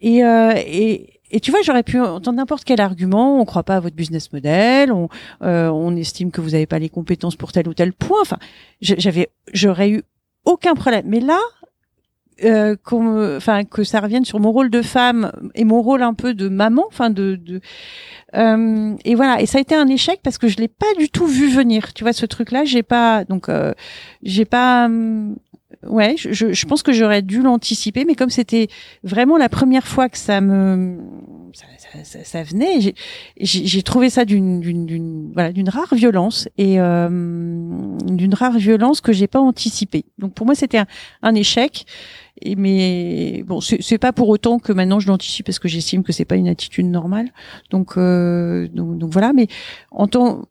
et, 0.00 0.18
et 0.18 1.17
et 1.30 1.40
tu 1.40 1.50
vois, 1.50 1.60
j'aurais 1.62 1.82
pu 1.82 2.00
entendre 2.00 2.36
n'importe 2.36 2.64
quel 2.64 2.80
argument. 2.80 3.40
On 3.40 3.44
croit 3.44 3.62
pas 3.62 3.76
à 3.76 3.80
votre 3.80 3.96
business 3.96 4.32
model. 4.32 4.92
On, 4.92 5.08
euh, 5.42 5.68
on 5.68 5.94
estime 5.96 6.30
que 6.30 6.40
vous 6.40 6.50
n'avez 6.50 6.66
pas 6.66 6.78
les 6.78 6.88
compétences 6.88 7.36
pour 7.36 7.52
tel 7.52 7.68
ou 7.68 7.74
tel 7.74 7.92
point. 7.92 8.20
Enfin, 8.22 8.38
j'avais, 8.80 9.30
j'aurais 9.52 9.90
eu 9.90 10.02
aucun 10.44 10.74
problème. 10.74 11.04
Mais 11.06 11.20
là, 11.20 11.38
euh, 12.44 12.76
enfin 13.36 13.64
que 13.64 13.84
ça 13.84 14.00
revienne 14.00 14.24
sur 14.24 14.38
mon 14.40 14.52
rôle 14.52 14.70
de 14.70 14.82
femme 14.82 15.32
et 15.54 15.64
mon 15.64 15.82
rôle 15.82 16.02
un 16.02 16.14
peu 16.14 16.34
de 16.34 16.48
maman, 16.48 16.84
enfin 16.86 17.10
de, 17.10 17.36
de 17.36 17.60
euh, 18.36 18.94
et 19.04 19.14
voilà. 19.14 19.40
Et 19.40 19.46
ça 19.46 19.58
a 19.58 19.60
été 19.60 19.74
un 19.74 19.88
échec 19.88 20.20
parce 20.22 20.38
que 20.38 20.48
je 20.48 20.56
l'ai 20.58 20.68
pas 20.68 20.94
du 20.98 21.08
tout 21.08 21.26
vu 21.26 21.48
venir. 21.48 21.92
Tu 21.94 22.04
vois 22.04 22.12
ce 22.12 22.26
truc-là, 22.26 22.64
j'ai 22.64 22.82
pas 22.82 23.24
donc 23.24 23.48
euh, 23.48 23.74
j'ai 24.22 24.44
pas 24.44 24.86
hum, 24.86 25.36
ouais, 25.86 26.16
je, 26.16 26.52
je 26.52 26.66
pense 26.66 26.82
que 26.82 26.92
j'aurais 26.92 27.22
dû 27.22 27.42
l'anticiper, 27.42 28.04
mais 28.04 28.14
comme 28.14 28.30
c'était 28.30 28.68
vraiment 29.02 29.36
la 29.36 29.48
première 29.48 29.86
fois 29.86 30.08
que 30.08 30.18
ça 30.18 30.40
me 30.40 30.98
ça, 31.52 32.04
ça, 32.04 32.24
ça 32.24 32.42
venait, 32.42 32.94
j'ai 33.40 33.82
trouvé 33.82 34.10
ça 34.10 34.24
d'une 34.24 34.60
d'une 34.60 35.32
voilà 35.32 35.52
d'une 35.52 35.68
rare 35.68 35.94
violence 35.94 36.48
et 36.58 36.80
euh, 36.80 37.08
d'une 37.08 38.34
rare 38.34 38.58
violence 38.58 39.00
que 39.00 39.12
j'ai 39.12 39.26
pas 39.26 39.40
anticipée. 39.40 40.04
Donc 40.18 40.34
pour 40.34 40.46
moi 40.46 40.54
c'était 40.54 40.78
un, 40.78 40.86
un, 41.22 41.34
échec. 41.34 41.86
Et 42.40 42.54
mais 42.54 43.42
bon, 43.46 43.60
c'est 43.60 43.98
pas 43.98 44.12
pour 44.12 44.28
autant 44.28 44.58
que 44.58 44.72
maintenant 44.72 45.00
je 45.00 45.08
l'anticipe 45.08 45.46
parce 45.46 45.58
que 45.58 45.68
j'estime 45.68 46.02
que 46.04 46.12
c'est 46.12 46.24
pas 46.24 46.36
une 46.36 46.48
attitude 46.48 46.86
normale. 46.86 47.30
Donc, 47.70 47.96
euh, 47.96 48.68
donc, 48.68 48.98
donc 48.98 49.10
voilà. 49.10 49.32
Mais 49.32 49.48
en 49.90 50.06
tant 50.06 50.42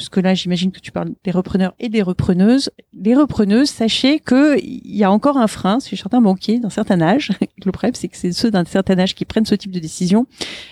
puisque 0.00 0.16
là 0.16 0.32
j'imagine 0.32 0.72
que 0.72 0.80
tu 0.80 0.92
parles 0.92 1.10
des 1.24 1.30
repreneurs 1.30 1.74
et 1.78 1.90
des 1.90 2.00
repreneuses. 2.00 2.70
Les 2.94 3.14
repreneuses, 3.14 3.68
sachez 3.68 4.18
que 4.18 4.58
il 4.58 4.96
y 4.96 5.04
a 5.04 5.12
encore 5.12 5.36
un 5.36 5.46
frein 5.46 5.78
chez 5.78 5.94
certains 5.94 6.22
banquiers 6.22 6.58
d'un 6.58 6.70
certain 6.70 7.02
âge. 7.02 7.32
Le 7.66 7.70
problème, 7.70 7.92
c'est 7.92 8.08
que 8.08 8.16
c'est 8.16 8.32
ceux 8.32 8.50
d'un 8.50 8.64
certain 8.64 8.98
âge 8.98 9.14
qui 9.14 9.26
prennent 9.26 9.44
ce 9.44 9.54
type 9.54 9.72
de 9.72 9.78
décision 9.78 10.26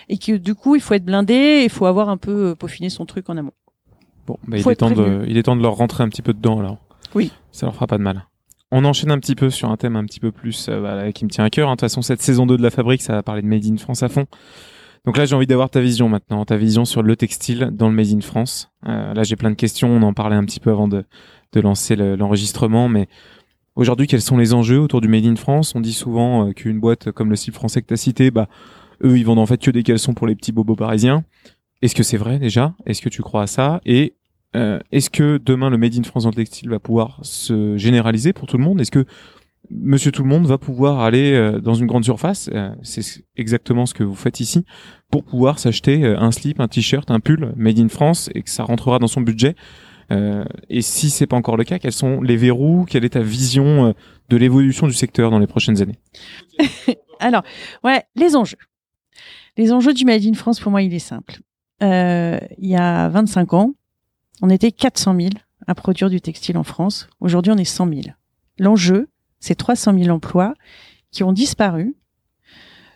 et 0.09 0.17
que 0.17 0.39
du 0.39 0.55
coup, 0.55 0.77
il 0.77 0.81
faut 0.81 0.95
être 0.95 1.05
blindé, 1.05 1.61
il 1.63 1.69
faut 1.69 1.85
avoir 1.85 2.09
un 2.09 2.17
peu 2.17 2.53
euh, 2.53 2.55
peaufiné 2.55 2.89
son 2.89 3.05
truc 3.05 3.29
en 3.29 3.37
amont. 3.37 3.53
Bon, 4.27 4.39
bah, 4.47 4.57
il, 4.57 4.67
est 4.67 4.77
temps 4.77 4.91
de, 4.91 5.27
il 5.29 5.37
est 5.37 5.43
temps 5.43 5.57
de 5.57 5.63
leur 5.63 5.75
rentrer 5.75 6.03
un 6.03 6.09
petit 6.09 6.23
peu 6.23 6.33
dedans 6.33 6.59
alors. 6.59 6.79
Oui. 7.15 7.31
Ça 7.53 7.67
leur 7.67 7.75
fera 7.75 7.87
pas 7.87 7.99
de 7.99 8.03
mal. 8.03 8.25
On 8.71 8.87
enchaîne 8.87 9.11
un 9.11 9.19
petit 9.19 9.35
peu 9.35 9.51
sur 9.51 9.69
un 9.69 9.77
thème 9.77 9.97
un 9.97 10.07
petit 10.07 10.21
peu 10.21 10.33
plus 10.33 10.71
euh, 10.71 10.81
bah, 10.81 11.13
qui 11.13 11.27
me 11.27 11.31
tient 11.31 11.45
à 11.45 11.51
cœur. 11.51 11.69
Hein. 11.69 11.73
De 11.73 11.77
toute 11.77 11.81
façon, 11.83 12.01
cette 12.01 12.23
saison 12.23 12.47
2 12.47 12.57
de 12.57 12.63
la 12.63 12.71
fabrique, 12.71 13.03
ça 13.03 13.13
va 13.13 13.23
parler 13.23 13.43
de 13.43 13.47
Made 13.47 13.67
in 13.67 13.77
France 13.77 14.03
à 14.03 14.09
fond. 14.09 14.25
Donc 15.09 15.17
là, 15.17 15.25
j'ai 15.25 15.35
envie 15.35 15.47
d'avoir 15.47 15.71
ta 15.71 15.81
vision 15.81 16.11
maintenant, 16.11 16.45
ta 16.45 16.59
vision 16.59 16.85
sur 16.85 17.03
le 17.03 17.17
textile 17.17 17.71
dans 17.73 17.89
le 17.89 17.95
Made 17.95 18.13
in 18.13 18.21
France. 18.21 18.71
Euh, 18.87 19.15
là, 19.15 19.23
j'ai 19.23 19.37
plein 19.37 19.49
de 19.49 19.55
questions. 19.55 19.89
On 19.89 20.03
en 20.03 20.13
parlait 20.13 20.37
un 20.37 20.45
petit 20.45 20.61
peu 20.61 20.71
avant 20.71 20.87
de, 20.87 21.03
lancer 21.55 21.97
l'enregistrement, 21.97 22.91
mais 22.91 23.09
aujourd'hui, 23.75 24.07
quels 24.07 24.21
sont 24.21 24.37
les 24.37 24.53
enjeux 24.53 24.79
autour 24.79 25.01
du 25.01 25.09
Made 25.09 25.25
in 25.25 25.37
France? 25.37 25.75
On 25.75 25.81
dit 25.81 25.95
souvent 25.95 26.49
euh, 26.49 26.53
qu'une 26.53 26.79
boîte 26.79 27.11
comme 27.11 27.31
le 27.31 27.37
style 27.37 27.55
français 27.55 27.81
que 27.81 27.87
tu 27.87 27.95
as 27.95 27.97
cité, 27.97 28.31
bah, 28.31 28.49
eux, 29.03 29.17
ils 29.17 29.25
vendent 29.25 29.39
en 29.39 29.47
fait 29.47 29.57
que 29.57 29.71
des 29.71 29.83
caleçons 29.83 30.13
pour 30.13 30.27
les 30.27 30.35
petits 30.35 30.53
bobos 30.53 30.77
parisiens. 30.77 31.25
Est-ce 31.81 31.95
que 31.95 32.03
c'est 32.03 32.19
vrai 32.19 32.39
déjà? 32.39 32.75
Est-ce 32.85 33.01
que 33.01 33.09
tu 33.09 33.23
crois 33.23 33.45
à 33.45 33.47
ça? 33.47 33.81
Et 33.87 34.13
euh, 34.57 34.79
est-ce 34.93 35.09
que 35.09 35.41
demain 35.43 35.71
le 35.71 35.79
Made 35.79 35.97
in 35.99 36.03
France 36.03 36.25
dans 36.25 36.31
le 36.31 36.35
textile 36.35 36.69
va 36.69 36.81
pouvoir 36.81 37.21
se 37.23 37.79
généraliser 37.79 38.35
pour 38.35 38.47
tout 38.47 38.59
le 38.59 38.65
monde? 38.65 38.79
Est-ce 38.79 38.91
que 38.91 39.07
Monsieur 39.71 40.13
tout 40.13 40.23
le 40.23 40.29
monde 40.29 40.47
va 40.47 40.57
pouvoir 40.57 41.01
aller 41.01 41.33
euh, 41.33 41.61
dans 41.61 41.75
une 41.75 41.87
grande 41.87 42.05
surface, 42.05 42.49
euh, 42.55 42.75
c'est 42.83 43.25
exactement 43.37 43.85
ce 43.85 43.93
que 43.93 44.03
vous 44.03 44.15
faites 44.15 44.41
ici, 44.41 44.65
pour 45.11 45.25
pouvoir 45.25 45.59
s'acheter 45.59 46.05
euh, 46.05 46.19
un 46.19 46.31
slip, 46.31 46.59
un 46.61 46.69
t-shirt, 46.69 47.11
un 47.11 47.21
pull 47.21 47.53
made 47.55 47.79
in 47.79 47.89
France 47.89 48.31
et 48.35 48.43
que 48.43 48.51
ça 48.51 48.65
rentrera 48.65 48.99
dans 48.99 49.09
son 49.09 49.21
budget. 49.21 49.55
et 50.71 50.81
si 50.81 51.11
c'est 51.11 51.27
pas 51.27 51.37
encore 51.37 51.59
le 51.59 51.65
cas, 51.65 51.79
quels 51.79 51.93
sont 51.93 52.23
les 52.23 52.37
verrous 52.37 52.87
Quelle 52.89 53.05
est 53.05 53.11
ta 53.11 53.21
vision 53.21 53.95
de 54.31 54.37
l'évolution 54.39 54.87
du 54.87 54.95
secteur 54.95 55.31
dans 55.31 55.39
les 55.39 55.47
prochaines 55.47 55.83
années? 55.83 55.99
Alors, 57.21 57.43
ouais, 57.85 58.05
les 58.17 58.35
enjeux. 58.35 58.57
Les 59.59 59.71
enjeux 59.71 59.93
du 59.93 60.07
Made 60.07 60.25
in 60.25 60.33
France, 60.33 60.61
pour 60.61 60.71
moi, 60.71 60.81
il 60.81 60.95
est 60.95 60.99
simple. 60.99 61.41
il 61.83 62.49
y 62.59 62.77
a 62.77 63.09
25 63.11 63.53
ans, 63.53 63.75
on 64.41 64.49
était 64.49 64.73
400 64.73 65.15
000 65.15 65.29
à 65.67 65.75
produire 65.75 66.09
du 66.09 66.23
textile 66.23 66.57
en 66.57 66.65
France. 66.65 67.09
Aujourd'hui, 67.21 67.53
on 67.53 67.59
est 67.59 67.65
100 67.65 67.89
000. 67.89 68.01
L'enjeu, 68.59 69.09
ces 69.41 69.55
300 69.55 69.99
000 69.99 70.09
emplois 70.15 70.55
qui 71.11 71.23
ont 71.25 71.33
disparu 71.33 71.95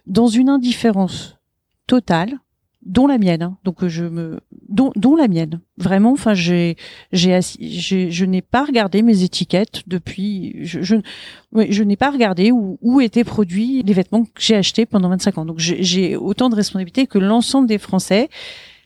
dans 0.07 0.27
une 0.27 0.49
indifférence 0.49 1.39
totale 1.87 2.39
dont 2.85 3.07
la 3.07 3.17
mienne 3.19 3.43
hein. 3.43 3.59
donc 3.63 3.87
je 3.87 4.05
me 4.05 4.41
dont, 4.69 5.17
la 5.17 5.29
mienne. 5.29 5.61
Vraiment 5.77 6.13
enfin 6.13 6.35
j'ai 6.35 6.77
j'ai 7.13 7.41
je 7.41 8.25
n'ai 8.25 8.43
pas 8.43 8.65
regardé 8.65 9.03
mes 9.03 9.23
étiquettes 9.23 9.83
depuis 9.87 10.65
je 10.65 11.83
n'ai 11.83 11.97
pas 11.97 12.11
regardé 12.11 12.51
où, 12.51 12.79
où 12.81 13.01
étaient 13.01 13.25
produits 13.25 13.83
les 13.83 13.93
vêtements 13.93 14.25
que 14.25 14.41
j'ai 14.41 14.57
achetés 14.57 14.87
pendant 14.87 15.09
25 15.11 15.39
ans. 15.39 15.45
Donc 15.45 15.59
j'ai 15.59 16.17
autant 16.17 16.49
de 16.49 16.57
responsabilités 16.57 17.07
que 17.07 17.19
l'ensemble 17.19 17.69
des 17.69 17.79
français. 17.79 18.29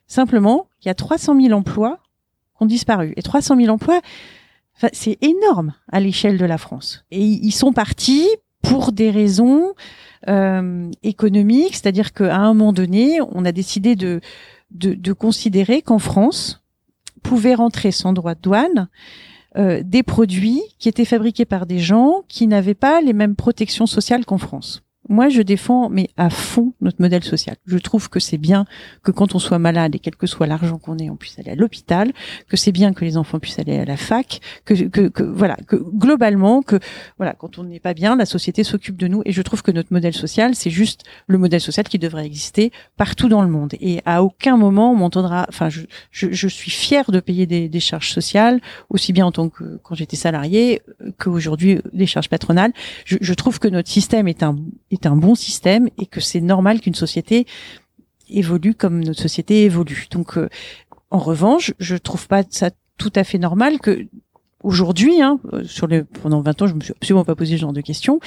Simplement 0.06 0.66
il 0.82 0.88
y 0.88 0.90
a 0.90 0.94
300 0.94 1.40
000 1.40 1.52
emplois 1.52 2.00
qui 2.56 2.62
ont 2.64 2.66
disparu. 2.66 3.14
Et 3.16 3.22
300 3.22 3.56
000 3.56 3.68
emplois 3.72 4.00
c'est 4.92 5.18
énorme 5.22 5.74
à 5.90 6.00
l'échelle 6.00 6.38
de 6.38 6.44
la 6.44 6.58
France. 6.58 7.04
Et 7.10 7.22
ils 7.22 7.52
sont 7.52 7.72
partis 7.72 8.28
pour 8.62 8.92
des 8.92 9.10
raisons 9.10 9.74
euh, 10.28 10.90
économiques, 11.02 11.74
c'est-à-dire 11.74 12.12
qu'à 12.12 12.36
un 12.36 12.54
moment 12.54 12.72
donné, 12.72 13.20
on 13.32 13.44
a 13.44 13.52
décidé 13.52 13.96
de, 13.96 14.20
de, 14.70 15.12
considérer 15.12 15.82
qu'en 15.82 15.98
France 15.98 16.62
pouvaient 17.22 17.54
rentrer 17.54 17.92
sans 17.92 18.12
droit 18.12 18.34
de 18.34 18.40
douane 18.40 18.88
euh, 19.56 19.82
des 19.84 20.02
produits 20.02 20.62
qui 20.78 20.88
étaient 20.88 21.04
fabriqués 21.04 21.44
par 21.44 21.66
des 21.66 21.78
gens 21.78 22.22
qui 22.28 22.46
n'avaient 22.46 22.74
pas 22.74 23.00
les 23.00 23.12
mêmes 23.12 23.36
protections 23.36 23.86
sociales 23.86 24.26
qu'en 24.26 24.38
France. 24.38 24.82
Moi, 25.08 25.28
je 25.28 25.42
défends, 25.42 25.88
mais 25.88 26.10
à 26.16 26.30
fond, 26.30 26.72
notre 26.80 27.00
modèle 27.00 27.24
social. 27.24 27.56
Je 27.66 27.78
trouve 27.78 28.08
que 28.08 28.20
c'est 28.20 28.38
bien 28.38 28.64
que 29.02 29.10
quand 29.10 29.34
on 29.34 29.38
soit 29.38 29.58
malade 29.58 29.94
et 29.94 29.98
quel 29.98 30.16
que 30.16 30.26
soit 30.26 30.46
l'argent 30.46 30.78
qu'on 30.78 30.98
ait, 30.98 31.10
on 31.10 31.16
puisse 31.16 31.38
aller 31.38 31.50
à 31.50 31.54
l'hôpital, 31.54 32.12
que 32.48 32.56
c'est 32.56 32.72
bien 32.72 32.92
que 32.92 33.04
les 33.04 33.16
enfants 33.16 33.38
puissent 33.38 33.58
aller 33.58 33.78
à 33.78 33.84
la 33.84 33.96
fac, 33.96 34.40
que, 34.64 34.74
que, 34.74 35.08
que 35.08 35.22
voilà, 35.22 35.56
que 35.66 35.76
globalement, 35.76 36.62
que 36.62 36.78
voilà, 37.18 37.34
quand 37.34 37.58
on 37.58 37.64
n'est 37.64 37.80
pas 37.80 37.94
bien, 37.94 38.16
la 38.16 38.26
société 38.26 38.64
s'occupe 38.64 38.96
de 38.96 39.08
nous. 39.08 39.22
Et 39.24 39.32
je 39.32 39.42
trouve 39.42 39.62
que 39.62 39.70
notre 39.70 39.92
modèle 39.92 40.14
social, 40.14 40.54
c'est 40.54 40.70
juste 40.70 41.04
le 41.26 41.38
modèle 41.38 41.60
social 41.60 41.86
qui 41.86 41.98
devrait 41.98 42.26
exister 42.26 42.72
partout 42.96 43.28
dans 43.28 43.42
le 43.42 43.48
monde. 43.48 43.74
Et 43.80 44.00
à 44.04 44.22
aucun 44.22 44.56
moment 44.56 44.92
on 44.92 44.96
m'entendra. 44.96 45.46
Enfin, 45.48 45.68
je, 45.68 45.82
je, 46.10 46.32
je, 46.32 46.48
suis 46.48 46.70
fière 46.70 47.10
de 47.10 47.20
payer 47.20 47.46
des, 47.46 47.68
des 47.68 47.80
charges 47.80 48.10
sociales, 48.10 48.60
aussi 48.90 49.12
bien 49.12 49.26
en 49.26 49.32
tant 49.32 49.48
que 49.48 49.78
quand 49.82 49.94
j'étais 49.94 50.16
salarié 50.16 50.82
qu'aujourd'hui 51.18 51.80
des 51.92 52.06
charges 52.06 52.28
patronales. 52.28 52.72
Je, 53.04 53.16
je 53.20 53.34
trouve 53.34 53.58
que 53.58 53.68
notre 53.68 53.88
système 53.88 54.28
est 54.28 54.42
un 54.42 54.56
un 55.04 55.16
bon 55.16 55.34
système 55.34 55.88
et 55.98 56.06
que 56.06 56.20
c'est 56.20 56.40
normal 56.40 56.80
qu'une 56.80 56.94
société 56.94 57.46
évolue 58.28 58.74
comme 58.74 59.04
notre 59.04 59.20
société 59.20 59.64
évolue. 59.64 60.06
Donc, 60.10 60.38
euh, 60.38 60.48
en 61.10 61.18
revanche, 61.18 61.74
je 61.78 61.96
trouve 61.96 62.26
pas 62.26 62.42
ça 62.48 62.70
tout 62.98 63.12
à 63.14 63.24
fait 63.24 63.38
normal 63.38 63.78
que 63.78 64.06
aujourd'hui, 64.66 65.22
hein, 65.22 65.38
euh, 65.52 65.62
sur 65.64 65.86
les, 65.86 66.02
pendant 66.02 66.40
20 66.40 66.62
ans, 66.62 66.66
je 66.66 66.74
me 66.74 66.80
suis 66.80 66.92
absolument 66.92 67.24
pas 67.24 67.36
posé 67.36 67.56
ce 67.56 67.60
genre 67.60 67.72
de 67.72 67.80
questions, 67.80 68.18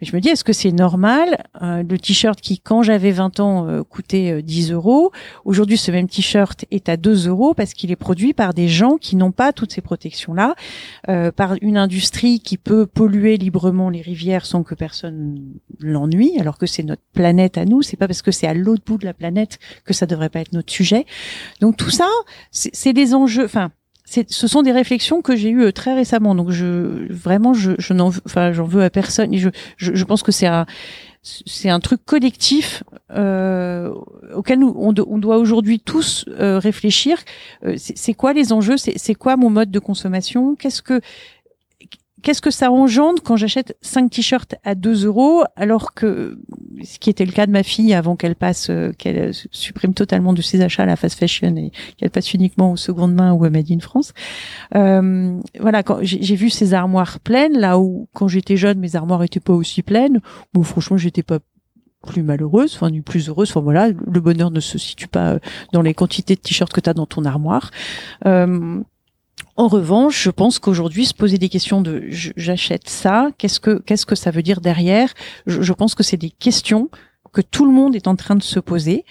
mais 0.00 0.06
je 0.06 0.14
me 0.14 0.20
dis, 0.20 0.28
est-ce 0.28 0.44
que 0.44 0.52
c'est 0.52 0.70
normal 0.70 1.44
euh, 1.62 1.82
le 1.82 1.98
t-shirt 1.98 2.38
qui, 2.38 2.60
quand 2.60 2.82
j'avais 2.82 3.12
20 3.12 3.40
ans, 3.40 3.66
euh, 3.66 3.82
coûtait 3.82 4.42
10 4.42 4.72
euros, 4.72 5.10
aujourd'hui, 5.46 5.78
ce 5.78 5.90
même 5.90 6.06
t-shirt 6.06 6.66
est 6.70 6.90
à 6.90 6.98
2 6.98 7.28
euros 7.28 7.54
parce 7.54 7.72
qu'il 7.72 7.90
est 7.90 7.96
produit 7.96 8.34
par 8.34 8.52
des 8.52 8.68
gens 8.68 8.98
qui 8.98 9.16
n'ont 9.16 9.32
pas 9.32 9.54
toutes 9.54 9.72
ces 9.72 9.80
protections-là, 9.80 10.54
par 11.36 11.54
une 11.62 11.76
industrie 11.76 12.40
qui 12.40 12.58
peut 12.58 12.86
polluer 12.86 13.36
librement 13.36 13.88
les 13.88 14.02
rivières 14.02 14.44
sans 14.44 14.62
que 14.62 14.74
personne 14.74 15.40
l'ennuie, 15.80 16.38
alors 16.38 16.58
que 16.58 16.66
c'est 16.66 16.82
notre 16.82 17.02
planète 17.14 17.56
à 17.56 17.64
nous, 17.64 17.80
c'est 17.82 17.96
pas 17.96 18.06
parce 18.06 18.22
que 18.22 18.30
c'est 18.30 18.46
à 18.46 18.54
l'autre 18.54 18.82
bout 18.84 18.98
de 18.98 19.04
la 19.04 19.14
planète 19.14 19.58
que 19.84 19.94
ça 19.94 20.06
devrait 20.06 20.28
pas 20.28 20.40
être 20.40 20.52
notre 20.52 20.72
sujet. 20.72 21.06
Donc 21.60 21.76
tout 21.76 21.90
ça, 21.90 22.08
c'est 22.50 22.92
des 22.92 23.14
enjeux, 23.14 23.44
enfin, 23.44 23.70
ce 24.06 24.46
sont 24.46 24.62
des 24.62 24.72
réflexions 24.72 25.20
que 25.20 25.34
j'ai 25.34 25.50
eues 25.50 25.64
euh, 25.64 25.72
très 25.72 25.94
récemment. 25.94 26.34
Donc 26.34 26.50
je 26.50 27.12
vraiment 27.12 27.54
je, 27.54 27.92
n'en 27.92 28.10
enfin 28.24 28.52
j'en 28.52 28.64
veux 28.64 28.82
à 28.82 28.90
personne. 28.90 29.34
Et 29.34 29.38
je, 29.38 30.04
pense 30.04 30.22
que 30.22 30.32
c'est 30.32 30.46
un 30.46 31.80
truc 31.80 32.04
collectif 32.04 32.84
euh, 33.10 33.92
auquel 34.34 34.62
on, 34.62 34.92
doit 34.92 35.38
aujourd'hui 35.38 35.80
tous 35.80 36.24
euh, 36.28 36.58
réfléchir. 36.58 37.18
C'est 37.76 38.14
quoi 38.14 38.32
les 38.32 38.52
enjeux? 38.52 38.76
C'est 38.76 39.14
quoi 39.14 39.36
mon 39.36 39.50
mode 39.50 39.70
de 39.70 39.78
consommation? 39.80 40.54
Qu'est-ce 40.54 40.82
que 40.82 41.00
qu'est-ce 42.26 42.42
que 42.42 42.50
ça 42.50 42.72
engendre 42.72 43.22
quand 43.22 43.36
j'achète 43.36 43.76
5 43.82 44.10
t-shirts 44.10 44.56
à 44.64 44.74
2 44.74 45.04
euros 45.06 45.44
alors 45.54 45.94
que 45.94 46.40
ce 46.82 46.98
qui 46.98 47.08
était 47.08 47.24
le 47.24 47.30
cas 47.30 47.46
de 47.46 47.52
ma 47.52 47.62
fille 47.62 47.94
avant 47.94 48.16
qu'elle 48.16 48.34
passe 48.34 48.68
euh, 48.68 48.90
qu'elle 48.98 49.30
supprime 49.52 49.94
totalement 49.94 50.32
de 50.32 50.42
ses 50.42 50.60
achats 50.60 50.82
à 50.82 50.86
la 50.86 50.96
fast 50.96 51.16
fashion 51.16 51.54
et 51.54 51.70
qu'elle 51.96 52.10
passe 52.10 52.34
uniquement 52.34 52.72
aux 52.72 52.76
secondes 52.76 53.14
mains 53.14 53.32
ou 53.32 53.44
à 53.44 53.50
Made 53.50 53.70
in 53.70 53.78
France 53.78 54.12
euh, 54.74 55.38
voilà 55.60 55.84
quand 55.84 55.98
j'ai 56.02 56.34
vu 56.34 56.50
ces 56.50 56.74
armoires 56.74 57.20
pleines 57.20 57.56
là 57.56 57.78
où 57.78 58.08
quand 58.12 58.26
j'étais 58.26 58.56
jeune 58.56 58.80
mes 58.80 58.96
armoires 58.96 59.22
étaient 59.22 59.38
pas 59.38 59.52
aussi 59.52 59.84
pleines 59.84 60.20
bon 60.52 60.64
franchement 60.64 60.96
j'étais 60.96 61.22
pas 61.22 61.38
plus 62.06 62.22
malheureuse, 62.22 62.72
enfin 62.76 62.90
du 62.90 63.02
plus 63.02 63.28
heureuse. 63.28 63.50
Enfin 63.50 63.60
voilà, 63.60 63.88
le 63.88 64.20
bonheur 64.20 64.52
ne 64.52 64.60
se 64.60 64.78
situe 64.78 65.08
pas 65.08 65.32
euh, 65.32 65.38
dans 65.72 65.82
les 65.82 65.92
quantités 65.92 66.36
de 66.36 66.40
t-shirts 66.40 66.72
que 66.72 66.80
tu 66.80 66.88
as 66.88 66.94
dans 66.94 67.06
ton 67.06 67.24
armoire. 67.24 67.72
Euh, 68.26 68.80
en 69.56 69.68
revanche, 69.68 70.22
je 70.22 70.30
pense 70.30 70.58
qu'aujourd'hui, 70.58 71.06
se 71.06 71.14
poser 71.14 71.38
des 71.38 71.48
questions 71.48 71.80
de 71.80 72.04
j'achète 72.10 72.88
ça, 72.88 73.30
qu'est-ce 73.38 73.58
que 73.58 73.78
qu'est-ce 73.78 74.04
que 74.04 74.14
ça 74.14 74.30
veut 74.30 74.42
dire 74.42 74.60
derrière? 74.60 75.14
Je, 75.46 75.72
pense 75.72 75.94
que 75.94 76.02
c'est 76.02 76.18
des 76.18 76.30
questions 76.30 76.90
que 77.32 77.40
tout 77.40 77.64
le 77.64 77.72
monde 77.72 77.96
est 77.96 78.06
en 78.06 78.16
train 78.16 78.36
de 78.36 78.42
se 78.42 78.60
poser. 78.60 79.04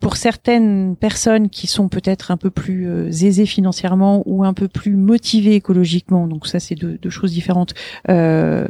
Pour 0.00 0.16
certaines 0.16 0.96
personnes 0.96 1.50
qui 1.50 1.66
sont 1.66 1.88
peut-être 1.88 2.30
un 2.30 2.36
peu 2.36 2.50
plus 2.50 2.88
euh, 2.88 3.08
aisées 3.08 3.46
financièrement 3.46 4.22
ou 4.26 4.44
un 4.44 4.54
peu 4.54 4.68
plus 4.68 4.94
motivées 4.94 5.56
écologiquement, 5.56 6.26
donc 6.26 6.46
ça 6.46 6.60
c'est 6.60 6.76
deux, 6.76 7.10
choses 7.10 7.32
différentes. 7.32 7.74
Euh, 8.08 8.66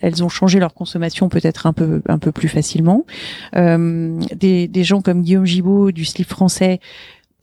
elles 0.00 0.22
ont 0.22 0.28
changé 0.28 0.60
leur 0.60 0.72
consommation 0.72 1.28
peut-être 1.28 1.66
un 1.66 1.72
peu 1.72 2.02
un 2.08 2.18
peu 2.18 2.30
plus 2.30 2.48
facilement. 2.48 3.06
Euh, 3.56 4.18
des, 4.34 4.68
des 4.68 4.84
gens 4.84 5.00
comme 5.00 5.22
Guillaume 5.22 5.46
Gibaud 5.46 5.90
du 5.90 6.04
slip 6.04 6.28
français, 6.28 6.80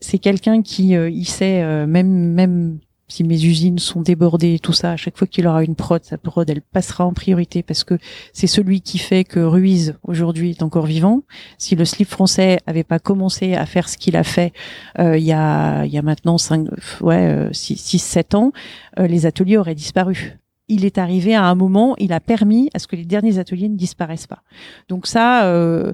c'est 0.00 0.18
quelqu'un 0.18 0.62
qui 0.62 0.96
euh, 0.96 1.10
il 1.10 1.26
sait 1.26 1.62
euh, 1.62 1.86
même 1.86 2.08
même 2.08 2.78
si 3.10 3.24
mes 3.24 3.42
usines 3.42 3.78
sont 3.78 4.02
débordées 4.02 4.58
tout 4.58 4.74
ça, 4.74 4.92
à 4.92 4.96
chaque 4.96 5.16
fois 5.16 5.26
qu'il 5.26 5.46
aura 5.46 5.64
une 5.64 5.74
prod, 5.74 6.04
sa 6.04 6.18
prod, 6.18 6.48
elle 6.50 6.60
passera 6.60 7.06
en 7.06 7.14
priorité 7.14 7.62
parce 7.62 7.82
que 7.82 7.98
c'est 8.34 8.46
celui 8.46 8.82
qui 8.82 8.98
fait 8.98 9.24
que 9.24 9.40
Ruiz 9.40 9.94
aujourd'hui 10.02 10.50
est 10.50 10.62
encore 10.62 10.84
vivant. 10.84 11.22
Si 11.56 11.74
le 11.74 11.86
slip 11.86 12.06
français 12.08 12.58
avait 12.66 12.84
pas 12.84 12.98
commencé 12.98 13.54
à 13.54 13.64
faire 13.64 13.88
ce 13.88 13.96
qu'il 13.96 14.14
a 14.14 14.24
fait 14.24 14.52
euh, 14.98 15.16
il 15.16 15.24
y 15.24 15.32
a 15.32 15.86
y 15.86 15.96
a 15.96 16.02
maintenant 16.02 16.36
cinq 16.36 16.66
ouais 17.00 17.48
6 17.52 17.98
7 17.98 18.34
ans, 18.34 18.52
les 18.98 19.24
ateliers 19.24 19.56
auraient 19.56 19.74
disparu 19.74 20.38
il 20.68 20.84
est 20.84 20.98
arrivé 20.98 21.34
à 21.34 21.44
un 21.44 21.54
moment, 21.54 21.94
il 21.98 22.12
a 22.12 22.20
permis 22.20 22.70
à 22.74 22.78
ce 22.78 22.86
que 22.86 22.96
les 22.96 23.04
derniers 23.04 23.38
ateliers 23.38 23.68
ne 23.68 23.76
disparaissent 23.76 24.26
pas. 24.26 24.42
Donc 24.88 25.06
ça, 25.06 25.46
euh, 25.46 25.92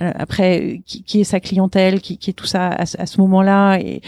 euh 0.00 0.12
après, 0.16 0.82
qui, 0.84 1.20
est 1.20 1.24
sa 1.24 1.40
clientèle, 1.40 2.00
qui, 2.00 2.18
qui 2.18 2.30
est 2.30 2.34
tout 2.34 2.46
ça 2.46 2.68
à, 2.68 2.86
ce 2.86 3.20
moment-là, 3.20 3.78
et 3.78 4.00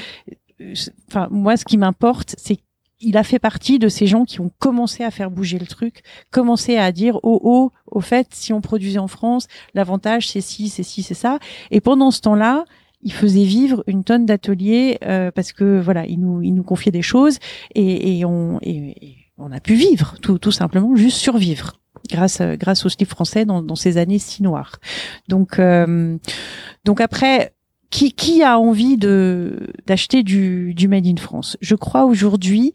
enfin 1.09 1.29
moi, 1.31 1.57
ce 1.57 1.65
qui 1.65 1.79
m'importe, 1.79 2.35
c'est 2.39 2.59
il 3.01 3.17
a 3.17 3.25
fait 3.25 3.39
partie 3.39 3.79
de 3.79 3.89
ces 3.89 4.07
gens 4.07 4.25
qui 4.25 4.41
ont 4.41 4.51
commencé 4.59 5.05
à 5.05 5.11
faire 5.11 5.31
bouger 5.31 5.59
le 5.59 5.67
truc, 5.67 6.03
commencé 6.31 6.77
à 6.77 6.93
dire 6.93 7.19
oh 7.23 7.41
oh, 7.43 7.73
au 7.87 8.01
fait, 8.01 8.29
si 8.33 8.53
on 8.53 8.61
produisait 8.61 8.99
en 8.99 9.09
France, 9.09 9.47
l'avantage 9.75 10.29
c'est 10.29 10.43
ci, 10.43 10.69
c'est 10.69 10.83
ci, 10.83 11.03
c'est 11.03 11.15
ça. 11.15 11.39
Et 11.71 11.81
pendant 11.81 12.11
ce 12.11 12.21
temps-là, 12.21 12.65
il 13.03 13.13
faisait 13.13 13.45
vivre 13.45 13.83
une 13.87 14.05
tonne 14.05 14.27
d'ateliers 14.27 14.99
euh, 15.05 15.31
parce 15.31 15.53
que 15.53 15.81
voilà, 15.81 16.07
il 16.07 16.21
nous 16.21 16.43
il 16.43 16.53
nous 16.53 16.63
confiait 16.63 16.93
des 16.93 17.03
choses 17.03 17.39
et, 17.75 18.19
et 18.19 18.25
on 18.27 18.59
et, 18.61 19.17
on 19.41 19.53
a 19.53 19.61
pu 19.61 19.75
vivre, 19.75 20.17
tout, 20.21 20.39
tout 20.39 20.53
simplement, 20.53 20.95
juste 20.97 21.19
survivre 21.19 21.81
grâce 22.09 22.41
grâce 22.41 22.87
au 22.87 22.89
slip 22.89 23.09
français 23.09 23.45
dans, 23.45 23.63
dans 23.63 23.77
ces 23.77 23.97
années 23.99 24.19
si 24.19 24.43
noires. 24.43 24.77
Donc 25.29 25.59
euh, 25.59 26.17
donc 26.85 27.01
après 27.01 27.55
qui, 27.91 28.13
qui 28.13 28.43
a 28.43 28.59
envie 28.59 28.97
de 28.97 29.73
d'acheter 29.87 30.23
du, 30.23 30.75
du 30.75 30.89
made 30.89 31.07
in 31.07 31.17
France? 31.17 31.57
Je 31.61 31.75
crois 31.75 32.05
aujourd'hui 32.05 32.73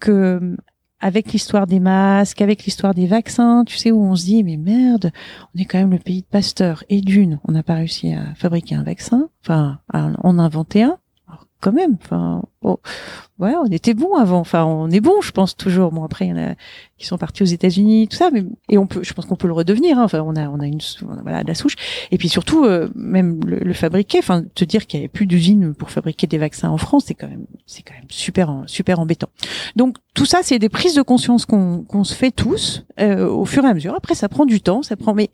que 0.00 0.56
avec 1.00 1.32
l'histoire 1.32 1.66
des 1.66 1.78
masques, 1.78 2.42
avec 2.42 2.64
l'histoire 2.64 2.92
des 2.92 3.06
vaccins, 3.06 3.62
tu 3.64 3.76
sais 3.76 3.92
où 3.92 4.02
on 4.02 4.16
se 4.16 4.24
dit 4.24 4.42
mais 4.42 4.56
merde, 4.56 5.12
on 5.54 5.60
est 5.60 5.64
quand 5.64 5.78
même 5.78 5.92
le 5.92 5.98
pays 5.98 6.22
de 6.22 6.26
Pasteur 6.26 6.84
et 6.88 7.00
d'une, 7.00 7.38
on 7.44 7.52
n'a 7.52 7.62
pas 7.62 7.74
réussi 7.74 8.12
à 8.12 8.34
fabriquer 8.34 8.74
un 8.74 8.82
vaccin, 8.82 9.28
enfin 9.42 9.78
à 9.92 10.10
en 10.22 10.38
inventer 10.38 10.82
un 10.82 10.98
quand 11.60 11.72
même. 11.72 11.96
Enfin, 12.02 12.42
oh, 12.62 12.80
ouais, 13.38 13.54
on 13.56 13.66
était 13.66 13.94
bon 13.94 14.14
avant. 14.14 14.40
Enfin, 14.40 14.64
on 14.64 14.90
est 14.90 15.00
bon, 15.00 15.20
je 15.20 15.32
pense 15.32 15.56
toujours. 15.56 15.92
Bon, 15.92 16.04
après, 16.04 16.26
il 16.26 16.28
y 16.28 16.32
en 16.32 16.38
a 16.38 16.54
qui 16.96 17.06
sont 17.06 17.18
partis 17.18 17.42
aux 17.42 17.46
États-Unis, 17.46 18.08
tout 18.08 18.16
ça, 18.16 18.30
mais 18.32 18.44
et 18.68 18.78
on 18.78 18.86
peut, 18.86 19.02
je 19.02 19.12
pense 19.12 19.26
qu'on 19.26 19.36
peut 19.36 19.46
le 19.46 19.52
redevenir. 19.52 19.98
Hein. 19.98 20.04
Enfin, 20.04 20.20
on 20.20 20.36
a, 20.36 20.48
on 20.48 20.60
a 20.60 20.66
une, 20.66 20.80
voilà, 21.22 21.42
de 21.42 21.48
la 21.48 21.54
souche. 21.54 21.76
Et 22.10 22.18
puis 22.18 22.28
surtout, 22.28 22.64
euh, 22.64 22.88
même 22.94 23.40
le, 23.44 23.72
fabriquer. 23.72 24.18
Enfin, 24.18 24.44
te 24.54 24.64
dire 24.64 24.86
qu'il 24.86 24.98
y 25.00 25.02
avait 25.02 25.08
plus 25.08 25.26
d'usines 25.26 25.74
pour 25.74 25.90
fabriquer 25.90 26.26
des 26.26 26.38
vaccins 26.38 26.70
en 26.70 26.78
France, 26.78 27.04
c'est 27.06 27.14
quand 27.14 27.28
même, 27.28 27.46
c'est 27.66 27.82
quand 27.82 27.94
même 27.94 28.08
super, 28.08 28.62
super 28.66 29.00
embêtant. 29.00 29.28
Donc 29.76 29.96
tout 30.14 30.26
ça, 30.26 30.40
c'est 30.42 30.58
des 30.58 30.68
prises 30.68 30.94
de 30.94 31.02
conscience 31.02 31.46
qu'on 31.46 31.84
qu'on 31.84 32.04
se 32.04 32.14
fait 32.14 32.30
tous 32.30 32.84
euh, 33.00 33.28
au 33.28 33.44
fur 33.44 33.64
et 33.64 33.68
à 33.68 33.74
mesure. 33.74 33.94
Après, 33.94 34.14
ça 34.14 34.28
prend 34.28 34.46
du 34.46 34.60
temps, 34.60 34.82
ça 34.82 34.96
prend, 34.96 35.14
mais 35.14 35.30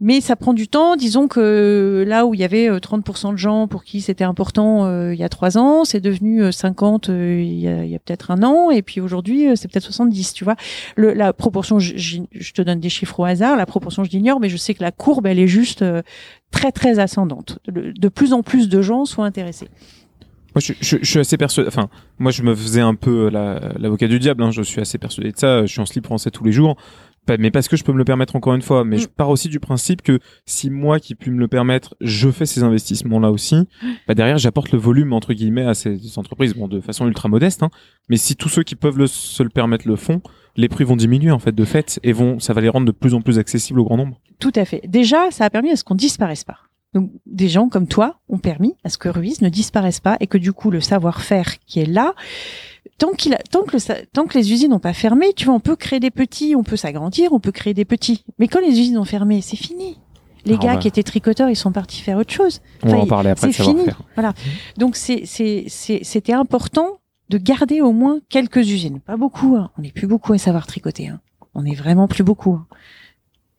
mais 0.00 0.20
ça 0.20 0.36
prend 0.36 0.54
du 0.54 0.68
temps. 0.68 0.96
Disons 0.96 1.26
que 1.26 2.04
là 2.06 2.26
où 2.26 2.34
il 2.34 2.40
y 2.40 2.44
avait 2.44 2.68
30% 2.68 3.28
euh, 3.28 3.32
de 3.32 3.36
gens 3.36 3.66
pour 3.66 3.82
qui 3.82 4.00
c'était 4.00 4.24
important 4.24 4.86
euh, 4.86 5.12
il 5.12 5.18
y 5.18 5.24
a 5.24 5.28
trois 5.28 5.58
ans, 5.58 5.84
c'est 5.84 6.00
devenu 6.00 6.52
50 6.52 7.08
euh, 7.08 7.42
il 7.42 7.58
y 7.58 7.68
a, 7.68 7.98
peut-être 7.98 8.30
un 8.30 8.42
an, 8.42 8.70
et 8.70 8.82
puis 8.82 9.00
aujourd'hui 9.00 9.46
c'est 9.56 9.68
peut-être 9.68 9.84
70. 9.84 10.32
Tu 10.34 10.44
vois, 10.44 10.56
la 10.96 11.32
proportion, 11.32 11.78
je, 11.78 12.20
te 12.52 12.62
donne 12.62 12.80
des 12.80 12.88
chiffres 12.88 13.18
au 13.20 13.24
hasard, 13.24 13.56
la 13.56 13.66
proportion 13.66 14.04
je 14.04 14.10
l'ignore, 14.10 14.40
mais 14.40 14.48
je 14.48 14.56
sais 14.56 14.74
que 14.74 14.82
la 14.82 14.92
courbe 14.92 15.26
elle 15.26 15.40
est 15.40 15.48
juste 15.48 15.84
très 16.50 16.72
très 16.72 16.98
ascendante. 16.98 17.58
De, 17.68 18.08
plus 18.08 18.32
en 18.32 18.42
plus 18.42 18.68
de 18.68 18.80
gens 18.80 19.04
sont 19.04 19.22
intéressés. 19.22 19.68
Moi, 20.54 20.62
je, 20.80 20.96
suis 21.02 21.18
assez 21.18 21.36
persuadé. 21.36 21.68
Enfin, 21.68 21.88
moi, 22.18 22.32
je 22.32 22.42
me 22.42 22.54
faisais 22.54 22.80
un 22.80 22.94
peu 22.94 23.28
l'avocat 23.28 24.08
du 24.08 24.18
diable. 24.18 24.42
Hein. 24.42 24.50
Je 24.50 24.62
suis 24.62 24.80
assez 24.80 24.98
persuadé 24.98 25.30
de 25.30 25.36
ça. 25.36 25.66
Je 25.66 25.70
suis 25.70 25.80
en 25.80 25.86
slip 25.86 26.06
français 26.06 26.30
tous 26.30 26.42
les 26.42 26.52
jours 26.52 26.76
mais 27.38 27.50
parce 27.50 27.68
que 27.68 27.76
je 27.76 27.84
peux 27.84 27.92
me 27.92 27.98
le 27.98 28.04
permettre 28.04 28.36
encore 28.36 28.54
une 28.54 28.62
fois. 28.62 28.84
Mais 28.84 28.96
mm. 28.96 29.00
je 29.00 29.06
pars 29.08 29.28
aussi 29.28 29.48
du 29.48 29.60
principe 29.60 30.02
que 30.02 30.18
si 30.46 30.70
moi 30.70 31.00
qui 31.00 31.14
puis 31.14 31.30
me 31.30 31.38
le 31.38 31.48
permettre, 31.48 31.94
je 32.00 32.30
fais 32.30 32.46
ces 32.46 32.62
investissements 32.62 33.20
là 33.20 33.30
aussi, 33.30 33.68
bah 34.06 34.14
derrière 34.14 34.38
j'apporte 34.38 34.72
le 34.72 34.78
volume 34.78 35.12
entre 35.12 35.32
guillemets 35.34 35.66
à 35.66 35.74
ces 35.74 36.18
entreprises, 36.18 36.54
bon 36.54 36.68
de 36.68 36.80
façon 36.80 37.06
ultra 37.06 37.28
modeste, 37.28 37.62
hein, 37.62 37.70
mais 38.08 38.16
si 38.16 38.36
tous 38.36 38.48
ceux 38.48 38.62
qui 38.62 38.76
peuvent 38.76 39.06
se 39.06 39.42
le 39.42 39.50
permettre 39.50 39.88
le 39.88 39.96
font, 39.96 40.22
les 40.56 40.68
prix 40.68 40.84
vont 40.84 40.96
diminuer 40.96 41.30
en 41.30 41.38
fait 41.38 41.54
de 41.54 41.64
fait 41.64 42.00
et 42.02 42.12
vont, 42.12 42.40
ça 42.40 42.52
va 42.52 42.60
les 42.60 42.68
rendre 42.68 42.86
de 42.86 42.92
plus 42.92 43.14
en 43.14 43.20
plus 43.20 43.38
accessibles 43.38 43.80
au 43.80 43.84
grand 43.84 43.96
nombre. 43.96 44.20
Tout 44.38 44.52
à 44.54 44.64
fait. 44.64 44.82
Déjà, 44.86 45.30
ça 45.30 45.44
a 45.44 45.50
permis 45.50 45.70
à 45.70 45.76
ce 45.76 45.84
qu'on 45.84 45.94
disparaisse 45.94 46.44
pas. 46.44 46.58
Donc, 46.94 47.10
des 47.26 47.48
gens 47.48 47.68
comme 47.68 47.86
toi 47.86 48.20
ont 48.28 48.38
permis 48.38 48.74
à 48.82 48.88
ce 48.88 48.96
que 48.96 49.08
Ruiz 49.08 49.42
ne 49.42 49.50
disparaisse 49.50 50.00
pas 50.00 50.16
et 50.20 50.26
que 50.26 50.38
du 50.38 50.52
coup, 50.52 50.70
le 50.70 50.80
savoir-faire 50.80 51.58
qui 51.66 51.80
est 51.80 51.86
là, 51.86 52.14
tant 52.98 53.12
qu'il 53.12 53.34
a, 53.34 53.38
tant 53.38 53.62
que 53.62 53.76
le, 53.76 54.06
tant 54.12 54.26
que 54.26 54.36
les 54.36 54.52
usines 54.52 54.70
n'ont 54.70 54.78
pas 54.78 54.92
fermé, 54.92 55.32
tu 55.34 55.46
vois, 55.46 55.54
on 55.54 55.60
peut 55.60 55.76
créer 55.76 56.00
des 56.00 56.10
petits, 56.10 56.54
on 56.56 56.62
peut 56.62 56.76
s'agrandir, 56.76 57.32
on 57.32 57.40
peut 57.40 57.52
créer 57.52 57.74
des 57.74 57.84
petits. 57.84 58.24
Mais 58.38 58.48
quand 58.48 58.60
les 58.60 58.78
usines 58.78 58.98
ont 58.98 59.04
fermé, 59.04 59.40
c'est 59.40 59.56
fini. 59.56 59.98
Les 60.44 60.54
ah, 60.54 60.64
gars 60.64 60.76
qui 60.76 60.88
étaient 60.88 61.02
tricoteurs, 61.02 61.50
ils 61.50 61.56
sont 61.56 61.72
partis 61.72 62.00
faire 62.00 62.18
autre 62.18 62.32
chose. 62.32 62.60
on 62.82 62.88
va 62.88 62.98
en 62.98 63.06
parler 63.06 63.30
après. 63.30 63.52
C'est 63.52 63.62
fini. 63.62 63.84
Voilà. 64.14 64.34
Donc 64.76 64.96
c'est 64.96 65.24
c'était 65.26 66.32
important 66.32 66.98
de 67.28 67.38
garder 67.38 67.80
au 67.80 67.92
moins 67.92 68.20
quelques 68.28 68.70
usines, 68.70 69.00
pas 69.00 69.16
beaucoup. 69.16 69.56
Hein. 69.56 69.70
On 69.78 69.82
n'est 69.82 69.92
plus 69.92 70.06
beaucoup 70.06 70.32
à 70.32 70.38
savoir 70.38 70.66
tricoter. 70.66 71.08
Hein. 71.08 71.20
On 71.54 71.64
est 71.64 71.74
vraiment 71.74 72.08
plus 72.08 72.24
beaucoup. 72.24 72.54
Hein. 72.54 72.66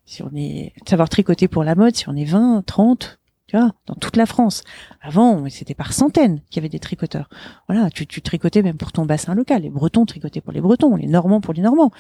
Si 0.06 0.24
on 0.24 0.32
est 0.36 0.74
savoir 0.88 1.08
tricoter 1.08 1.48
pour 1.48 1.64
la 1.64 1.76
mode, 1.76 1.96
si 1.96 2.10
on 2.10 2.16
est 2.16 2.26
20, 2.26 2.64
30, 2.66 3.19
tu 3.50 3.58
vois, 3.58 3.72
dans 3.88 3.96
toute 3.96 4.16
la 4.16 4.28
France. 4.28 4.64
Avant, 5.02 5.50
c'était 5.50 5.74
par 5.74 5.92
centaines 5.92 6.40
qu'il 6.52 6.58
y 6.58 6.60
avait 6.60 6.70
des 6.70 6.78
tricoteurs. 6.78 7.30
Voilà, 7.68 7.90
tu, 7.90 8.06
tu 8.06 8.22
tricotais 8.22 8.62
même 8.62 8.78
pour 8.78 8.92
ton 8.92 9.08
bassin 9.08 9.34
local. 9.34 9.64
Les 9.64 9.72
Bretons 9.72 10.06
tricotaient 10.06 10.40
pour 10.40 10.54
les 10.54 10.62
Bretons, 10.62 10.96
les 10.96 11.08
Normands 11.08 11.42
pour 11.42 11.56
les 11.56 11.64
Normands, 11.64 11.92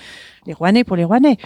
les 0.46 0.54
Rouennais 0.54 0.84
pour 0.84 0.96
les 0.96 1.04
Rouennais. 1.04 1.38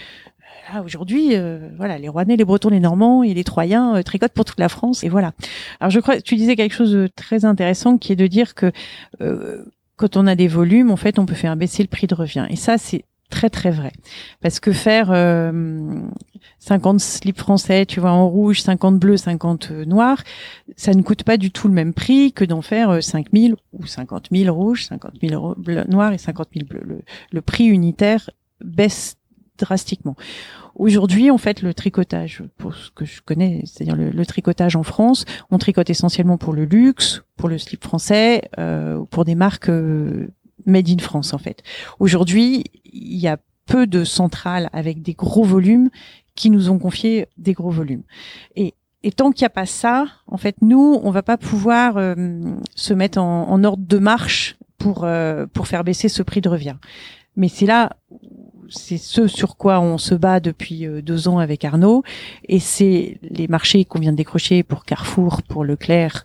Là, 0.70 0.82
aujourd'hui, 0.82 1.34
euh, 1.36 1.70
voilà, 1.78 1.96
les 1.96 2.10
Rouennais, 2.10 2.36
les 2.36 2.44
Bretons, 2.44 2.68
les 2.68 2.80
Normands 2.80 3.22
et 3.22 3.32
les 3.32 3.44
Troyens 3.44 3.96
euh, 3.96 4.02
tricotent 4.02 4.34
pour 4.34 4.44
toute 4.44 4.60
la 4.60 4.68
France. 4.68 5.04
Et 5.04 5.08
voilà. 5.08 5.32
Alors, 5.80 5.90
je 5.90 6.00
crois, 6.00 6.20
tu 6.20 6.36
disais 6.36 6.54
quelque 6.54 6.74
chose 6.74 6.92
de 6.92 7.06
très 7.06 7.46
intéressant 7.46 7.96
qui 7.96 8.12
est 8.12 8.16
de 8.16 8.26
dire 8.26 8.54
que 8.54 8.72
euh, 9.22 9.64
quand 9.96 10.18
on 10.18 10.26
a 10.26 10.34
des 10.34 10.48
volumes, 10.48 10.90
en 10.90 10.96
fait, 10.96 11.18
on 11.18 11.24
peut 11.24 11.34
faire 11.34 11.56
baisser 11.56 11.82
le 11.82 11.88
prix 11.88 12.06
de 12.06 12.14
revient. 12.14 12.46
Et 12.50 12.56
ça, 12.56 12.76
c'est 12.76 13.06
très 13.34 13.50
très 13.50 13.70
vrai. 13.70 13.92
Parce 14.40 14.60
que 14.60 14.72
faire 14.72 15.08
50 16.60 17.00
slips 17.00 17.38
français, 17.38 17.84
tu 17.84 17.98
vois, 17.98 18.12
en 18.12 18.28
rouge, 18.28 18.62
50 18.62 18.98
bleus, 18.98 19.16
50 19.16 19.72
noirs, 19.86 20.22
ça 20.76 20.94
ne 20.94 21.02
coûte 21.02 21.24
pas 21.24 21.36
du 21.36 21.50
tout 21.50 21.66
le 21.66 21.74
même 21.74 21.92
prix 21.92 22.32
que 22.32 22.44
d'en 22.44 22.62
faire 22.62 23.02
5000 23.02 23.56
ou 23.72 23.86
50 23.86 24.28
000 24.30 24.54
rouges, 24.54 24.84
50 24.84 25.14
000 25.20 25.54
noirs 25.88 26.12
et 26.12 26.18
50 26.18 26.48
000 26.54 26.66
bleus. 26.66 27.02
Le, 27.32 27.42
prix 27.42 27.66
unitaire 27.66 28.30
baisse 28.64 29.16
drastiquement. 29.58 30.14
Aujourd'hui, 30.76 31.30
en 31.30 31.38
fait, 31.38 31.60
le 31.60 31.74
tricotage, 31.74 32.42
pour 32.56 32.74
ce 32.74 32.90
que 32.92 33.04
je 33.04 33.20
connais, 33.20 33.62
c'est-à-dire 33.64 33.96
le, 33.96 34.26
tricotage 34.26 34.76
en 34.76 34.84
France, 34.84 35.24
on 35.50 35.58
tricote 35.58 35.90
essentiellement 35.90 36.38
pour 36.38 36.52
le 36.52 36.64
luxe, 36.64 37.22
pour 37.36 37.48
le 37.48 37.58
slip 37.58 37.82
français, 37.82 38.48
euh, 38.58 39.04
pour 39.10 39.24
des 39.24 39.34
marques 39.34 39.68
euh, 39.68 40.28
made 40.66 40.88
in 40.88 40.98
France, 40.98 41.34
en 41.34 41.38
fait. 41.38 41.62
Aujourd'hui, 41.98 42.64
il 42.94 43.18
y 43.18 43.28
a 43.28 43.38
peu 43.66 43.86
de 43.86 44.04
centrales 44.04 44.70
avec 44.72 45.02
des 45.02 45.14
gros 45.14 45.44
volumes 45.44 45.90
qui 46.34 46.50
nous 46.50 46.70
ont 46.70 46.78
confié 46.78 47.26
des 47.38 47.52
gros 47.52 47.70
volumes. 47.70 48.02
Et, 48.56 48.74
tant 49.16 49.32
qu'il 49.32 49.42
n'y 49.42 49.48
a 49.48 49.50
pas 49.50 49.66
ça, 49.66 50.06
en 50.26 50.38
fait, 50.38 50.56
nous, 50.62 50.98
on 51.02 51.10
va 51.10 51.22
pas 51.22 51.36
pouvoir 51.36 51.98
euh, 51.98 52.14
se 52.74 52.94
mettre 52.94 53.18
en, 53.18 53.62
ordre 53.62 53.84
de 53.86 53.98
marche 53.98 54.56
pour 54.78 55.04
euh, 55.04 55.46
pour 55.52 55.68
faire 55.68 55.84
baisser 55.84 56.08
ce 56.08 56.22
prix 56.22 56.40
de 56.40 56.48
revient. 56.48 56.76
Mais 57.36 57.48
c'est 57.48 57.66
là, 57.66 57.96
c'est 58.70 58.96
ce 58.96 59.26
sur 59.26 59.58
quoi 59.58 59.78
on 59.80 59.98
se 59.98 60.14
bat 60.14 60.40
depuis 60.40 60.86
euh, 60.86 61.02
deux 61.02 61.28
ans 61.28 61.38
avec 61.38 61.66
Arnaud, 61.66 62.02
et 62.48 62.60
c'est 62.60 63.18
les 63.22 63.46
marchés 63.46 63.84
qu'on 63.84 63.98
vient 63.98 64.12
de 64.12 64.16
décrocher 64.16 64.62
pour 64.62 64.86
Carrefour, 64.86 65.42
pour 65.42 65.64
Leclerc, 65.64 66.24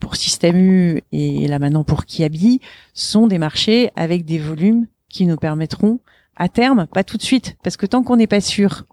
pour 0.00 0.16
Système 0.16 0.56
U 0.56 1.02
et 1.12 1.46
là 1.48 1.58
maintenant 1.58 1.84
pour 1.84 2.06
Kiabi, 2.06 2.60
sont 2.94 3.26
des 3.26 3.38
marchés 3.38 3.90
avec 3.94 4.24
des 4.24 4.38
volumes 4.38 4.86
qui 5.08 5.26
nous 5.26 5.36
permettront 5.36 6.00
à 6.36 6.48
terme, 6.48 6.86
pas 6.86 7.04
tout 7.04 7.16
de 7.16 7.22
suite, 7.22 7.56
parce 7.62 7.76
que 7.76 7.86
tant 7.86 8.02
qu'on 8.02 8.16
n'est 8.16 8.26
pas 8.26 8.40
sûr 8.40 8.84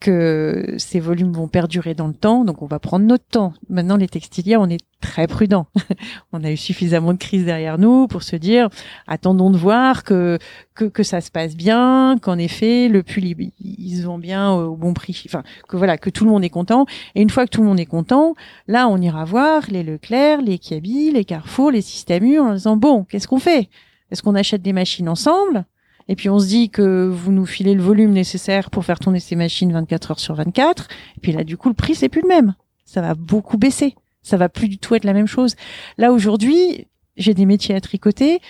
que 0.00 0.76
ces 0.78 0.98
volumes 0.98 1.32
vont 1.32 1.46
perdurer 1.46 1.94
dans 1.94 2.06
le 2.06 2.14
temps, 2.14 2.46
donc 2.46 2.62
on 2.62 2.66
va 2.66 2.78
prendre 2.78 3.04
notre 3.04 3.26
temps. 3.26 3.52
Maintenant, 3.68 3.96
les 3.96 4.08
textiliers, 4.08 4.56
on 4.56 4.66
est 4.66 4.80
très 5.02 5.26
prudent. 5.26 5.66
on 6.32 6.42
a 6.42 6.50
eu 6.50 6.56
suffisamment 6.56 7.12
de 7.12 7.18
crises 7.18 7.44
derrière 7.44 7.78
nous 7.78 8.06
pour 8.06 8.22
se 8.22 8.34
dire, 8.34 8.70
attendons 9.06 9.50
de 9.50 9.58
voir 9.58 10.02
que 10.02 10.38
que, 10.74 11.02
ça 11.02 11.20
se 11.20 11.30
passe 11.30 11.56
bien, 11.56 12.16
qu'en 12.22 12.38
effet 12.38 12.88
le 12.88 13.02
pull 13.02 13.24
il, 13.26 13.98
se 13.98 14.02
vend 14.02 14.16
bien 14.16 14.50
au 14.50 14.76
bon 14.76 14.94
prix, 14.94 15.22
enfin 15.26 15.42
que 15.68 15.76
voilà 15.76 15.98
que 15.98 16.08
tout 16.08 16.24
le 16.24 16.30
monde 16.30 16.42
est 16.42 16.48
content. 16.48 16.86
Et 17.14 17.20
une 17.20 17.28
fois 17.28 17.44
que 17.44 17.50
tout 17.50 17.60
le 17.60 17.68
monde 17.68 17.78
est 17.78 17.84
content, 17.84 18.34
là 18.66 18.88
on 18.88 18.96
ira 18.96 19.26
voir 19.26 19.64
les 19.68 19.82
Leclerc, 19.82 20.40
les 20.40 20.58
Kiabi, 20.58 21.12
les 21.12 21.26
Carrefour, 21.26 21.70
les 21.70 21.82
Système 21.82 22.24
U 22.24 22.38
en 22.38 22.54
disant 22.54 22.78
bon, 22.78 23.04
qu'est-ce 23.04 23.28
qu'on 23.28 23.38
fait? 23.38 23.68
Est-ce 24.10 24.22
qu'on 24.22 24.34
achète 24.34 24.62
des 24.62 24.72
machines 24.72 25.08
ensemble? 25.08 25.64
Et 26.08 26.16
puis 26.16 26.28
on 26.28 26.38
se 26.38 26.46
dit 26.46 26.70
que 26.70 27.06
vous 27.08 27.30
nous 27.30 27.46
filez 27.46 27.74
le 27.74 27.82
volume 27.82 28.12
nécessaire 28.12 28.70
pour 28.70 28.84
faire 28.84 28.98
tourner 28.98 29.20
ces 29.20 29.36
machines 29.36 29.72
24 29.72 30.10
heures 30.10 30.20
sur 30.20 30.34
24, 30.34 30.88
et 31.16 31.20
puis 31.20 31.32
là 31.32 31.44
du 31.44 31.56
coup 31.56 31.68
le 31.68 31.74
prix 31.74 31.94
c'est 31.94 32.08
plus 32.08 32.22
le 32.22 32.28
même. 32.28 32.54
Ça 32.84 33.00
va 33.00 33.14
beaucoup 33.14 33.58
baisser. 33.58 33.94
Ça 34.22 34.36
va 34.36 34.48
plus 34.48 34.68
du 34.68 34.78
tout 34.78 34.94
être 34.94 35.04
la 35.04 35.12
même 35.12 35.28
chose. 35.28 35.54
Là 35.98 36.12
aujourd'hui, 36.12 36.88
j'ai 37.16 37.34
des 37.34 37.46
métiers 37.46 37.74
à 37.74 37.80
tricoter 37.80 38.40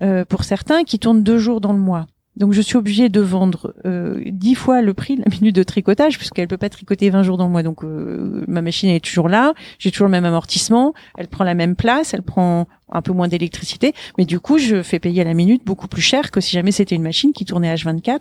euh, 0.00 0.24
pour 0.24 0.44
certains 0.44 0.84
qui 0.84 0.98
tournent 0.98 1.22
deux 1.22 1.38
jours 1.38 1.60
dans 1.60 1.72
le 1.72 1.78
mois. 1.78 2.06
Donc 2.36 2.52
je 2.54 2.62
suis 2.62 2.76
obligée 2.76 3.08
de 3.10 3.20
vendre 3.20 3.74
euh, 3.84 4.22
dix 4.26 4.54
fois 4.54 4.80
le 4.80 4.94
prix 4.94 5.16
de 5.16 5.22
la 5.22 5.30
minute 5.30 5.54
de 5.54 5.62
tricotage 5.62 6.16
puisqu'elle 6.16 6.48
peut 6.48 6.56
pas 6.56 6.70
tricoter 6.70 7.10
20 7.10 7.22
jours 7.22 7.36
dans 7.36 7.46
le 7.46 7.52
mois. 7.52 7.62
Donc 7.62 7.84
euh, 7.84 8.44
ma 8.48 8.62
machine 8.62 8.88
est 8.88 9.04
toujours 9.04 9.28
là, 9.28 9.52
j'ai 9.78 9.90
toujours 9.90 10.06
le 10.06 10.12
même 10.12 10.24
amortissement, 10.24 10.94
elle 11.18 11.28
prend 11.28 11.44
la 11.44 11.54
même 11.54 11.76
place, 11.76 12.14
elle 12.14 12.22
prend 12.22 12.68
un 12.90 13.02
peu 13.02 13.12
moins 13.12 13.28
d'électricité, 13.28 13.92
mais 14.16 14.24
du 14.24 14.40
coup 14.40 14.56
je 14.56 14.82
fais 14.82 14.98
payer 14.98 15.20
à 15.20 15.24
la 15.24 15.34
minute 15.34 15.62
beaucoup 15.64 15.88
plus 15.88 16.02
cher 16.02 16.30
que 16.30 16.40
si 16.40 16.52
jamais 16.52 16.72
c'était 16.72 16.94
une 16.94 17.02
machine 17.02 17.32
qui 17.32 17.44
tournait 17.44 17.74
H24 17.74 18.20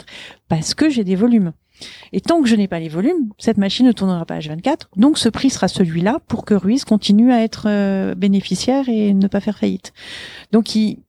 parce 0.50 0.74
que 0.74 0.90
j'ai 0.90 1.06
des 1.06 1.16
volumes. 1.16 1.54
Et 2.14 2.22
tant 2.22 2.42
que 2.42 2.48
je 2.48 2.56
n'ai 2.56 2.68
pas 2.68 2.80
les 2.80 2.90
volumes, 2.90 3.32
cette 3.38 3.58
machine 3.58 3.88
ne 3.88 3.92
tournera 3.92 4.26
pas 4.26 4.38
H24. 4.38 4.88
Donc 4.98 5.18
ce 5.18 5.30
prix 5.30 5.50
sera 5.50 5.68
celui-là 5.68 6.20
pour 6.28 6.46
que 6.46 6.54
Ruiz 6.54 6.84
continue 6.84 7.32
à 7.32 7.42
être 7.42 7.66
euh, 7.68 8.14
bénéficiaire 8.14 8.88
et 8.88 9.14
ne 9.14 9.28
pas 9.28 9.40
faire 9.40 9.58
faillite. 9.58 9.94
Donc 10.52 10.76
il, 10.76 11.00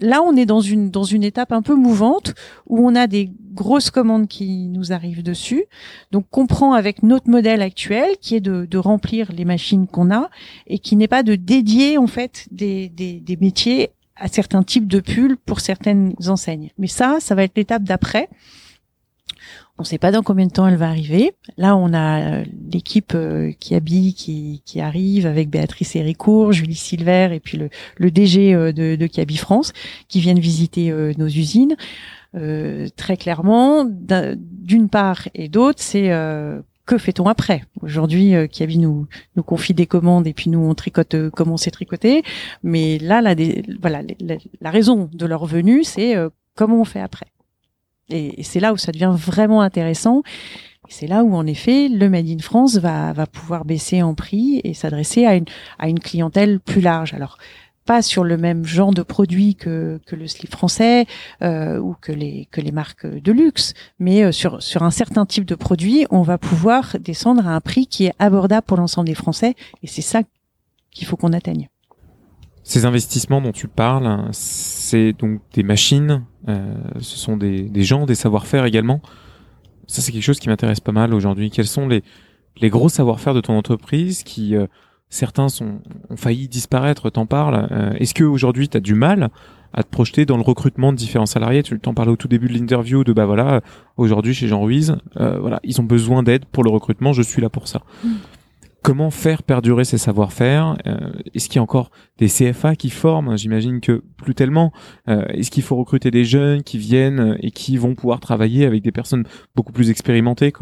là, 0.00 0.22
on 0.22 0.36
est 0.36 0.46
dans 0.46 0.60
une 0.60 0.90
dans 0.90 1.04
une 1.04 1.24
étape 1.24 1.52
un 1.52 1.62
peu 1.62 1.74
mouvante 1.74 2.34
où 2.66 2.86
on 2.86 2.94
a 2.94 3.06
des 3.06 3.30
grosses 3.52 3.90
commandes 3.90 4.28
qui 4.28 4.68
nous 4.68 4.92
arrivent 4.92 5.22
dessus. 5.22 5.64
Donc, 6.12 6.26
on 6.36 6.46
prend 6.46 6.72
avec 6.74 7.02
notre 7.02 7.30
modèle 7.30 7.62
actuel, 7.62 8.16
qui 8.20 8.36
est 8.36 8.40
de, 8.40 8.66
de 8.66 8.78
remplir 8.78 9.32
les 9.32 9.44
machines 9.44 9.86
qu'on 9.86 10.10
a 10.10 10.30
et 10.66 10.78
qui 10.78 10.96
n'est 10.96 11.08
pas 11.08 11.22
de 11.22 11.34
dédier 11.34 11.98
en 11.98 12.06
fait 12.06 12.46
des, 12.50 12.88
des, 12.88 13.20
des 13.20 13.36
métiers 13.36 13.90
à 14.16 14.28
certains 14.28 14.62
types 14.62 14.88
de 14.88 15.00
pulls 15.00 15.36
pour 15.36 15.60
certaines 15.60 16.14
enseignes. 16.26 16.70
Mais 16.78 16.86
ça, 16.86 17.18
ça 17.20 17.34
va 17.34 17.44
être 17.44 17.56
l'étape 17.56 17.82
d'après. 17.82 18.28
On 19.78 19.82
ne 19.82 19.86
sait 19.86 19.98
pas 19.98 20.10
dans 20.10 20.22
combien 20.22 20.46
de 20.46 20.52
temps 20.52 20.66
elle 20.66 20.76
va 20.76 20.88
arriver. 20.88 21.34
Là, 21.58 21.76
on 21.76 21.92
a 21.92 22.20
euh, 22.20 22.44
l'équipe 22.72 23.12
euh, 23.14 23.52
qui 23.60 23.74
habille, 23.74 24.14
qui, 24.14 24.80
arrive 24.80 25.26
avec 25.26 25.50
Béatrice 25.50 25.96
Héricourt, 25.96 26.52
Julie 26.52 26.74
Silver 26.74 27.28
et 27.32 27.40
puis 27.40 27.58
le, 27.58 27.68
le 27.96 28.10
DG 28.10 28.54
euh, 28.54 28.72
de, 28.72 28.96
de 28.96 29.32
France 29.36 29.72
qui 30.08 30.20
viennent 30.20 30.38
visiter 30.38 30.92
nos 31.18 31.26
usines. 31.26 31.76
très 32.96 33.16
clairement, 33.16 33.86
d'une 33.86 34.88
part 34.88 35.28
et 35.34 35.48
d'autre, 35.48 35.80
c'est 35.82 36.10
que 36.86 36.98
fait-on 36.98 37.26
après? 37.26 37.64
Aujourd'hui, 37.82 38.34
Kiabi 38.50 38.78
nous 38.78 39.08
confie 39.44 39.74
des 39.74 39.86
commandes 39.86 40.26
et 40.26 40.32
puis 40.32 40.50
nous 40.50 40.60
on 40.60 40.74
tricote 40.74 41.30
comme 41.30 41.50
on 41.50 41.56
sait 41.56 41.70
tricoter. 41.70 42.22
Mais 42.62 42.98
là, 42.98 43.22
voilà, 43.80 44.02
la, 44.20 44.36
la, 44.60 44.70
raison 44.70 45.08
de 45.12 45.26
leur 45.26 45.46
venue, 45.46 45.82
c'est 45.84 46.14
comment 46.54 46.80
on 46.80 46.84
fait 46.84 47.00
après? 47.00 47.26
Et, 48.10 48.42
c'est 48.42 48.60
là 48.60 48.72
où 48.72 48.76
ça 48.76 48.92
devient 48.92 49.14
vraiment 49.16 49.60
intéressant. 49.62 50.22
C'est 50.88 51.08
là 51.08 51.24
où, 51.24 51.34
en 51.34 51.46
effet, 51.46 51.88
le 51.88 52.08
Made 52.08 52.28
in 52.28 52.38
France 52.38 52.76
va, 52.76 53.12
va 53.12 53.26
pouvoir 53.26 53.64
baisser 53.64 54.02
en 54.02 54.14
prix 54.14 54.60
et 54.62 54.72
s'adresser 54.72 55.26
à 55.26 55.34
une, 55.34 55.46
à 55.78 55.88
une 55.88 55.98
clientèle 55.98 56.60
plus 56.60 56.80
large. 56.80 57.12
Alors, 57.12 57.38
pas 57.86 58.02
sur 58.02 58.24
le 58.24 58.36
même 58.36 58.66
genre 58.66 58.92
de 58.92 59.02
produit 59.02 59.54
que, 59.54 60.00
que 60.06 60.16
le 60.16 60.26
slip 60.26 60.50
français 60.50 61.06
euh, 61.42 61.78
ou 61.78 61.94
que 62.00 62.12
les, 62.12 62.48
que 62.50 62.60
les 62.60 62.72
marques 62.72 63.06
de 63.06 63.32
luxe, 63.32 63.74
mais 63.98 64.24
euh, 64.24 64.32
sur, 64.32 64.62
sur 64.62 64.82
un 64.82 64.90
certain 64.90 65.24
type 65.24 65.44
de 65.44 65.54
produit, 65.54 66.06
on 66.10 66.22
va 66.22 66.36
pouvoir 66.36 66.96
descendre 67.00 67.46
à 67.46 67.54
un 67.54 67.60
prix 67.60 67.86
qui 67.86 68.06
est 68.06 68.12
abordable 68.18 68.66
pour 68.66 68.76
l'ensemble 68.76 69.08
des 69.08 69.14
Français. 69.14 69.54
Et 69.82 69.86
c'est 69.86 70.02
ça 70.02 70.22
qu'il 70.90 71.06
faut 71.06 71.16
qu'on 71.16 71.32
atteigne. 71.32 71.68
Ces 72.68 72.84
investissements 72.84 73.40
dont 73.40 73.52
tu 73.52 73.68
parles, 73.68 74.26
c'est 74.32 75.12
donc 75.12 75.40
des 75.54 75.62
machines, 75.62 76.24
euh, 76.48 76.74
ce 76.98 77.16
sont 77.16 77.36
des, 77.36 77.62
des 77.62 77.84
gens, 77.84 78.06
des 78.06 78.16
savoir-faire 78.16 78.64
également. 78.64 79.00
Ça, 79.86 80.02
c'est 80.02 80.10
quelque 80.10 80.24
chose 80.24 80.40
qui 80.40 80.48
m'intéresse 80.48 80.80
pas 80.80 80.90
mal 80.90 81.14
aujourd'hui. 81.14 81.50
Quels 81.50 81.68
sont 81.68 81.86
les, 81.86 82.02
les 82.60 82.68
gros 82.68 82.88
savoir-faire 82.88 83.34
de 83.34 83.40
ton 83.40 83.56
entreprise 83.56 84.24
qui, 84.24 84.56
euh, 84.56 84.66
certains 85.10 85.48
sont, 85.48 85.78
ont 86.10 86.16
failli 86.16 86.48
disparaître, 86.48 87.08
t'en 87.08 87.24
parles. 87.24 87.68
Euh, 87.70 87.92
Est-ce 88.00 88.14
que 88.14 88.24
aujourd'hui 88.24 88.68
tu 88.68 88.76
as 88.76 88.80
du 88.80 88.96
mal 88.96 89.30
à 89.72 89.84
te 89.84 89.88
projeter 89.88 90.26
dans 90.26 90.36
le 90.36 90.42
recrutement 90.42 90.92
de 90.92 90.96
différents 90.98 91.26
salariés? 91.26 91.62
Tu 91.62 91.78
t'en 91.78 91.94
parlais 91.94 92.10
au 92.10 92.16
tout 92.16 92.26
début 92.26 92.48
de 92.48 92.54
l'interview 92.54 93.04
de 93.04 93.12
bah 93.12 93.26
voilà, 93.26 93.60
aujourd'hui 93.96 94.34
chez 94.34 94.48
Jean 94.48 94.60
Ruiz, 94.60 94.96
euh, 95.18 95.38
voilà, 95.38 95.60
ils 95.62 95.80
ont 95.80 95.84
besoin 95.84 96.24
d'aide 96.24 96.46
pour 96.46 96.64
le 96.64 96.70
recrutement, 96.70 97.12
je 97.12 97.22
suis 97.22 97.40
là 97.40 97.48
pour 97.48 97.68
ça. 97.68 97.82
Mm 98.02 98.08
comment 98.86 99.10
faire 99.10 99.42
perdurer 99.42 99.84
ces 99.84 99.98
savoir-faire 99.98 100.76
euh, 100.86 101.10
Est-ce 101.34 101.48
qu'il 101.48 101.56
y 101.56 101.58
a 101.58 101.62
encore 101.62 101.90
des 102.18 102.28
CFA 102.28 102.76
qui 102.76 102.88
forment? 102.88 103.36
J'imagine 103.36 103.80
que 103.80 104.04
plus 104.16 104.36
tellement. 104.36 104.72
Euh, 105.08 105.26
est-ce 105.30 105.50
qu'il 105.50 105.64
faut 105.64 105.74
recruter 105.74 106.12
des 106.12 106.24
jeunes 106.24 106.62
qui 106.62 106.78
viennent 106.78 107.36
et 107.40 107.50
qui 107.50 107.78
vont 107.78 107.96
pouvoir 107.96 108.20
travailler 108.20 108.64
avec 108.64 108.84
des 108.84 108.92
personnes 108.92 109.24
beaucoup 109.56 109.72
plus 109.72 109.90
expérimentées? 109.90 110.52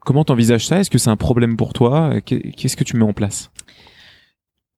Comment 0.00 0.24
t'envisages 0.24 0.66
ça? 0.66 0.80
Est-ce 0.80 0.88
que 0.88 0.96
c'est 0.96 1.10
un 1.10 1.18
problème 1.18 1.58
pour 1.58 1.74
toi? 1.74 2.22
Qu'est-ce 2.22 2.76
que 2.76 2.84
tu 2.84 2.96
mets 2.96 3.04
en 3.04 3.12
place? 3.12 3.50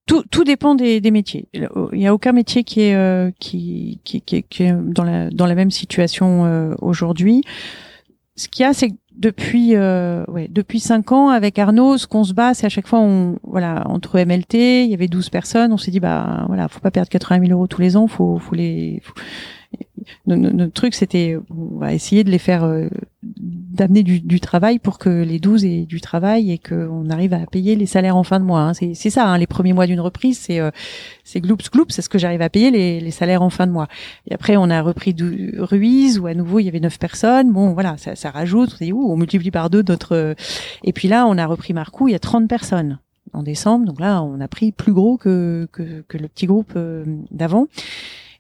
Tout, 0.07 0.25
tout, 0.29 0.43
dépend 0.43 0.75
des, 0.75 1.01
métiers. 1.13 1.47
Il 1.55 1.69
n'y 1.93 2.09
a 2.09 2.13
aucun 2.13 2.33
métier 2.33 2.65
qui 2.65 2.81
est, 2.81 2.97
euh, 2.97 3.31
qui, 3.39 4.01
qui, 4.03 4.21
qui, 4.21 4.63
est 4.65 4.73
dans 4.73 5.05
la, 5.05 5.31
dans 5.31 5.47
la 5.47 5.55
même 5.55 5.71
situation 5.71 6.75
aujourd'hui. 6.83 7.45
Ce 8.35 8.49
qu'il 8.49 8.65
y 8.65 8.67
a, 8.67 8.73
c'est 8.73 8.91
depuis 9.21 9.77
euh, 9.77 10.25
ouais, 10.29 10.49
depuis 10.51 10.81
cinq 10.81 11.13
ans 11.13 11.29
avec 11.29 11.59
Arnaud, 11.59 11.99
ce 11.99 12.07
qu'on 12.07 12.25
se 12.25 12.33
bat, 12.33 12.55
c'est 12.55 12.67
à 12.67 12.71
chaque 12.71 12.87
fois 12.87 13.01
on 13.01 13.37
voilà 13.45 13.85
entre 13.87 14.19
MLT, 14.19 14.85
il 14.85 14.91
y 14.91 14.95
avait 14.95 15.09
12 15.09 15.29
personnes, 15.29 15.73
on 15.73 15.77
s'est 15.77 15.91
dit 15.91 16.01
bah 16.01 16.45
voilà, 16.49 16.69
faut 16.69 16.81
pas 16.81 16.91
perdre 16.91 17.11
80 17.11 17.47
000 17.47 17.53
euros 17.53 17.67
tous 17.67 17.83
les 17.83 17.97
ans, 17.97 18.07
faut 18.07 18.39
faut 18.39 18.55
les 18.55 19.03
notre, 20.27 20.73
truc, 20.73 20.95
c'était, 20.95 21.37
on 21.51 21.79
va 21.79 21.93
essayer 21.93 22.25
de 22.25 22.31
les 22.31 22.39
faire, 22.39 22.65
euh, 22.65 22.89
d'amener 23.23 24.03
du, 24.03 24.21
du, 24.21 24.41
travail 24.41 24.79
pour 24.79 24.99
que 24.99 25.09
les 25.09 25.39
12 25.39 25.65
aient 25.65 25.87
du 25.87 26.01
travail 26.01 26.51
et 26.53 26.59
qu'on 26.59 27.09
arrive 27.11 27.33
à 27.35 27.47
payer 27.47 27.77
les 27.77 27.87
salaires 27.87 28.17
en 28.17 28.23
fin 28.23 28.41
de 28.41 28.45
mois. 28.45 28.61
Hein. 28.61 28.73
C'est 28.75 29.11
ça, 29.11 29.27
hein, 29.27 29.39
les 29.39 29.47
premiers 29.47 29.73
mois 29.73 29.87
d'une 29.87 30.01
reprise, 30.01 30.39
c'est 30.39 30.61
euh, 30.61 30.71
c'est 31.25 31.41
gloops 31.41 31.71
gloops, 31.71 31.93
c'est 31.93 32.03
ce 32.03 32.09
que 32.09 32.19
j'arrive 32.19 32.43
à 32.43 32.49
payer 32.49 32.71
les, 32.71 33.01
les, 33.01 33.11
salaires 33.11 33.43
en 33.43 33.51
fin 33.51 33.67
de 33.67 33.73
mois. 33.73 33.89
Et 34.29 34.35
après, 34.35 34.57
on 34.57 34.71
a 34.71 34.83
repris 34.83 35.15
Ruiz 35.59 36.19
où 36.19 36.27
à 36.27 36.35
nouveau 36.35 36.59
il 36.59 36.65
y 36.65 36.69
avait 36.69 36.81
9 36.81 36.99
personnes. 36.99 37.53
Bon, 37.53 37.73
voilà, 37.73 37.97
ça, 37.97 38.17
ça 38.17 38.31
rajoute. 38.31 38.77
On 38.81 38.85
dit, 38.85 38.93
on 38.93 39.17
multiplie 39.17 39.51
par 39.51 39.71
deux 39.71 39.85
notre. 39.87 40.35
Et 40.85 40.93
puis 40.93 41.09
là, 41.09 41.27
on 41.27 41.39
a 41.39 41.47
repris 41.47 41.73
Marcou, 41.73 42.09
il 42.09 42.13
y 42.13 42.17
a 42.17 42.21
30 42.21 42.49
personnes 42.49 42.99
en 43.33 43.43
décembre. 43.43 43.87
Donc 43.87 44.01
là, 44.01 44.23
on 44.23 44.41
a 44.41 44.49
pris 44.49 44.73
plus 44.73 44.93
gros 44.93 45.17
que, 45.17 45.69
que, 45.73 46.05
que 46.09 46.19
le 46.19 46.29
petit 46.29 46.47
groupe 46.47 46.73
euh, 46.77 47.05
d'avant. 47.31 47.67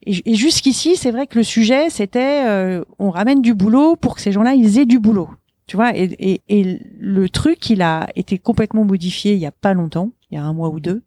Et, 0.07 0.35
jusqu'ici, 0.35 0.97
c'est 0.97 1.11
vrai 1.11 1.27
que 1.27 1.37
le 1.37 1.45
sujet, 1.45 1.91
c'était 1.91 2.47
euh, 2.47 2.85
on 2.99 3.11
ramène 3.11 3.43
du 3.43 3.55
boulot 3.55 3.97
pour 3.97 4.15
que 4.15 4.21
ces 4.21 4.33
gens-là, 4.33 4.55
ils 4.55 4.79
aient 4.79 4.87
du 4.87 4.99
boulot. 4.99 5.29
Tu 5.67 5.77
vois, 5.77 5.97
et, 5.97 6.05
et, 6.19 6.41
et, 6.49 6.81
le 6.99 7.29
truc, 7.29 7.71
il 7.71 7.83
a 7.83 8.09
été 8.17 8.39
complètement 8.39 8.85
modifié 8.85 9.35
il 9.35 9.39
y 9.39 9.47
a 9.47 9.53
pas 9.53 9.75
longtemps, 9.75 10.11
il 10.31 10.35
y 10.35 10.39
a 10.39 10.43
un 10.43 10.53
mois 10.53 10.71
ou 10.71 10.81
deux, 10.81 11.03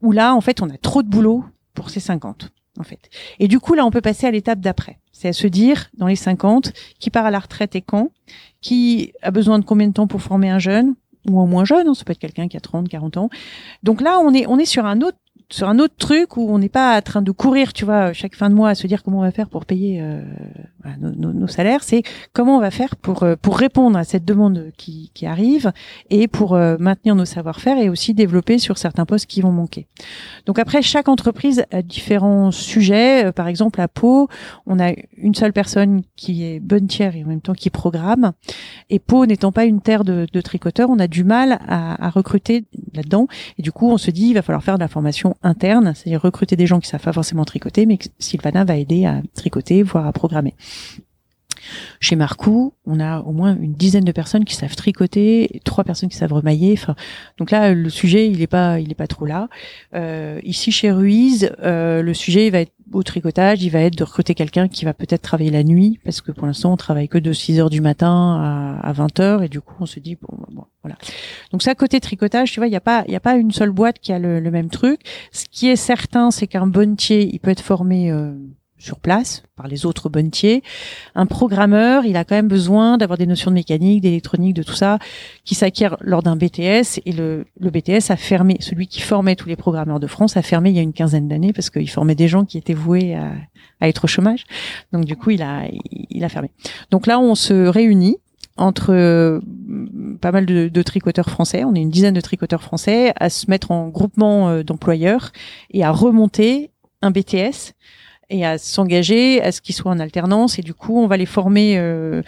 où 0.00 0.12
là, 0.12 0.34
en 0.34 0.40
fait, 0.40 0.62
on 0.62 0.70
a 0.70 0.78
trop 0.78 1.02
de 1.02 1.08
boulot 1.08 1.44
pour 1.74 1.90
ces 1.90 2.00
50, 2.00 2.52
en 2.78 2.84
fait. 2.84 3.10
Et 3.38 3.48
du 3.48 3.60
coup, 3.60 3.74
là, 3.74 3.84
on 3.84 3.90
peut 3.90 4.00
passer 4.00 4.26
à 4.26 4.30
l'étape 4.30 4.60
d'après. 4.60 4.98
C'est 5.12 5.28
à 5.28 5.32
se 5.32 5.46
dire, 5.46 5.90
dans 5.98 6.06
les 6.06 6.16
50, 6.16 6.72
qui 6.98 7.10
part 7.10 7.26
à 7.26 7.30
la 7.30 7.38
retraite 7.38 7.76
et 7.76 7.82
quand, 7.82 8.10
qui 8.60 9.12
a 9.20 9.30
besoin 9.30 9.58
de 9.58 9.64
combien 9.64 9.88
de 9.88 9.92
temps 9.92 10.06
pour 10.06 10.22
former 10.22 10.48
un 10.48 10.58
jeune, 10.58 10.94
ou 11.28 11.40
un 11.40 11.46
moins 11.46 11.64
jeune, 11.64 11.86
hein, 11.88 11.94
ça 11.94 12.04
peut 12.04 12.12
être 12.12 12.18
quelqu'un 12.18 12.48
qui 12.48 12.56
a 12.56 12.60
30, 12.60 12.88
40 12.88 13.16
ans. 13.16 13.30
Donc 13.82 14.00
là, 14.00 14.18
on 14.18 14.34
est, 14.34 14.46
on 14.46 14.58
est 14.58 14.64
sur 14.64 14.86
un 14.86 15.00
autre 15.00 15.18
sur 15.52 15.68
un 15.68 15.78
autre 15.78 15.94
truc 15.98 16.36
où 16.36 16.50
on 16.50 16.58
n'est 16.58 16.68
pas 16.68 16.96
en 16.96 17.02
train 17.02 17.22
de 17.22 17.30
courir, 17.30 17.72
tu 17.72 17.84
vois, 17.84 18.12
chaque 18.12 18.34
fin 18.34 18.48
de 18.48 18.54
mois 18.54 18.70
à 18.70 18.74
se 18.74 18.86
dire 18.86 19.02
comment 19.02 19.18
on 19.18 19.22
va 19.22 19.30
faire 19.30 19.48
pour 19.48 19.66
payer 19.66 20.00
euh, 20.00 20.22
nos, 20.98 21.32
nos, 21.32 21.46
salaires, 21.46 21.84
c'est 21.84 22.02
comment 22.32 22.56
on 22.56 22.60
va 22.60 22.70
faire 22.70 22.96
pour 22.96 23.22
euh, 23.22 23.36
pour 23.40 23.58
répondre 23.58 23.98
à 23.98 24.04
cette 24.04 24.24
demande 24.24 24.70
qui, 24.78 25.10
qui 25.14 25.26
arrive 25.26 25.72
et 26.08 26.26
pour 26.26 26.54
euh, 26.54 26.76
maintenir 26.80 27.14
nos 27.14 27.26
savoir-faire 27.26 27.78
et 27.78 27.90
aussi 27.90 28.14
développer 28.14 28.58
sur 28.58 28.78
certains 28.78 29.04
postes 29.04 29.26
qui 29.26 29.42
vont 29.42 29.52
manquer. 29.52 29.86
Donc 30.46 30.58
après, 30.58 30.80
chaque 30.80 31.08
entreprise 31.08 31.64
a 31.70 31.82
différents 31.82 32.50
sujets. 32.50 33.30
par 33.32 33.46
exemple, 33.46 33.80
à 33.80 33.88
Pau, 33.88 34.28
on 34.66 34.80
a 34.80 34.92
une 35.16 35.34
seule 35.34 35.52
personne 35.52 36.02
qui 36.16 36.44
est 36.44 36.60
bonne 36.60 36.86
tiers 36.86 37.14
et 37.14 37.24
en 37.24 37.28
même 37.28 37.42
temps 37.42 37.52
qui 37.52 37.68
programme. 37.68 38.32
Et 38.88 38.98
Pau 38.98 39.26
n'étant 39.26 39.52
pas 39.52 39.64
une 39.64 39.82
terre 39.82 40.04
de, 40.04 40.26
de 40.32 40.40
tricoteurs, 40.40 40.88
on 40.88 40.98
a 40.98 41.08
du 41.08 41.24
mal 41.24 41.58
à, 41.68 42.06
à 42.06 42.10
recruter 42.10 42.64
là-dedans. 42.94 43.28
Et 43.58 43.62
du 43.62 43.70
coup, 43.70 43.90
on 43.90 43.98
se 43.98 44.10
dit, 44.10 44.28
il 44.28 44.34
va 44.34 44.42
falloir 44.42 44.64
faire 44.64 44.76
de 44.76 44.80
la 44.80 44.88
formation 44.88 45.36
interne, 45.42 45.92
c'est-à-dire 45.94 46.22
recruter 46.22 46.56
des 46.56 46.66
gens 46.66 46.80
qui 46.80 46.88
savent 46.88 47.02
pas 47.02 47.12
forcément 47.12 47.44
tricoter, 47.44 47.86
mais 47.86 47.98
Sylvana 48.18 48.64
va 48.64 48.76
aider 48.76 49.04
à 49.04 49.22
tricoter, 49.34 49.82
voire 49.82 50.06
à 50.06 50.12
programmer. 50.12 50.54
Chez 52.00 52.16
Marcou, 52.16 52.74
on 52.86 53.00
a 53.00 53.20
au 53.20 53.32
moins 53.32 53.56
une 53.56 53.74
dizaine 53.74 54.04
de 54.04 54.12
personnes 54.12 54.44
qui 54.44 54.54
savent 54.54 54.74
tricoter, 54.74 55.60
trois 55.64 55.84
personnes 55.84 56.08
qui 56.08 56.16
savent 56.16 56.32
remailler. 56.32 56.78
Donc 57.38 57.50
là, 57.50 57.72
le 57.72 57.90
sujet, 57.90 58.28
il 58.28 58.42
est 58.42 58.46
pas, 58.46 58.80
il 58.80 58.90
est 58.90 58.96
pas 58.96 59.06
trop 59.06 59.26
là. 59.26 59.48
Euh, 59.94 60.40
ici, 60.42 60.72
chez 60.72 60.90
Ruiz, 60.90 61.50
euh, 61.62 62.02
le 62.02 62.14
sujet, 62.14 62.50
va 62.50 62.60
être 62.60 62.72
au 62.92 63.02
tricotage, 63.02 63.62
il 63.62 63.70
va 63.70 63.80
être 63.80 63.96
de 63.96 64.04
recruter 64.04 64.34
quelqu'un 64.34 64.68
qui 64.68 64.84
va 64.84 64.92
peut-être 64.92 65.22
travailler 65.22 65.50
la 65.50 65.62
nuit, 65.62 65.98
parce 66.04 66.20
que 66.20 66.30
pour 66.30 66.46
l'instant, 66.46 66.72
on 66.72 66.76
travaille 66.76 67.08
que 67.08 67.18
de 67.18 67.32
6 67.32 67.60
heures 67.60 67.70
du 67.70 67.80
matin 67.80 68.78
à, 68.82 68.92
20 68.92 69.20
heures, 69.20 69.42
et 69.42 69.48
du 69.48 69.60
coup, 69.60 69.76
on 69.80 69.86
se 69.86 69.98
dit, 69.98 70.18
bon, 70.20 70.36
bon 70.50 70.64
voilà. 70.82 70.96
Donc 71.52 71.62
ça, 71.62 71.74
côté 71.74 72.00
tricotage, 72.00 72.50
tu 72.50 72.60
vois, 72.60 72.66
il 72.66 72.70
n'y 72.70 72.76
a 72.76 72.80
pas, 72.80 73.04
il 73.06 73.14
a 73.14 73.20
pas 73.20 73.36
une 73.36 73.52
seule 73.52 73.70
boîte 73.70 73.98
qui 74.00 74.12
a 74.12 74.18
le, 74.18 74.40
même 74.50 74.68
truc. 74.68 75.00
Ce 75.30 75.44
qui 75.50 75.68
est 75.68 75.76
certain, 75.76 76.30
c'est 76.30 76.46
qu'un 76.46 76.66
bonnetier, 76.66 77.28
il 77.32 77.38
peut 77.38 77.50
être 77.50 77.62
formé 77.62 78.10
euh, 78.10 78.32
sur 78.78 78.98
place 78.98 79.44
par 79.54 79.68
les 79.68 79.86
autres 79.86 80.08
bonnetiers. 80.08 80.62
Un 81.14 81.26
programmeur, 81.26 82.04
il 82.04 82.16
a 82.16 82.24
quand 82.24 82.34
même 82.34 82.48
besoin 82.48 82.98
d'avoir 82.98 83.16
des 83.16 83.26
notions 83.26 83.50
de 83.52 83.54
mécanique, 83.54 84.02
d'électronique, 84.02 84.54
de 84.54 84.64
tout 84.64 84.74
ça, 84.74 84.98
qui 85.44 85.54
s'acquiert 85.54 85.96
lors 86.00 86.22
d'un 86.24 86.34
BTS. 86.34 87.00
Et 87.06 87.12
le, 87.12 87.46
le 87.60 87.70
BTS 87.70 88.10
a 88.10 88.16
fermé, 88.16 88.56
celui 88.58 88.88
qui 88.88 89.00
formait 89.00 89.36
tous 89.36 89.48
les 89.48 89.56
programmeurs 89.56 90.00
de 90.00 90.08
France 90.08 90.36
a 90.36 90.42
fermé 90.42 90.70
il 90.70 90.76
y 90.76 90.80
a 90.80 90.82
une 90.82 90.92
quinzaine 90.92 91.28
d'années 91.28 91.52
parce 91.52 91.70
qu'il 91.70 91.88
formait 91.88 92.16
des 92.16 92.26
gens 92.26 92.44
qui 92.44 92.58
étaient 92.58 92.74
voués 92.74 93.14
à, 93.14 93.32
à 93.80 93.88
être 93.88 94.04
au 94.04 94.08
chômage. 94.08 94.44
Donc 94.92 95.04
du 95.04 95.16
coup, 95.16 95.30
il 95.30 95.42
a, 95.42 95.62
il 96.10 96.24
a 96.24 96.28
fermé. 96.28 96.50
Donc 96.90 97.06
là, 97.06 97.20
on 97.20 97.36
se 97.36 97.68
réunit 97.68 98.16
entre 98.56 98.92
euh, 98.92 99.40
pas 100.20 100.32
mal 100.32 100.46
de, 100.46 100.68
de, 100.68 100.82
tricoteurs 100.82 101.28
français, 101.28 101.64
on 101.64 101.74
est 101.74 101.80
une 101.80 101.90
dizaine 101.90 102.14
de 102.14 102.20
tricoteurs 102.20 102.62
français, 102.62 103.12
à 103.16 103.30
se 103.30 103.50
mettre 103.50 103.70
en 103.70 103.88
groupement 103.88 104.48
euh, 104.48 104.62
d'employeurs 104.62 105.32
et 105.70 105.84
à 105.84 105.90
remonter 105.90 106.70
un 107.02 107.10
BTS 107.10 107.74
et 108.30 108.46
à 108.46 108.56
s'engager 108.56 109.42
à 109.42 109.52
ce 109.52 109.60
qu'ils 109.60 109.74
soient 109.74 109.92
en 109.92 109.98
alternance. 109.98 110.58
Et 110.58 110.62
du 110.62 110.74
coup 110.74 110.98
on 110.98 111.06
va 111.06 111.16
les 111.16 111.26
former 111.26 111.76
euh, 111.76 112.22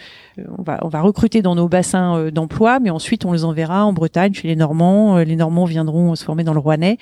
on 0.57 0.61
va 0.61 0.79
on 0.83 0.89
va 0.89 1.01
recruter 1.01 1.41
dans 1.41 1.55
nos 1.55 1.67
bassins 1.67 2.17
euh, 2.17 2.31
d'emploi 2.31 2.79
mais 2.79 2.89
ensuite 2.89 3.25
on 3.25 3.31
les 3.31 3.43
enverra 3.43 3.85
en 3.85 3.93
Bretagne 3.93 4.33
chez 4.33 4.47
les 4.47 4.55
Normands. 4.55 5.17
Les 5.17 5.35
Normands 5.35 5.65
viendront 5.65 6.15
se 6.15 6.23
former 6.23 6.43
dans 6.43 6.53
le 6.53 6.59
Rouennais 6.59 6.97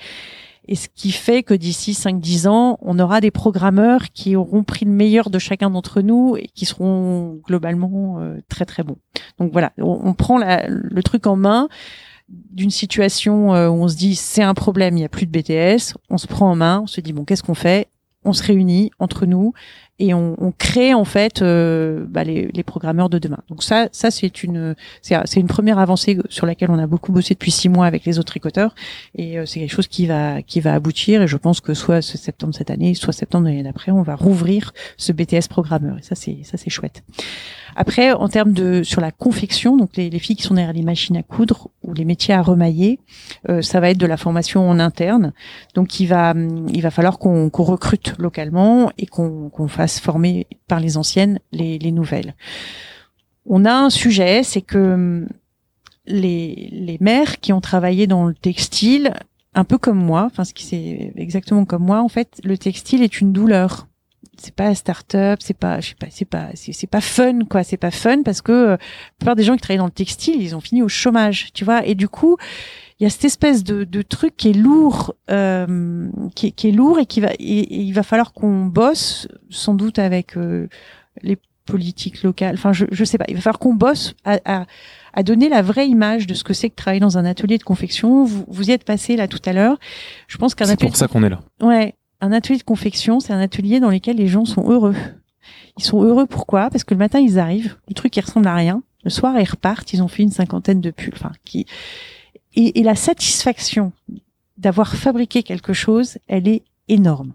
et 0.66 0.74
ce 0.76 0.88
qui 0.88 1.10
fait 1.10 1.42
que 1.42 1.54
d'ici 1.54 1.92
5-10 1.92 2.48
ans, 2.48 2.78
on 2.80 2.98
aura 2.98 3.20
des 3.20 3.30
programmeurs 3.30 4.10
qui 4.12 4.36
auront 4.36 4.64
pris 4.64 4.84
le 4.84 4.90
meilleur 4.90 5.30
de 5.30 5.38
chacun 5.38 5.70
d'entre 5.70 6.00
nous 6.00 6.36
et 6.36 6.48
qui 6.54 6.64
seront 6.64 7.40
globalement 7.46 8.20
très 8.48 8.64
très 8.64 8.82
bons. 8.82 8.96
Donc 9.38 9.52
voilà, 9.52 9.72
on, 9.78 10.14
prend 10.14 10.38
la, 10.38 10.66
le 10.68 11.02
truc 11.02 11.26
en 11.26 11.36
main 11.36 11.68
d'une 12.28 12.70
situation 12.70 13.50
où 13.50 13.82
on 13.82 13.88
se 13.88 13.96
dit 13.96 14.14
c'est 14.14 14.42
un 14.42 14.54
problème, 14.54 14.96
il 14.96 15.00
n'y 15.00 15.04
a 15.04 15.10
plus 15.10 15.26
de 15.26 15.30
BTS, 15.30 15.94
on 16.08 16.18
se 16.18 16.26
prend 16.26 16.50
en 16.50 16.56
main, 16.56 16.80
on 16.82 16.86
se 16.86 17.00
dit 17.00 17.12
bon 17.12 17.24
qu'est-ce 17.24 17.42
qu'on 17.42 17.54
fait? 17.54 17.88
On 18.24 18.32
se 18.32 18.42
réunit 18.42 18.90
entre 18.98 19.26
nous 19.26 19.52
et 19.98 20.12
on, 20.12 20.34
on 20.38 20.50
crée 20.50 20.92
en 20.92 21.04
fait 21.04 21.40
euh, 21.40 22.04
bah, 22.08 22.24
les, 22.24 22.50
les, 22.52 22.62
programmeurs 22.64 23.08
de 23.08 23.18
demain. 23.18 23.38
Donc 23.48 23.62
ça, 23.62 23.88
ça 23.92 24.10
c'est 24.10 24.42
une 24.42 24.74
c'est 25.02 25.36
une 25.36 25.46
première 25.46 25.78
avancée 25.78 26.18
sur 26.28 26.46
laquelle 26.46 26.70
on 26.70 26.78
a 26.78 26.86
beaucoup 26.86 27.12
bossé 27.12 27.34
depuis 27.34 27.52
six 27.52 27.68
mois 27.68 27.86
avec 27.86 28.04
les 28.04 28.18
autres 28.18 28.32
tricoteurs 28.32 28.74
et 29.14 29.38
euh, 29.38 29.46
c'est 29.46 29.60
quelque 29.60 29.72
chose 29.74 29.86
qui 29.86 30.06
va 30.06 30.42
qui 30.42 30.60
va 30.60 30.74
aboutir 30.74 31.22
et 31.22 31.28
je 31.28 31.36
pense 31.36 31.60
que 31.60 31.74
soit 31.74 32.02
ce 32.02 32.18
septembre 32.18 32.54
cette 32.54 32.70
année, 32.70 32.94
soit 32.94 33.12
septembre 33.12 33.46
l'année 33.46 33.62
d'après, 33.62 33.92
on 33.92 34.02
va 34.02 34.16
rouvrir 34.16 34.72
ce 34.96 35.12
BTS 35.12 35.48
programmeur 35.48 35.98
et 35.98 36.02
ça 36.02 36.16
c'est 36.16 36.38
ça 36.42 36.56
c'est 36.56 36.70
chouette. 36.70 37.04
Après, 37.76 38.12
en 38.12 38.28
termes 38.28 38.52
de 38.52 38.82
sur 38.82 39.00
la 39.00 39.10
confection, 39.10 39.76
donc 39.76 39.96
les, 39.96 40.10
les, 40.10 40.18
filles 40.18 40.36
qui 40.36 40.42
sont 40.42 40.54
derrière 40.54 40.72
les 40.72 40.82
machines 40.82 41.16
à 41.16 41.22
coudre 41.22 41.70
ou 41.82 41.92
les 41.92 42.04
métiers 42.04 42.34
à 42.34 42.42
remailler, 42.42 43.00
euh, 43.48 43.62
ça 43.62 43.80
va 43.80 43.90
être 43.90 43.98
de 43.98 44.06
la 44.06 44.16
formation 44.16 44.68
en 44.68 44.78
interne. 44.78 45.32
Donc 45.74 46.00
il 46.00 46.06
va 46.06 46.34
il 46.72 46.82
va 46.82 46.90
falloir 46.90 47.18
qu'on 47.18 47.50
recrute 47.52 48.14
localement 48.18 48.90
et 48.98 49.06
qu'on 49.06 49.50
qu'on 49.50 49.68
fasse 49.68 50.00
former 50.00 50.46
par 50.68 50.80
les 50.80 50.96
anciennes 50.96 51.38
les, 51.52 51.78
les 51.78 51.92
nouvelles. 51.92 52.34
On 53.46 53.64
a 53.64 53.72
un 53.72 53.90
sujet, 53.90 54.42
c'est 54.42 54.62
que 54.62 55.26
les 56.06 56.68
les 56.72 56.98
mères 57.00 57.40
qui 57.40 57.52
ont 57.52 57.60
travaillé 57.60 58.06
dans 58.06 58.26
le 58.26 58.34
textile, 58.34 59.14
un 59.54 59.64
peu 59.64 59.78
comme 59.78 59.98
moi, 59.98 60.24
enfin 60.26 60.44
ce 60.44 60.54
qui 60.54 60.64
c'est 60.64 61.12
exactement 61.16 61.64
comme 61.64 61.84
moi, 61.84 62.02
en 62.02 62.08
fait, 62.08 62.40
le 62.44 62.58
textile 62.58 63.02
est 63.02 63.20
une 63.20 63.32
douleur 63.32 63.86
c'est 64.36 64.54
pas 64.54 64.74
start-up, 64.74 65.40
c'est 65.42 65.56
pas, 65.56 65.80
je 65.80 65.88
sais 65.88 65.94
pas, 65.94 66.06
c'est 66.10 66.24
pas, 66.24 66.48
c'est 66.54 66.86
pas 66.86 67.00
fun 67.00 67.40
quoi, 67.48 67.64
c'est 67.64 67.76
pas 67.76 67.90
fun 67.90 68.22
parce 68.22 68.42
que 68.42 68.52
euh, 68.52 68.70
la 68.70 68.78
plupart 69.18 69.36
des 69.36 69.44
gens 69.44 69.54
qui 69.54 69.60
travaillent 69.60 69.78
dans 69.78 69.84
le 69.84 69.90
textile, 69.90 70.42
ils 70.42 70.54
ont 70.54 70.60
fini 70.60 70.82
au 70.82 70.88
chômage, 70.88 71.52
tu 71.54 71.64
vois, 71.64 71.86
et 71.86 71.94
du 71.94 72.08
coup, 72.08 72.36
il 73.00 73.04
y 73.04 73.06
a 73.06 73.10
cette 73.10 73.24
espèce 73.24 73.64
de, 73.64 73.84
de 73.84 74.02
truc 74.02 74.36
qui 74.36 74.50
est 74.50 74.54
lourd, 74.54 75.14
euh, 75.30 76.08
qui, 76.34 76.52
qui, 76.52 76.68
est 76.68 76.72
lourd 76.72 76.98
et 76.98 77.06
qui 77.06 77.20
va, 77.20 77.32
et, 77.38 77.82
il 77.82 77.92
va 77.92 78.02
falloir 78.02 78.32
qu'on 78.32 78.66
bosse, 78.66 79.28
sans 79.50 79.74
doute 79.74 79.98
avec 79.98 80.36
euh, 80.36 80.68
les 81.22 81.38
politiques 81.66 82.22
locales. 82.22 82.54
Enfin, 82.54 82.72
je, 82.72 82.84
je 82.90 83.04
sais 83.04 83.18
pas, 83.18 83.24
il 83.28 83.34
va 83.34 83.40
falloir 83.40 83.58
qu'on 83.58 83.74
bosse 83.74 84.14
à, 84.24 84.38
à, 84.44 84.66
à, 85.12 85.22
donner 85.22 85.48
la 85.48 85.62
vraie 85.62 85.88
image 85.88 86.26
de 86.26 86.34
ce 86.34 86.44
que 86.44 86.52
c'est 86.52 86.70
que 86.70 86.74
travailler 86.74 87.00
dans 87.00 87.18
un 87.18 87.24
atelier 87.24 87.58
de 87.58 87.64
confection. 87.64 88.24
Vous, 88.24 88.44
vous 88.48 88.70
y 88.70 88.72
êtes 88.72 88.84
passé 88.84 89.16
là 89.16 89.28
tout 89.28 89.42
à 89.44 89.52
l'heure. 89.52 89.78
Je 90.28 90.36
pense 90.36 90.54
qu'un 90.54 90.66
atelier. 90.68 90.76
C'est 90.80 90.86
pour 90.88 90.96
ça 90.96 91.08
qu'on 91.08 91.24
est 91.24 91.30
là. 91.30 91.40
Ouais, 91.60 91.94
un 92.24 92.32
atelier 92.32 92.58
de 92.58 92.64
confection, 92.64 93.20
c'est 93.20 93.32
un 93.32 93.40
atelier 93.40 93.80
dans 93.80 93.90
lequel 93.90 94.16
les 94.16 94.26
gens 94.26 94.44
sont 94.44 94.68
heureux. 94.68 94.96
Ils 95.76 95.84
sont 95.84 96.02
heureux 96.02 96.26
pourquoi? 96.26 96.70
Parce 96.70 96.84
que 96.84 96.94
le 96.94 96.98
matin 96.98 97.20
ils 97.20 97.38
arrivent, 97.38 97.76
le 97.88 97.94
truc 97.94 98.12
qui 98.12 98.20
ressemble 98.20 98.46
à 98.46 98.54
rien. 98.54 98.82
Le 99.04 99.10
soir 99.10 99.38
ils 99.38 99.48
repartent, 99.48 99.92
ils 99.92 100.02
ont 100.02 100.08
fait 100.08 100.22
une 100.22 100.30
cinquantaine 100.30 100.80
de 100.80 100.90
pulls. 100.90 101.12
Enfin, 101.14 101.32
qui 101.44 101.66
et, 102.56 102.82
la 102.82 102.94
satisfaction 102.94 103.92
d'avoir 104.56 104.94
fabriqué 104.94 105.42
quelque 105.42 105.72
chose, 105.72 106.18
elle 106.28 106.48
est 106.48 106.62
énorme. 106.88 107.32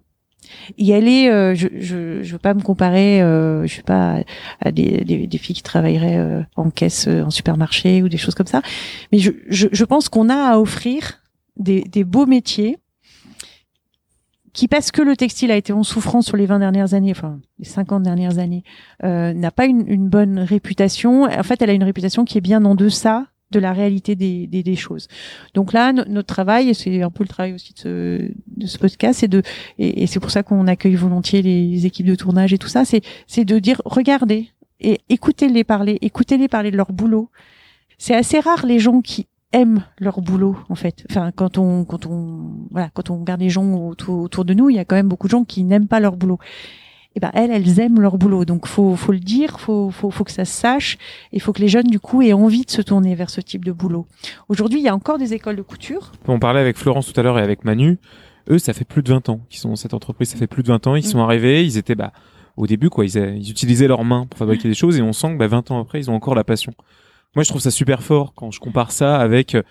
Et 0.78 0.90
elle 0.90 1.08
est, 1.08 1.30
euh, 1.30 1.54
je, 1.54 1.68
je, 1.78 2.24
je 2.24 2.32
veux 2.32 2.40
pas 2.40 2.54
me 2.54 2.62
comparer, 2.62 3.22
euh, 3.22 3.68
je 3.68 3.76
sais 3.76 3.84
pas, 3.84 4.24
à 4.62 4.72
des, 4.72 5.28
filles 5.38 5.56
qui 5.56 5.62
travailleraient 5.62 6.18
euh, 6.18 6.42
en 6.56 6.72
caisse 6.72 7.08
euh, 7.08 7.24
en 7.24 7.30
supermarché 7.30 8.02
ou 8.02 8.10
des 8.10 8.18
choses 8.18 8.34
comme 8.34 8.48
ça, 8.48 8.64
mais 9.12 9.20
je, 9.20 9.32
je, 9.50 9.68
je 9.72 9.86
pense 9.86 10.10
qu'on 10.10 10.30
a 10.30 10.54
à 10.54 10.58
offrir 10.58 11.22
des 11.58 12.04
beaux 12.06 12.26
métiers 12.26 12.80
qui 14.54 14.68
parce 14.68 14.92
que 14.92 15.02
le 15.02 15.16
textile 15.16 15.52
a 15.52 15.56
été 15.56 15.74
en 15.74 15.84
souffrance 15.84 16.26
sur 16.26 16.38
les 16.38 16.46
20 16.46 16.60
dernières 16.60 16.94
années, 16.94 17.12
enfin 17.12 17.40
les 17.60 17.66
50 17.66 18.04
dernières 18.04 18.40
années, 18.40 18.64
euh, 19.04 19.34
n'a 19.34 19.52
pas 19.52 19.66
une, 19.66 19.88
une, 19.88 20.08
bonne 20.08 20.40
réputation. 20.40 21.24
En 21.24 21.44
fait, 21.44 21.62
elle 21.62 21.70
a 21.70 21.74
une 21.74 21.84
réputation 21.84 22.26
qui 22.26 22.38
est 22.38 22.42
bien 22.42 22.64
en 22.66 22.76
deçà 22.76 23.28
de 23.52 23.60
la 23.60 23.74
réalité 23.74 24.16
des, 24.16 24.48
des, 24.48 24.62
des 24.62 24.76
choses. 24.76 25.08
Donc 25.56 25.74
là, 25.74 25.92
notre 25.92 26.28
travail, 26.28 26.70
et 26.70 26.74
c'est 26.74 27.02
un 27.02 27.10
peu 27.10 27.24
le 27.24 27.30
travail 27.30 27.54
aussi 27.54 27.74
de 27.74 27.80
ce, 27.80 28.32
de 28.58 28.68
ce 28.68 28.78
podcast, 28.78 29.20
c'est 29.22 29.28
de, 29.28 29.42
et, 29.80 30.04
et 30.04 30.08
c'est 30.08 30.20
pour 30.20 30.32
ça 30.32 30.44
qu'on 30.44 30.68
accueille 30.68 30.96
volontiers 30.96 31.42
les 31.42 31.86
équipes 31.86 32.06
de 32.06 32.16
tournage 32.16 32.54
et 32.54 32.60
tout 32.60 32.68
ça, 32.68 32.86
c'est, 32.86 33.02
c'est 33.26 33.46
de 33.46 33.58
dire, 33.58 33.82
regardez 33.86 34.52
et 34.80 35.00
écoutez-les 35.10 35.64
parler, 35.64 35.98
écoutez-les 36.02 36.48
parler 36.48 36.72
de 36.72 36.78
leur 36.78 36.92
boulot. 36.92 37.30
C'est 37.98 38.16
assez 38.16 38.40
rare 38.40 38.66
les 38.66 38.80
gens 38.80 39.02
qui 39.02 39.28
aiment 39.54 39.84
leur 39.98 40.22
boulot 40.22 40.58
en 40.70 40.76
fait. 40.76 41.06
Enfin, 41.10 41.32
quand 41.36 41.58
on 41.58 41.86
quand 41.86 42.06
on 42.06 42.68
voilà, 42.72 42.90
quand 42.94 43.10
on 43.10 43.20
regarde 43.20 43.42
les 43.42 43.50
gens 43.50 43.74
autour, 43.76 44.20
autour 44.22 44.46
de 44.46 44.54
nous, 44.54 44.70
il 44.70 44.76
y 44.76 44.80
a 44.80 44.86
quand 44.86 44.96
même 44.96 45.08
beaucoup 45.08 45.28
de 45.28 45.32
gens 45.32 45.44
qui 45.44 45.64
n'aiment 45.64 45.88
pas 45.88 46.00
leur 46.00 46.16
boulot. 46.16 46.40
Et 46.42 47.12
eh 47.16 47.20
ben 47.22 47.32
elles, 47.34 47.50
elles 47.50 47.80
aiment 47.80 48.00
leur 48.00 48.20
boulot. 48.20 48.46
Donc 48.46 48.68
faut 48.68 48.96
faut 48.96 49.12
le 49.12 49.20
dire, 49.20 49.60
faut 49.60 49.90
faut 49.90 50.12
faut 50.12 50.24
que 50.24 50.32
ça 50.32 50.46
se 50.46 50.54
sache. 50.54 50.98
Il 51.32 51.42
faut 51.42 51.54
que 51.54 51.62
les 51.62 51.68
jeunes 51.68 51.88
du 51.88 52.00
coup 52.00 52.22
aient 52.22 52.34
envie 52.34 52.66
de 52.66 52.72
se 52.72 52.84
tourner 52.84 53.16
vers 53.16 53.32
ce 53.32 53.42
type 53.42 53.66
de 53.66 53.72
boulot. 53.72 54.06
Aujourd'hui, 54.48 54.80
il 54.80 54.84
y 54.84 54.90
a 54.90 54.96
encore 54.96 55.18
des 55.18 55.34
écoles 55.34 55.56
de 55.56 55.64
couture. 55.64 56.12
On 56.28 56.38
parlait 56.38 56.60
avec 56.60 56.78
Florence 56.78 57.12
tout 57.12 57.20
à 57.20 57.24
l'heure 57.24 57.40
et 57.40 57.42
avec 57.42 57.66
Manu. 57.66 57.98
Eux, 58.52 58.60
ça 58.60 58.74
fait 58.74 58.86
plus 58.86 59.02
de 59.02 59.10
20 59.10 59.30
ans 59.30 59.42
qu'ils 59.50 59.60
sont 59.60 59.70
dans 59.70 59.76
cette 59.76 59.96
entreprise. 59.96 60.30
Ça 60.30 60.38
fait 60.38 60.48
plus 60.48 60.62
de 60.62 60.68
20 60.68 60.86
ans. 60.86 60.96
Ils 60.96 61.06
mm. 61.06 61.10
sont 61.10 61.20
arrivés. 61.20 61.66
Ils 61.66 61.78
étaient 61.78 61.96
bah 61.96 62.14
au 62.58 62.68
début 62.68 62.92
quoi. 62.92 63.06
Ils, 63.06 63.16
ils 63.16 63.50
utilisaient 63.50 63.88
leurs 63.88 64.04
mains 64.04 64.28
pour 64.28 64.38
fabriquer 64.38 64.68
des 64.68 64.76
choses 64.76 65.00
et 65.00 65.02
on 65.02 65.14
sent 65.14 65.34
que 65.34 65.38
bah, 65.38 65.48
20 65.48 65.72
ans 65.72 65.82
après, 65.82 66.00
ils 66.00 66.12
ont 66.12 66.16
encore 66.16 66.36
la 66.36 66.44
passion. 66.44 66.74
Moi, 67.36 67.44
je 67.44 67.50
trouve 67.50 67.62
ça 67.62 67.72
super 67.72 68.04
fort 68.04 68.34
quand 68.34 68.52
je 68.52 68.60
compare 68.60 68.92
ça 68.92 69.18
avec 69.18 69.56
euh, 69.56 69.62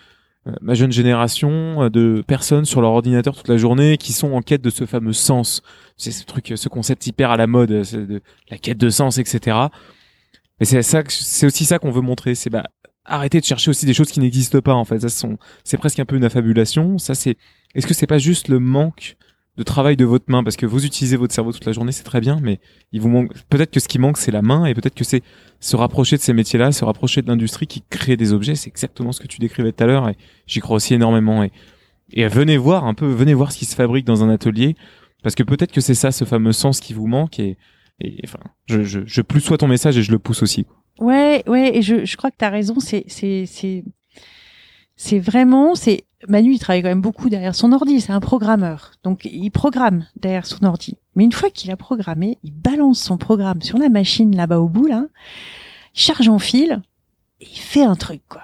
ma 0.61 0.75
jeune 0.75 0.93
génération 0.93 1.83
euh, 1.83 1.91
de 1.91 2.23
personnes 2.27 2.65
sur 2.65 2.81
leur 2.81 2.93
ordinateur 2.93 3.37
toute 3.37 3.49
la 3.49 3.57
journée 3.57 3.97
qui 3.97 4.13
sont 4.13 4.33
en 4.33 4.43
quête 4.43 4.63
de 4.63 4.71
ce 4.71 4.87
fameux 4.87 5.13
sens. 5.13 5.63
C'est 5.97 6.13
ce 6.13 6.25
truc, 6.25 6.53
ce 6.55 6.69
concept 6.69 7.07
hyper 7.07 7.31
à 7.31 7.37
la 7.37 7.47
mode, 7.47 7.71
de 7.71 8.23
la 8.51 8.59
quête 8.59 8.79
de 8.79 8.91
sens, 8.91 9.19
etc. 9.19 9.57
Mais 10.61 10.67
c'est 10.67 10.83
ça, 10.83 11.03
c'est 11.09 11.47
aussi 11.47 11.65
ça 11.65 11.79
qu'on 11.79 11.91
veut 11.91 12.01
montrer. 12.01 12.35
C'est 12.35 12.51
bah 12.51 12.65
arrêter 13.05 13.41
de 13.41 13.45
chercher 13.45 13.71
aussi 13.71 13.87
des 13.87 13.95
choses 13.95 14.11
qui 14.11 14.21
n'existent 14.21 14.61
pas 14.61 14.75
en 14.75 14.85
fait. 14.85 15.09
Ça, 15.09 15.27
c'est 15.65 15.79
presque 15.79 15.99
un 15.99 16.05
peu 16.05 16.17
une 16.17 16.25
affabulation. 16.25 16.99
Ça, 16.99 17.15
c'est. 17.15 17.37
Est-ce 17.75 17.87
que 17.87 17.95
c'est 17.95 18.07
pas 18.07 18.19
juste 18.19 18.49
le 18.49 18.59
manque 18.59 19.17
de 19.59 19.63
travail 19.65 19.97
de 19.97 20.05
votre 20.05 20.27
main 20.29 20.45
parce 20.45 20.57
que 20.57 20.67
vous 20.67 20.87
utilisez 20.87 21.17
votre 21.17 21.35
cerveau 21.35 21.53
toute 21.53 21.65
la 21.65 21.73
journée, 21.73 21.91
c'est 21.91 22.05
très 22.05 22.21
bien, 22.21 22.39
mais 22.41 22.61
il 22.93 23.01
vous 23.01 23.09
manque 23.09 23.33
peut-être 23.51 23.73
que 23.73 23.81
ce 23.81 23.89
qui 23.89 23.99
manque 23.99 24.17
c'est 24.17 24.31
la 24.31 24.41
main 24.41 24.65
et 24.65 24.73
peut-être 24.73 24.95
que 24.95 25.03
c'est 25.03 25.23
se 25.59 25.75
rapprocher 25.75 26.17
de 26.17 26.23
ces 26.23 26.33
métiers-là, 26.33 26.71
se 26.71 26.85
rapprocher 26.85 27.23
de 27.23 27.27
l'industrie 27.27 27.67
qui 27.67 27.83
crée 27.91 28.17
des 28.17 28.33
objets, 28.33 28.55
c'est 28.55 28.69
exactement 28.69 29.11
ce 29.11 29.21
que 29.21 29.27
tu 29.27 29.41
décrivais 29.41 29.73
tout 29.73 29.83
à 29.83 29.87
l'heure 29.89 30.09
et 30.09 30.17
j'y 30.47 30.61
crois 30.61 30.77
aussi 30.77 30.95
énormément 30.95 31.43
et 31.43 31.51
et 32.11 32.27
venez 32.27 32.57
voir 32.57 32.87
un 32.87 32.95
peu, 32.95 33.07
venez 33.07 33.35
voir 33.35 33.53
ce 33.53 33.59
qui 33.59 33.67
se 33.67 33.75
fabrique 33.75 34.07
dans 34.07 34.25
un 34.25 34.31
atelier 34.31 34.77
parce 35.23 35.35
que 35.35 35.43
peut-être 35.43 35.73
que 35.73 35.81
c'est 35.83 35.95
ça 35.95 36.13
ce 36.13 36.25
fameux 36.25 36.53
sens 36.53 36.81
qui 36.81 36.95
vous 36.95 37.09
manque 37.09 37.39
et 37.41 37.59
et 38.01 38.21
enfin 38.25 38.39
je 38.67 38.85
je, 38.85 39.01
je 39.05 39.23
plus 39.23 39.41
sois 39.41 39.59
ton 39.59 39.67
message 39.67 39.99
et 39.99 40.03
je 40.03 40.13
le 40.13 40.21
pousse 40.21 40.43
aussi. 40.43 40.67
Ouais, 41.01 41.43
ouais, 41.47 41.77
et 41.77 41.83
je, 41.83 42.05
je 42.05 42.17
crois 42.17 42.31
que 42.31 42.37
tu 42.39 42.45
as 42.45 42.51
raison, 42.51 42.81
c'est 42.81 43.05
c'est 43.09 43.45
c'est 43.47 43.85
c'est 44.97 45.19
vraiment 45.19 45.75
c'est 45.75 46.05
Manu, 46.27 46.55
il 46.55 46.59
travaille 46.59 46.83
quand 46.83 46.89
même 46.89 47.01
beaucoup 47.01 47.29
derrière 47.29 47.55
son 47.55 47.73
ordi, 47.73 48.01
c'est 48.01 48.13
un 48.13 48.21
programmeur. 48.21 48.93
Donc, 49.05 49.25
il 49.25 49.51
programme 49.51 50.07
derrière 50.17 50.47
son 50.47 50.65
ordi. 50.65 50.97
Mais 51.15 51.25
une 51.25 51.33
fois 51.33 51.51
qu'il 51.51 51.71
a 51.71 51.77
programmé, 51.77 52.39
il 52.43 52.53
balance 52.53 53.01
son 53.01 53.19
programme 53.19 53.63
sur 53.63 53.79
la 53.79 53.89
machine 53.89 54.35
là-bas 54.35 54.59
au 54.59 54.69
bout, 54.69 54.87
là, 54.87 55.05
il 55.95 56.01
charge 56.01 56.29
en 56.29 56.41
fil, 56.41 56.83
et 57.41 57.47
il 57.51 57.59
fait 57.59 57.85
un 57.85 57.95
truc, 57.95 58.23
quoi. 58.29 58.43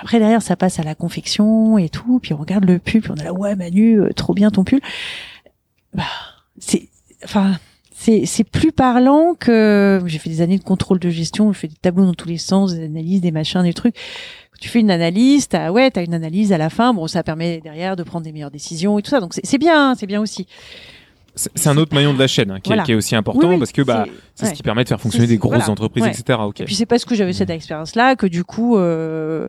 Après, 0.00 0.18
derrière, 0.18 0.42
ça 0.42 0.56
passe 0.56 0.78
à 0.78 0.82
la 0.82 0.94
confection 0.94 1.78
et 1.78 1.88
tout, 1.88 2.20
puis 2.20 2.34
on 2.34 2.36
regarde 2.36 2.64
le 2.64 2.78
pull, 2.78 3.00
puis 3.00 3.10
on 3.10 3.16
est 3.16 3.24
là, 3.24 3.32
ouais, 3.32 3.56
Manu, 3.56 4.00
euh, 4.00 4.12
trop 4.12 4.34
bien 4.34 4.50
ton 4.50 4.62
pull. 4.62 4.80
Bah, 5.94 6.04
c'est, 6.58 6.88
enfin, 7.24 7.58
c'est, 7.92 8.26
c'est 8.26 8.44
plus 8.44 8.72
parlant 8.72 9.34
que, 9.34 10.02
j'ai 10.06 10.18
fait 10.18 10.28
des 10.28 10.42
années 10.42 10.58
de 10.58 10.64
contrôle 10.64 10.98
de 10.98 11.08
gestion, 11.08 11.52
je 11.52 11.58
fais 11.58 11.68
des 11.68 11.76
tableaux 11.76 12.04
dans 12.04 12.14
tous 12.14 12.28
les 12.28 12.36
sens, 12.36 12.74
des 12.74 12.84
analyses, 12.84 13.22
des 13.22 13.32
machins, 13.32 13.62
des 13.62 13.72
trucs 13.72 13.96
tu 14.60 14.68
fais 14.68 14.80
une 14.80 14.90
analyse, 14.90 15.48
t'as 15.48 15.70
ouais, 15.70 15.90
t'as 15.90 16.04
une 16.04 16.14
analyse 16.14 16.52
à 16.52 16.58
la 16.58 16.70
fin. 16.70 16.94
Bon, 16.94 17.06
ça 17.06 17.22
permet 17.22 17.60
derrière 17.60 17.96
de 17.96 18.02
prendre 18.02 18.24
des 18.24 18.32
meilleures 18.32 18.50
décisions 18.50 18.98
et 18.98 19.02
tout 19.02 19.10
ça. 19.10 19.20
Donc 19.20 19.34
c'est 19.42 19.58
bien, 19.58 19.94
c'est 19.94 20.06
bien 20.06 20.20
aussi. 20.20 20.46
c'est 21.34 21.68
un 21.68 21.76
autre 21.76 21.94
maillon 21.94 22.14
de 22.14 22.18
la 22.18 22.26
chaîne 22.28 22.50
hein, 22.50 22.60
qui, 22.60 22.70
est- 22.70 22.72
Voilà. 22.72 22.82
qui 22.84 22.92
est 22.92 22.94
aussi 22.94 23.14
important 23.14 23.48
Oui, 23.48 23.54
oui, 23.54 23.58
parce 23.58 23.72
que 23.72 23.82
bah, 23.82 24.06
c'est- 24.34 24.44
ouais. 24.44 24.50
ce 24.52 24.54
qui 24.56 24.62
permet 24.62 24.84
de 24.84 24.88
faire 24.88 24.98
fonctionner 25.00 25.26
des 25.26 25.36
grosses 25.36 25.56
voilà. 25.56 25.70
entreprises, 25.70 26.02
Ouais. 26.04 26.10
etc. 26.10 26.38
Et 26.60 26.64
puis 26.64 26.74
c'est 26.74 26.86
parce 26.86 27.04
que 27.04 27.14
j'avais 27.14 27.34
cette 27.34 27.50
expérience-là 27.50 28.16
que 28.16 28.26
du 28.26 28.42
coup, 28.42 28.78
euh, 28.78 29.46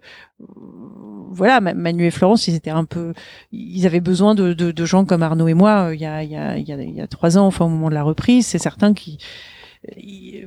voilà, 1.32 1.62
Ma- 1.62 1.74
Manu 1.74 2.06
et 2.06 2.12
Florence, 2.12 2.48
ils 2.50 2.56
étaient 2.56 2.70
un 2.72 2.84
peu, 2.84 3.14
ils 3.54 3.86
avaient 3.86 4.02
besoin 4.02 4.36
de, 4.36 4.52
de, 4.54 4.72
de 4.72 4.86
gens 4.86 5.06
comme 5.06 5.24
Arnaud 5.24 5.48
et 5.48 5.54
moi 5.54 5.92
il 5.94 6.02
y 6.02 6.06
a 6.06 6.24
il 6.24 6.30
y 6.32 6.36
a 6.36 6.58
il 6.58 6.68
y 6.68 6.74
a, 6.74 6.82
il 6.82 6.96
y 6.96 7.02
a 7.02 7.08
trois 7.08 7.38
ans, 7.38 7.46
enfin 7.48 7.64
au 7.66 7.70
moment 7.70 7.90
de 7.90 7.94
la 7.96 8.04
reprise. 8.04 8.46
C'est 8.48 8.60
certain 8.60 8.94
qui 8.94 9.18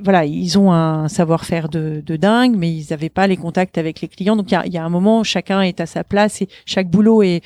voilà, 0.03 0.25
ils 0.25 0.57
ont 0.59 0.71
un 0.71 1.07
savoir-faire 1.07 1.69
de, 1.69 2.01
de 2.05 2.15
dingue, 2.15 2.55
mais 2.57 2.71
ils 2.71 2.87
n'avaient 2.91 3.09
pas 3.09 3.27
les 3.27 3.37
contacts 3.37 3.77
avec 3.77 4.01
les 4.01 4.07
clients. 4.07 4.35
Donc 4.35 4.51
il 4.51 4.53
y 4.53 4.57
a, 4.57 4.67
y 4.67 4.77
a 4.77 4.83
un 4.83 4.89
moment, 4.89 5.23
chacun 5.23 5.61
est 5.61 5.79
à 5.79 5.85
sa 5.85 6.03
place 6.03 6.41
et 6.41 6.49
chaque 6.65 6.89
boulot 6.89 7.23
est. 7.23 7.41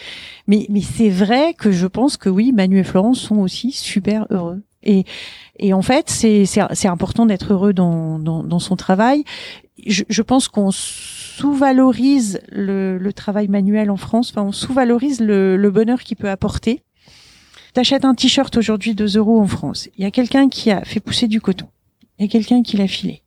Mais, 0.48 0.66
mais 0.70 0.82
c'est 0.82 1.10
vrai 1.10 1.54
que 1.54 1.72
je 1.72 1.88
pense 1.88 2.18
que 2.18 2.30
oui, 2.30 2.52
Manu 2.52 2.80
et 2.80 2.84
Florence 2.84 3.20
sont 3.20 3.38
aussi 3.38 3.72
super 3.72 4.28
heureux. 4.30 4.62
Et, 4.84 5.04
et 5.58 5.74
en 5.74 5.82
fait, 5.82 6.10
c'est 6.10 6.88
important 6.88 7.26
d'être 7.26 7.54
heureux 7.54 7.74
dans, 7.74 8.20
dans, 8.20 8.44
dans 8.44 8.60
son 8.60 8.76
travail. 8.76 9.24
Je, 9.86 10.04
je 10.08 10.22
pense 10.22 10.48
qu'on 10.48 10.70
sous-valorise 10.72 12.40
le, 12.52 12.98
le 12.98 13.14
travail 13.14 13.48
manuel 13.48 13.90
en 13.90 13.98
France. 13.98 14.32
Enfin, 14.32 14.48
on 14.48 14.52
sous-valorise 14.52 15.22
le, 15.22 15.58
le 15.58 15.72
bonheur 15.72 16.02
qu'il 16.02 16.18
peut 16.18 16.30
apporter. 16.30 16.84
T'achètes 17.74 18.06
un 18.06 18.16
t-shirt 18.16 18.56
aujourd'hui 18.56 18.96
2 18.96 19.18
euros 19.18 19.42
en 19.42 19.48
France. 19.48 19.90
Il 19.98 20.04
y 20.04 20.08
a 20.08 20.12
quelqu'un 20.12 20.48
qui 20.48 20.72
a 20.72 20.86
fait 20.86 21.02
pousser 21.02 21.28
du 21.28 21.42
coton. 21.42 21.68
Il 22.18 22.26
y 22.26 22.28
a 22.28 22.32
quelqu'un 22.32 22.64
qui 22.64 22.78
l'a 22.78 22.88
filé. 22.88 23.22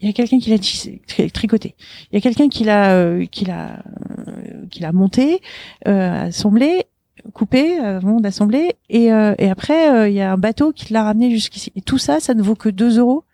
Il 0.00 0.06
y 0.06 0.10
a 0.10 0.12
quelqu'un 0.12 0.38
qui 0.38 0.50
l'a 0.50 1.28
tricoté. 1.30 1.74
Il 2.10 2.14
y 2.14 2.18
a 2.18 2.20
quelqu'un 2.20 2.48
qui 2.48 2.64
l'a 2.64 2.92
euh, 2.92 3.26
qui 3.26 3.44
l'a 3.44 3.82
euh, 4.28 4.66
qui 4.70 4.80
l'a 4.80 4.92
monté, 4.92 5.40
euh, 5.86 6.26
assemblé, 6.26 6.84
coupé 7.32 7.78
avant 7.78 8.20
d'assembler, 8.20 8.74
et, 8.90 9.12
euh, 9.12 9.34
et 9.38 9.48
après 9.48 9.90
euh, 9.90 10.08
il 10.08 10.14
y 10.14 10.20
a 10.20 10.32
un 10.32 10.36
bateau 10.36 10.72
qui 10.72 10.92
l'a 10.92 11.04
ramené 11.04 11.30
jusqu'ici. 11.30 11.72
Et 11.76 11.80
tout 11.80 11.98
ça, 11.98 12.20
ça 12.20 12.34
ne 12.34 12.42
vaut 12.42 12.54
que 12.54 12.68
2 12.68 12.98
euros. 12.98 13.24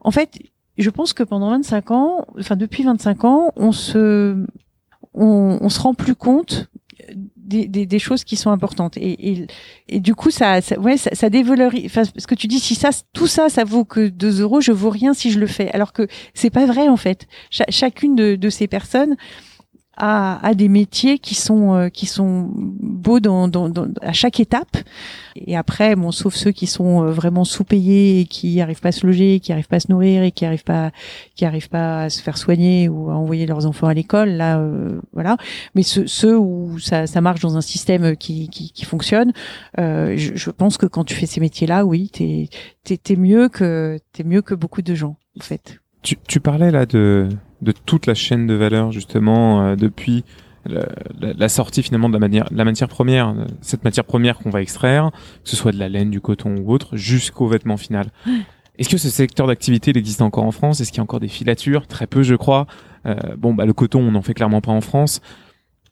En 0.00 0.10
fait, 0.10 0.38
je 0.78 0.90
pense 0.90 1.12
que 1.12 1.22
pendant 1.22 1.50
25 1.50 1.90
ans, 1.90 2.26
enfin 2.38 2.56
depuis 2.56 2.82
25 2.84 3.24
ans, 3.24 3.52
on 3.56 3.72
se 3.72 4.44
on, 5.14 5.58
on 5.60 5.68
se 5.68 5.80
rend 5.80 5.94
plus 5.94 6.14
compte 6.14 6.69
des, 7.36 7.66
des, 7.68 7.86
des 7.86 7.98
choses 7.98 8.24
qui 8.24 8.36
sont 8.36 8.50
importantes. 8.50 8.96
Et, 8.96 9.30
et, 9.30 9.46
et 9.88 10.00
du 10.00 10.14
coup 10.14 10.30
ça, 10.30 10.60
ça 10.60 10.78
ouais 10.78 10.96
ça, 10.96 11.10
ça 11.14 11.28
enfin 11.86 12.02
parce 12.14 12.26
que 12.26 12.34
tu 12.34 12.46
dis 12.46 12.60
si 12.60 12.74
ça 12.74 12.90
tout 13.12 13.26
ça 13.26 13.48
ça 13.48 13.64
vaut 13.64 13.84
que 13.84 14.08
2 14.08 14.40
euros 14.40 14.60
je 14.60 14.72
vaux 14.72 14.90
rien 14.90 15.14
si 15.14 15.30
je 15.30 15.38
le 15.38 15.46
fais. 15.46 15.70
Alors 15.72 15.92
que 15.92 16.06
c'est 16.34 16.50
pas 16.50 16.66
vrai 16.66 16.88
en 16.88 16.96
fait. 16.96 17.26
Cha- 17.50 17.64
chacune 17.68 18.14
de, 18.14 18.36
de 18.36 18.50
ces 18.50 18.66
personnes 18.66 19.16
a, 20.00 20.44
a 20.44 20.54
des 20.54 20.68
métiers 20.68 21.18
qui 21.18 21.34
sont 21.34 21.74
euh, 21.74 21.88
qui 21.90 22.06
sont 22.06 22.50
beaux 22.54 23.20
dans, 23.20 23.48
dans, 23.48 23.68
dans 23.68 23.86
à 24.00 24.12
chaque 24.12 24.40
étape. 24.40 24.78
Et 25.36 25.56
après 25.56 25.94
bon 25.94 26.10
sauf 26.10 26.34
ceux 26.34 26.52
qui 26.52 26.66
sont 26.66 27.04
euh, 27.04 27.10
vraiment 27.10 27.44
sous-payés 27.44 28.20
et 28.20 28.24
qui 28.24 28.60
arrivent 28.60 28.80
pas 28.80 28.88
à 28.88 28.92
se 28.92 29.06
loger 29.06 29.40
qui 29.40 29.52
arrivent 29.52 29.68
pas 29.68 29.76
à 29.76 29.80
se 29.80 29.92
nourrir 29.92 30.22
et 30.22 30.32
qui 30.32 30.46
arrivent 30.46 30.64
pas 30.64 30.90
qui 31.36 31.44
arrivent 31.44 31.68
pas 31.68 32.04
à 32.04 32.10
se 32.10 32.22
faire 32.22 32.38
soigner 32.38 32.88
ou 32.88 33.10
à 33.10 33.14
envoyer 33.14 33.46
leurs 33.46 33.66
enfants 33.66 33.86
à 33.86 33.94
l'école 33.94 34.30
là 34.30 34.58
euh, 34.58 35.00
voilà. 35.12 35.36
Mais 35.74 35.82
ceux, 35.82 36.06
ceux 36.06 36.36
où 36.38 36.78
ça, 36.78 37.06
ça 37.06 37.20
marche 37.20 37.40
dans 37.40 37.56
un 37.58 37.60
système 37.60 38.16
qui, 38.16 38.48
qui, 38.48 38.72
qui 38.72 38.84
fonctionne 38.86 39.32
euh, 39.78 40.14
je, 40.16 40.34
je 40.34 40.50
pense 40.50 40.78
que 40.78 40.86
quand 40.86 41.04
tu 41.04 41.14
fais 41.14 41.26
ces 41.26 41.40
métiers 41.40 41.66
là 41.66 41.84
oui 41.84 42.10
t'es 42.10 42.48
t'es 42.96 43.16
mieux 43.16 43.48
que 43.50 43.98
t'es 44.12 44.24
mieux 44.24 44.40
que 44.40 44.54
beaucoup 44.54 44.82
de 44.82 44.94
gens 44.94 45.16
en 45.38 45.42
fait. 45.42 45.80
Tu, 46.02 46.16
tu 46.26 46.40
parlais 46.40 46.70
là 46.70 46.86
de, 46.86 47.28
de 47.62 47.72
toute 47.72 48.06
la 48.06 48.14
chaîne 48.14 48.46
de 48.46 48.54
valeur 48.54 48.92
justement 48.92 49.62
euh, 49.62 49.76
depuis 49.76 50.24
la, 50.66 50.86
la- 51.20 51.32
la 51.32 51.48
sortie 51.48 51.82
finalement 51.82 52.08
de 52.08 52.14
la, 52.14 52.18
manière, 52.20 52.46
la 52.50 52.64
matière 52.64 52.88
première, 52.88 53.28
euh, 53.30 53.44
cette 53.60 53.84
matière 53.84 54.04
première 54.04 54.38
qu'on 54.38 54.50
va 54.50 54.60
extraire, 54.62 55.10
que 55.44 55.48
ce 55.50 55.56
soit 55.56 55.72
de 55.72 55.78
la 55.78 55.88
laine, 55.88 56.10
du 56.10 56.20
coton 56.20 56.56
ou 56.58 56.72
autre, 56.72 56.96
jusqu'au 56.96 57.46
vêtement 57.46 57.76
final. 57.76 58.10
Est-ce 58.78 58.88
que 58.88 58.98
ce 58.98 59.08
secteur 59.10 59.46
d'activité 59.46 59.90
il 59.90 59.98
existe 59.98 60.22
encore 60.22 60.44
en 60.44 60.52
France? 60.52 60.80
Est-ce 60.80 60.90
qu'il 60.90 60.98
y 60.98 61.00
a 61.00 61.02
encore 61.02 61.20
des 61.20 61.28
filatures? 61.28 61.86
Très 61.86 62.06
peu, 62.06 62.22
je 62.22 62.34
crois. 62.34 62.66
Euh, 63.06 63.14
bon, 63.36 63.52
bah 63.54 63.66
le 63.66 63.72
coton, 63.72 64.00
on 64.00 64.12
n'en 64.12 64.22
fait 64.22 64.34
clairement 64.34 64.60
pas 64.62 64.72
en 64.72 64.80
France. 64.80 65.20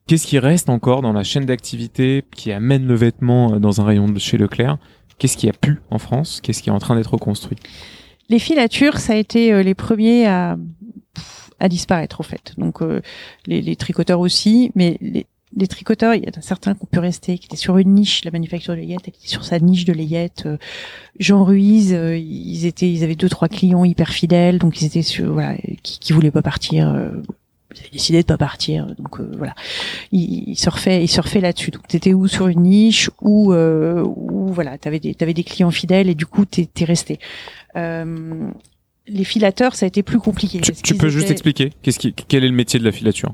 Qu'est-ce 0.07 0.27
qui 0.27 0.39
reste 0.39 0.71
encore 0.71 1.03
dans 1.03 1.13
la 1.13 1.23
chaîne 1.23 1.45
d'activité 1.45 2.25
qui 2.35 2.51
amène 2.51 2.87
le 2.87 2.95
vêtement 2.95 3.55
euh, 3.55 3.59
dans 3.59 3.81
un 3.83 3.85
rayon 3.85 4.09
de 4.09 4.19
chez 4.19 4.39
Leclerc? 4.39 4.79
Qu'est-ce 5.19 5.37
qui 5.37 5.49
a 5.49 5.53
pu 5.53 5.81
en 5.91 5.99
France? 5.99 6.41
Qu'est-ce 6.43 6.63
qui 6.63 6.71
est 6.71 6.73
en 6.73 6.79
train 6.79 6.95
d'être 6.97 7.13
reconstruit 7.13 7.59
Les 8.31 8.39
filatures, 8.39 8.99
ça 8.99 9.15
a 9.15 9.17
été 9.17 9.63
les 9.63 9.75
premiers 9.75 10.27
à, 10.27 10.57
à 11.61 11.69
disparaître, 11.69 12.21
en 12.21 12.25
fait. 12.25 12.53
Donc, 12.59 12.83
euh, 12.83 13.01
les, 13.47 13.63
les 13.63 13.77
tricoteurs 13.77 14.21
aussi, 14.21 14.71
mais 14.75 14.97
les, 15.01 15.27
les 15.57 15.67
tricoteurs, 15.67 16.15
il 16.15 16.25
y 16.25 16.27
en 16.27 16.39
a 16.39 16.43
certains 16.43 16.75
qui 16.75 16.83
ont 16.83 16.89
pu 16.91 16.99
rester, 16.99 17.39
qui 17.39 17.47
étaient 17.47 17.57
sur 17.57 17.79
une 17.79 17.95
niche, 17.95 18.25
la 18.25 18.31
manufacture 18.31 18.75
de 18.75 18.81
layette, 18.81 19.03
qui 19.03 19.11
était 19.11 19.29
sur 19.29 19.45
sa 19.45 19.59
niche 19.59 19.85
de 19.85 19.93
layette. 19.93 20.45
Euh, 20.47 20.59
Jean 21.19 21.43
Ruiz, 21.45 21.95
euh, 21.95 22.17
ils 22.17 22.67
étaient, 22.67 22.91
ils 22.91 23.03
avaient 23.03 23.17
deux, 23.17 23.29
trois 23.31 23.49
clients 23.49 23.85
hyper 23.85 24.11
fidèles, 24.11 24.59
donc 24.59 24.81
ils 24.81 24.85
étaient 24.85 25.03
sur, 25.03 25.33
voilà, 25.33 25.57
qui, 25.83 25.99
qui 25.99 26.13
voulaient 26.13 26.31
pas 26.31 26.43
partir. 26.43 26.89
euh, 26.89 27.11
ils 27.75 27.81
avaient 27.81 27.91
décidé 27.93 28.21
de 28.23 28.27
pas 28.27 28.39
partir, 28.39 28.95
donc 28.99 29.21
voilà. 29.37 29.55
Ils, 30.11 30.51
ils 30.51 30.59
surfaient, 30.59 31.05
ils 31.05 31.09
surfaient 31.09 31.41
là-dessus. 31.41 31.71
Donc 31.71 31.87
t'étais 31.87 32.15
ou 32.15 32.27
sur 32.27 32.49
une 32.49 32.63
niche 32.63 33.11
ou, 33.21 33.53
ou 33.53 34.47
voilà, 34.53 34.79
t'avais 34.79 35.01
des, 35.01 35.15
t'avais 35.15 35.35
des 35.35 35.45
clients 35.45 35.71
fidèles 35.71 36.09
et 36.09 36.15
du 36.15 36.25
coup 36.25 36.47
t'es, 36.47 36.65
t'es 36.65 36.87
resté. 36.87 37.19
Les 39.09 39.25
filateurs, 39.25 39.75
ça 39.75 39.87
a 39.87 39.89
été 39.89 40.03
plus 40.03 40.19
compliqué. 40.19 40.61
Tu, 40.61 40.95
peux 40.95 41.09
juste 41.09 41.25
étaient- 41.25 41.33
expliquer 41.33 41.73
qu'est-ce 41.83 41.99
qui, 41.99 42.13
quel 42.13 42.45
est 42.45 42.49
le 42.49 42.55
métier 42.55 42.79
de 42.79 42.85
la 42.85 42.93
filature? 42.93 43.33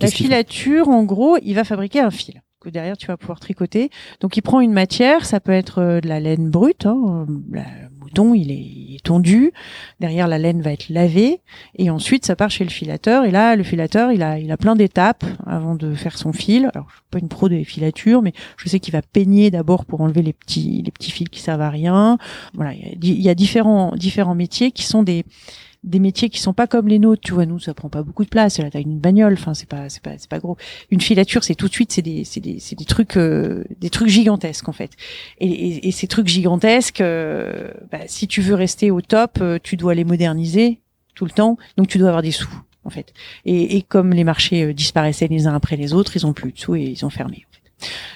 La 0.00 0.08
filature, 0.08 0.88
en 0.88 1.04
gros, 1.04 1.36
il 1.42 1.54
va 1.54 1.64
fabriquer 1.64 2.00
un 2.00 2.10
fil 2.10 2.40
que 2.60 2.68
derrière 2.70 2.96
tu 2.96 3.06
vas 3.06 3.16
pouvoir 3.16 3.38
tricoter. 3.38 3.88
Donc 4.20 4.36
il 4.36 4.42
prend 4.42 4.60
une 4.60 4.72
matière, 4.72 5.24
ça 5.26 5.38
peut 5.40 5.52
être 5.52 5.78
euh, 5.80 6.00
de 6.00 6.08
la 6.08 6.18
laine 6.20 6.50
brute, 6.50 6.86
hein, 6.86 7.26
euh, 7.28 7.32
la- 7.52 7.64
mouton 8.08 8.34
il 8.34 8.50
est, 8.50 8.54
il 8.54 9.00
tondu, 9.02 9.52
derrière 10.00 10.28
la 10.28 10.38
laine 10.38 10.62
va 10.62 10.72
être 10.72 10.88
lavée 10.88 11.40
et 11.76 11.90
ensuite 11.90 12.26
ça 12.26 12.36
part 12.36 12.50
chez 12.50 12.64
le 12.64 12.70
filateur 12.70 13.24
et 13.24 13.30
là 13.30 13.56
le 13.56 13.62
filateur 13.62 14.12
il 14.12 14.22
a 14.22 14.38
il 14.38 14.50
a 14.50 14.56
plein 14.56 14.74
d'étapes 14.74 15.24
avant 15.46 15.74
de 15.74 15.94
faire 15.94 16.16
son 16.16 16.32
fil. 16.32 16.70
Alors 16.74 16.88
je 16.90 16.96
suis 16.96 17.04
pas 17.10 17.18
une 17.18 17.28
pro 17.28 17.48
des 17.48 17.64
filatures 17.64 18.22
mais 18.22 18.32
je 18.56 18.68
sais 18.68 18.80
qu'il 18.80 18.92
va 18.92 19.02
peigner 19.02 19.50
d'abord 19.50 19.84
pour 19.84 20.00
enlever 20.00 20.22
les 20.22 20.32
petits 20.32 20.82
les 20.84 20.90
petits 20.90 21.10
fils 21.10 21.28
qui 21.28 21.40
servent 21.40 21.62
à 21.62 21.70
rien. 21.70 22.18
Voilà, 22.54 22.72
il 22.72 23.04
y 23.04 23.28
a, 23.28 23.28
y 23.28 23.28
a 23.28 23.34
différents 23.34 23.94
différents 23.94 24.34
métiers 24.34 24.70
qui 24.70 24.84
sont 24.84 25.02
des 25.02 25.24
des 25.84 26.00
métiers 26.00 26.28
qui 26.28 26.40
sont 26.40 26.52
pas 26.52 26.66
comme 26.66 26.88
les 26.88 26.98
nôtres, 26.98 27.22
tu 27.24 27.32
vois, 27.32 27.46
nous 27.46 27.60
ça 27.60 27.72
prend 27.72 27.88
pas 27.88 28.02
beaucoup 28.02 28.24
de 28.24 28.28
place, 28.28 28.54
c'est 28.54 28.62
la 28.62 28.70
taille 28.70 28.84
d'une 28.84 28.98
bagnole, 28.98 29.34
enfin 29.34 29.54
c'est 29.54 29.68
pas 29.68 29.88
c'est 29.88 30.02
pas 30.02 30.18
c'est 30.18 30.28
pas 30.28 30.38
gros. 30.38 30.56
Une 30.90 31.00
filature, 31.00 31.44
c'est 31.44 31.54
tout 31.54 31.68
de 31.68 31.72
suite 31.72 31.92
c'est 31.92 32.02
des 32.02 32.24
c'est 32.24 32.40
des 32.40 32.58
c'est 32.58 32.76
des 32.76 32.84
trucs 32.84 33.16
euh, 33.16 33.64
des 33.80 33.90
trucs 33.90 34.08
gigantesques 34.08 34.68
en 34.68 34.72
fait. 34.72 34.90
Et, 35.38 35.48
et, 35.48 35.88
et 35.88 35.92
ces 35.92 36.08
trucs 36.08 36.28
gigantesques 36.28 37.00
euh, 37.00 37.70
bah, 37.92 38.00
si 38.06 38.26
tu 38.26 38.40
veux 38.40 38.54
rester 38.54 38.90
au 38.90 39.00
top, 39.00 39.38
euh, 39.40 39.58
tu 39.62 39.76
dois 39.76 39.94
les 39.94 40.04
moderniser 40.04 40.80
tout 41.14 41.24
le 41.24 41.30
temps, 41.30 41.56
donc 41.76 41.88
tu 41.88 41.98
dois 41.98 42.08
avoir 42.08 42.22
des 42.22 42.32
sous 42.32 42.48
en 42.84 42.90
fait. 42.90 43.12
Et, 43.44 43.76
et 43.76 43.82
comme 43.82 44.12
les 44.12 44.24
marchés 44.24 44.64
euh, 44.64 44.74
disparaissaient 44.74 45.28
les 45.28 45.46
uns 45.46 45.54
après 45.54 45.76
les 45.76 45.92
autres, 45.92 46.16
ils 46.16 46.26
ont 46.26 46.32
plus 46.32 46.52
de 46.52 46.58
sous 46.58 46.74
et 46.74 46.82
ils 46.82 47.04
ont 47.04 47.10
fermé. 47.10 47.46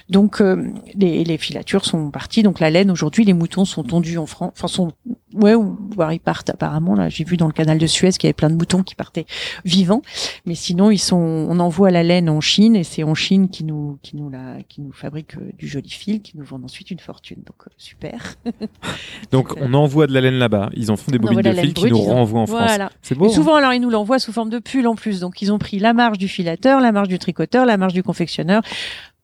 Donc 0.08 0.40
euh, 0.40 0.68
les, 0.94 1.24
les 1.24 1.38
filatures 1.38 1.84
sont 1.84 2.10
parties. 2.10 2.42
Donc 2.42 2.60
la 2.60 2.70
laine 2.70 2.90
aujourd'hui, 2.90 3.24
les 3.24 3.32
moutons 3.32 3.64
sont 3.64 3.82
tondus 3.82 4.18
en 4.18 4.26
France. 4.26 4.52
Enfin 4.56 4.68
sont 4.68 4.92
ouais 5.34 5.54
ou 5.54 5.78
voire 5.94 6.12
ils 6.12 6.20
partent 6.20 6.50
apparemment. 6.50 6.94
Là 6.94 7.08
j'ai 7.08 7.24
vu 7.24 7.36
dans 7.36 7.46
le 7.46 7.52
canal 7.52 7.78
de 7.78 7.86
Suez 7.86 8.10
qu'il 8.10 8.24
y 8.24 8.26
avait 8.26 8.34
plein 8.34 8.50
de 8.50 8.56
moutons 8.56 8.82
qui 8.82 8.94
partaient 8.94 9.26
vivants. 9.64 10.02
Mais 10.46 10.54
sinon 10.54 10.90
ils 10.90 10.98
sont. 10.98 11.16
On 11.16 11.58
envoie 11.60 11.90
la 11.90 12.02
laine 12.02 12.28
en 12.28 12.40
Chine 12.40 12.76
et 12.76 12.84
c'est 12.84 13.02
en 13.02 13.14
Chine 13.14 13.48
qui 13.48 13.64
nous 13.64 13.98
qui 14.02 14.16
nous 14.16 14.30
la 14.30 14.62
qui 14.68 14.80
nous 14.80 14.92
fabrique 14.92 15.36
euh, 15.36 15.50
du 15.58 15.68
joli 15.68 15.90
fil 15.90 16.22
qui 16.22 16.36
nous 16.36 16.44
vendent 16.44 16.64
ensuite 16.64 16.90
une 16.90 16.98
fortune. 16.98 17.38
Donc 17.46 17.66
euh, 17.66 17.70
super. 17.76 18.36
Donc 19.30 19.54
on 19.60 19.74
envoie 19.74 20.06
de 20.06 20.12
la 20.12 20.20
laine 20.20 20.38
là-bas, 20.38 20.70
ils 20.74 20.90
en 20.90 20.96
font 20.96 21.10
des 21.10 21.18
bobines 21.18 21.40
de 21.40 21.52
fil 21.52 21.74
qui 21.74 21.86
nous 21.86 22.00
renvoient 22.00 22.40
en 22.40 22.46
France. 22.46 22.60
Voilà. 22.60 22.90
C'est 23.02 23.14
beau. 23.14 23.26
Et 23.26 23.30
hein 23.30 23.34
souvent, 23.34 23.56
alors, 23.56 23.72
ils 23.72 23.80
nous 23.80 23.90
l'envoient 23.90 24.18
sous 24.18 24.32
forme 24.32 24.50
de 24.50 24.58
pull 24.58 24.86
en 24.86 24.94
plus. 24.94 25.20
Donc, 25.20 25.42
ils 25.42 25.52
ont 25.52 25.58
pris 25.58 25.78
la 25.78 25.92
marge 25.92 26.18
du 26.18 26.28
filateur, 26.28 26.80
la 26.80 26.92
marge 26.92 27.08
du 27.08 27.18
tricoteur, 27.18 27.66
la 27.66 27.76
marge 27.76 27.92
du 27.92 28.02
confectionneur. 28.02 28.62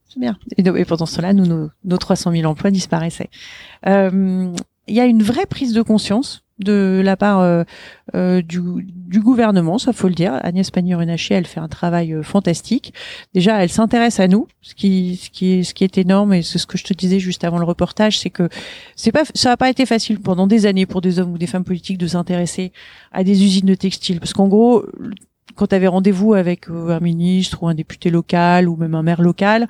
C'est 0.08 0.20
bien. 0.20 0.36
Et, 0.56 0.62
et 0.62 0.84
pendant 0.84 1.06
cela, 1.06 1.32
nous, 1.32 1.46
nos, 1.46 1.70
nos 1.84 1.98
300 1.98 2.32
000 2.32 2.44
emplois 2.50 2.70
disparaissaient. 2.70 3.30
Euh, 3.86 4.52
Il 4.86 4.94
y 4.94 5.00
a 5.00 5.04
une 5.04 5.22
vraie 5.22 5.46
prise 5.46 5.72
de 5.74 5.82
conscience 5.82 6.44
de 6.58 7.00
la 7.04 7.16
part 7.16 7.40
euh, 7.40 7.62
euh, 8.16 8.42
du, 8.42 8.60
du 8.84 9.20
gouvernement, 9.20 9.78
ça 9.78 9.92
faut 9.92 10.08
le 10.08 10.14
dire. 10.14 10.40
Agnès 10.42 10.68
Pannier-Runacher, 10.70 11.34
elle 11.34 11.46
fait 11.46 11.60
un 11.60 11.68
travail 11.68 12.12
euh, 12.12 12.22
fantastique. 12.22 12.92
Déjà, 13.32 13.62
elle 13.62 13.68
s'intéresse 13.70 14.18
à 14.18 14.26
nous, 14.26 14.48
ce 14.60 14.74
qui, 14.74 15.20
ce 15.22 15.30
qui 15.30 15.52
est, 15.52 15.62
ce 15.62 15.72
qui 15.72 15.84
est 15.84 15.98
énorme, 15.98 16.34
et 16.34 16.42
c'est 16.42 16.58
ce 16.58 16.66
que 16.66 16.76
je 16.76 16.84
te 16.84 16.94
disais 16.94 17.20
juste 17.20 17.44
avant 17.44 17.58
le 17.58 17.64
reportage, 17.64 18.18
c'est 18.18 18.30
que 18.30 18.48
c'est 18.96 19.12
pas, 19.12 19.22
ça 19.34 19.50
n'a 19.50 19.56
pas 19.56 19.70
été 19.70 19.86
facile 19.86 20.18
pendant 20.20 20.48
des 20.48 20.66
années 20.66 20.86
pour 20.86 21.00
des 21.00 21.20
hommes 21.20 21.32
ou 21.32 21.38
des 21.38 21.46
femmes 21.46 21.64
politiques 21.64 21.98
de 21.98 22.08
s'intéresser 22.08 22.72
à 23.12 23.22
des 23.22 23.44
usines 23.44 23.66
de 23.66 23.76
textile, 23.76 24.18
parce 24.18 24.32
qu'en 24.32 24.48
gros, 24.48 24.84
quand 25.58 25.66
tu 25.66 25.74
avais 25.74 25.88
rendez-vous 25.88 26.34
avec 26.34 26.70
euh, 26.70 26.90
un 26.90 27.00
ministre 27.00 27.62
ou 27.62 27.68
un 27.68 27.74
député 27.74 28.10
local 28.10 28.68
ou 28.68 28.76
même 28.76 28.94
un 28.94 29.02
maire 29.02 29.20
local, 29.20 29.66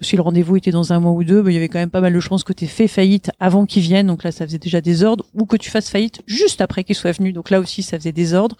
si 0.00 0.16
le 0.16 0.22
rendez-vous 0.22 0.56
était 0.56 0.70
dans 0.70 0.94
un 0.94 0.98
mois 0.98 1.12
ou 1.12 1.24
deux, 1.24 1.42
ben, 1.42 1.50
il 1.50 1.54
y 1.54 1.56
avait 1.58 1.68
quand 1.68 1.78
même 1.78 1.90
pas 1.90 2.00
mal 2.00 2.14
de 2.14 2.20
chances 2.20 2.42
que 2.42 2.54
tu 2.54 2.66
fait 2.66 2.88
faillite 2.88 3.30
avant 3.38 3.66
qu'ils 3.66 3.82
viennent, 3.82 4.06
donc 4.06 4.24
là 4.24 4.32
ça 4.32 4.46
faisait 4.46 4.58
déjà 4.58 4.80
des 4.80 5.04
ordres, 5.04 5.26
ou 5.34 5.44
que 5.44 5.58
tu 5.58 5.70
fasses 5.70 5.90
faillite 5.90 6.22
juste 6.26 6.62
après 6.62 6.84
qu'ils 6.84 6.96
soient 6.96 7.12
venus, 7.12 7.34
donc 7.34 7.50
là 7.50 7.60
aussi 7.60 7.82
ça 7.82 7.98
faisait 7.98 8.12
des 8.12 8.32
ordres. 8.32 8.56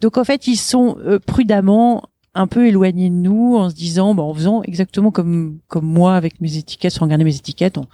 Donc 0.00 0.18
en 0.18 0.24
fait 0.24 0.48
ils 0.48 0.56
sont 0.56 0.98
euh, 1.06 1.20
prudemment 1.20 2.02
un 2.34 2.48
peu 2.48 2.66
éloigné 2.66 3.08
de 3.08 3.14
nous 3.14 3.56
en 3.56 3.70
se 3.70 3.74
disant, 3.76 4.14
bah, 4.14 4.24
en 4.24 4.34
faisant 4.34 4.62
exactement 4.64 5.12
comme 5.12 5.58
comme 5.68 5.86
moi 5.86 6.16
avec 6.16 6.40
mes 6.40 6.56
étiquettes, 6.56 6.92
sans 6.92 7.04
regarder 7.04 7.24
mes 7.24 7.36
étiquettes, 7.36 7.78
en, 7.78 7.86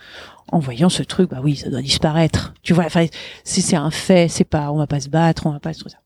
en 0.48 0.58
voyant 0.58 0.88
ce 0.88 1.02
truc, 1.02 1.30
bah 1.30 1.40
oui, 1.44 1.56
ça 1.56 1.68
doit 1.68 1.82
disparaître. 1.82 2.54
Tu 2.62 2.72
vois, 2.72 2.84
enfin, 2.86 3.06
c'est 3.44 3.76
un 3.76 3.90
fait, 3.90 4.28
c'est 4.28 4.44
pas, 4.44 4.72
on 4.72 4.78
va 4.78 4.86
pas 4.86 5.00
se 5.00 5.10
battre, 5.10 5.46
on 5.46 5.52
va 5.52 5.60
pas 5.60 5.74
ça. 5.74 5.98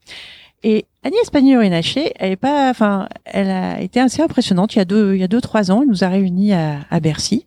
Et 0.62 0.86
Agnès 1.04 1.30
Pannier-Runacher, 1.30 2.12
elle 2.16 2.32
est 2.32 2.36
pas, 2.36 2.70
enfin, 2.70 3.08
elle 3.24 3.50
a 3.50 3.80
été 3.80 4.00
assez 4.00 4.22
impressionnante. 4.22 4.74
Il 4.74 4.78
y 4.78 4.82
a 4.82 4.84
deux, 4.84 5.14
il 5.14 5.20
y 5.20 5.24
a 5.24 5.28
deux, 5.28 5.40
trois 5.40 5.70
ans, 5.70 5.82
elle 5.82 5.88
nous 5.88 6.02
a 6.02 6.08
réunis 6.08 6.52
à, 6.52 6.80
à 6.90 7.00
Bercy 7.00 7.46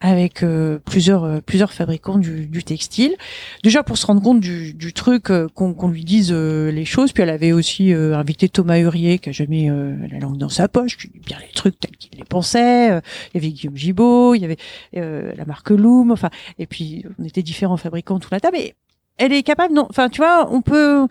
avec 0.00 0.42
euh, 0.42 0.78
plusieurs, 0.84 1.24
euh, 1.24 1.40
plusieurs 1.44 1.72
fabricants 1.72 2.18
du, 2.18 2.46
du, 2.46 2.64
textile. 2.64 3.14
Déjà 3.62 3.82
pour 3.82 3.98
se 3.98 4.06
rendre 4.06 4.22
compte 4.22 4.40
du, 4.40 4.72
du 4.72 4.94
truc, 4.94 5.30
euh, 5.30 5.46
qu'on 5.54 5.88
lui 5.88 6.04
dise 6.04 6.32
les 6.32 6.84
choses. 6.84 7.12
Puis 7.12 7.22
elle 7.22 7.30
avait 7.30 7.52
aussi 7.52 7.92
invité 7.92 8.48
Thomas 8.48 8.78
Hurier, 8.78 9.18
qui 9.18 9.28
a 9.28 9.32
jamais 9.32 9.68
la 10.10 10.18
langue 10.18 10.38
dans 10.38 10.48
sa 10.48 10.68
poche, 10.68 10.96
qui 10.96 11.08
dit 11.08 11.20
bien 11.20 11.38
les 11.40 11.52
trucs 11.52 11.78
tels 11.78 11.96
qu'il 11.96 12.18
les 12.18 12.24
pensait. 12.24 12.88
il 12.88 13.34
y 13.34 13.38
avait 13.38 13.50
Guillaume 13.50 13.76
Gibault, 13.76 14.34
il 14.34 14.42
y 14.42 14.44
avait 14.44 14.56
la 14.92 15.44
marque 15.44 15.70
Loom. 15.70 16.10
Enfin, 16.10 16.30
et 16.58 16.66
puis 16.66 17.04
on 17.18 17.24
était 17.24 17.42
différents 17.42 17.76
fabricants 17.76 18.18
tout 18.18 18.28
la 18.32 18.40
table. 18.40 18.56
Mais 18.58 18.74
elle 19.20 19.34
est 19.34 19.42
capable, 19.42 19.74
non, 19.74 19.86
enfin, 19.90 20.08
tu 20.08 20.22
vois, 20.22 20.48
on 20.50 20.62
peut, 20.62 21.06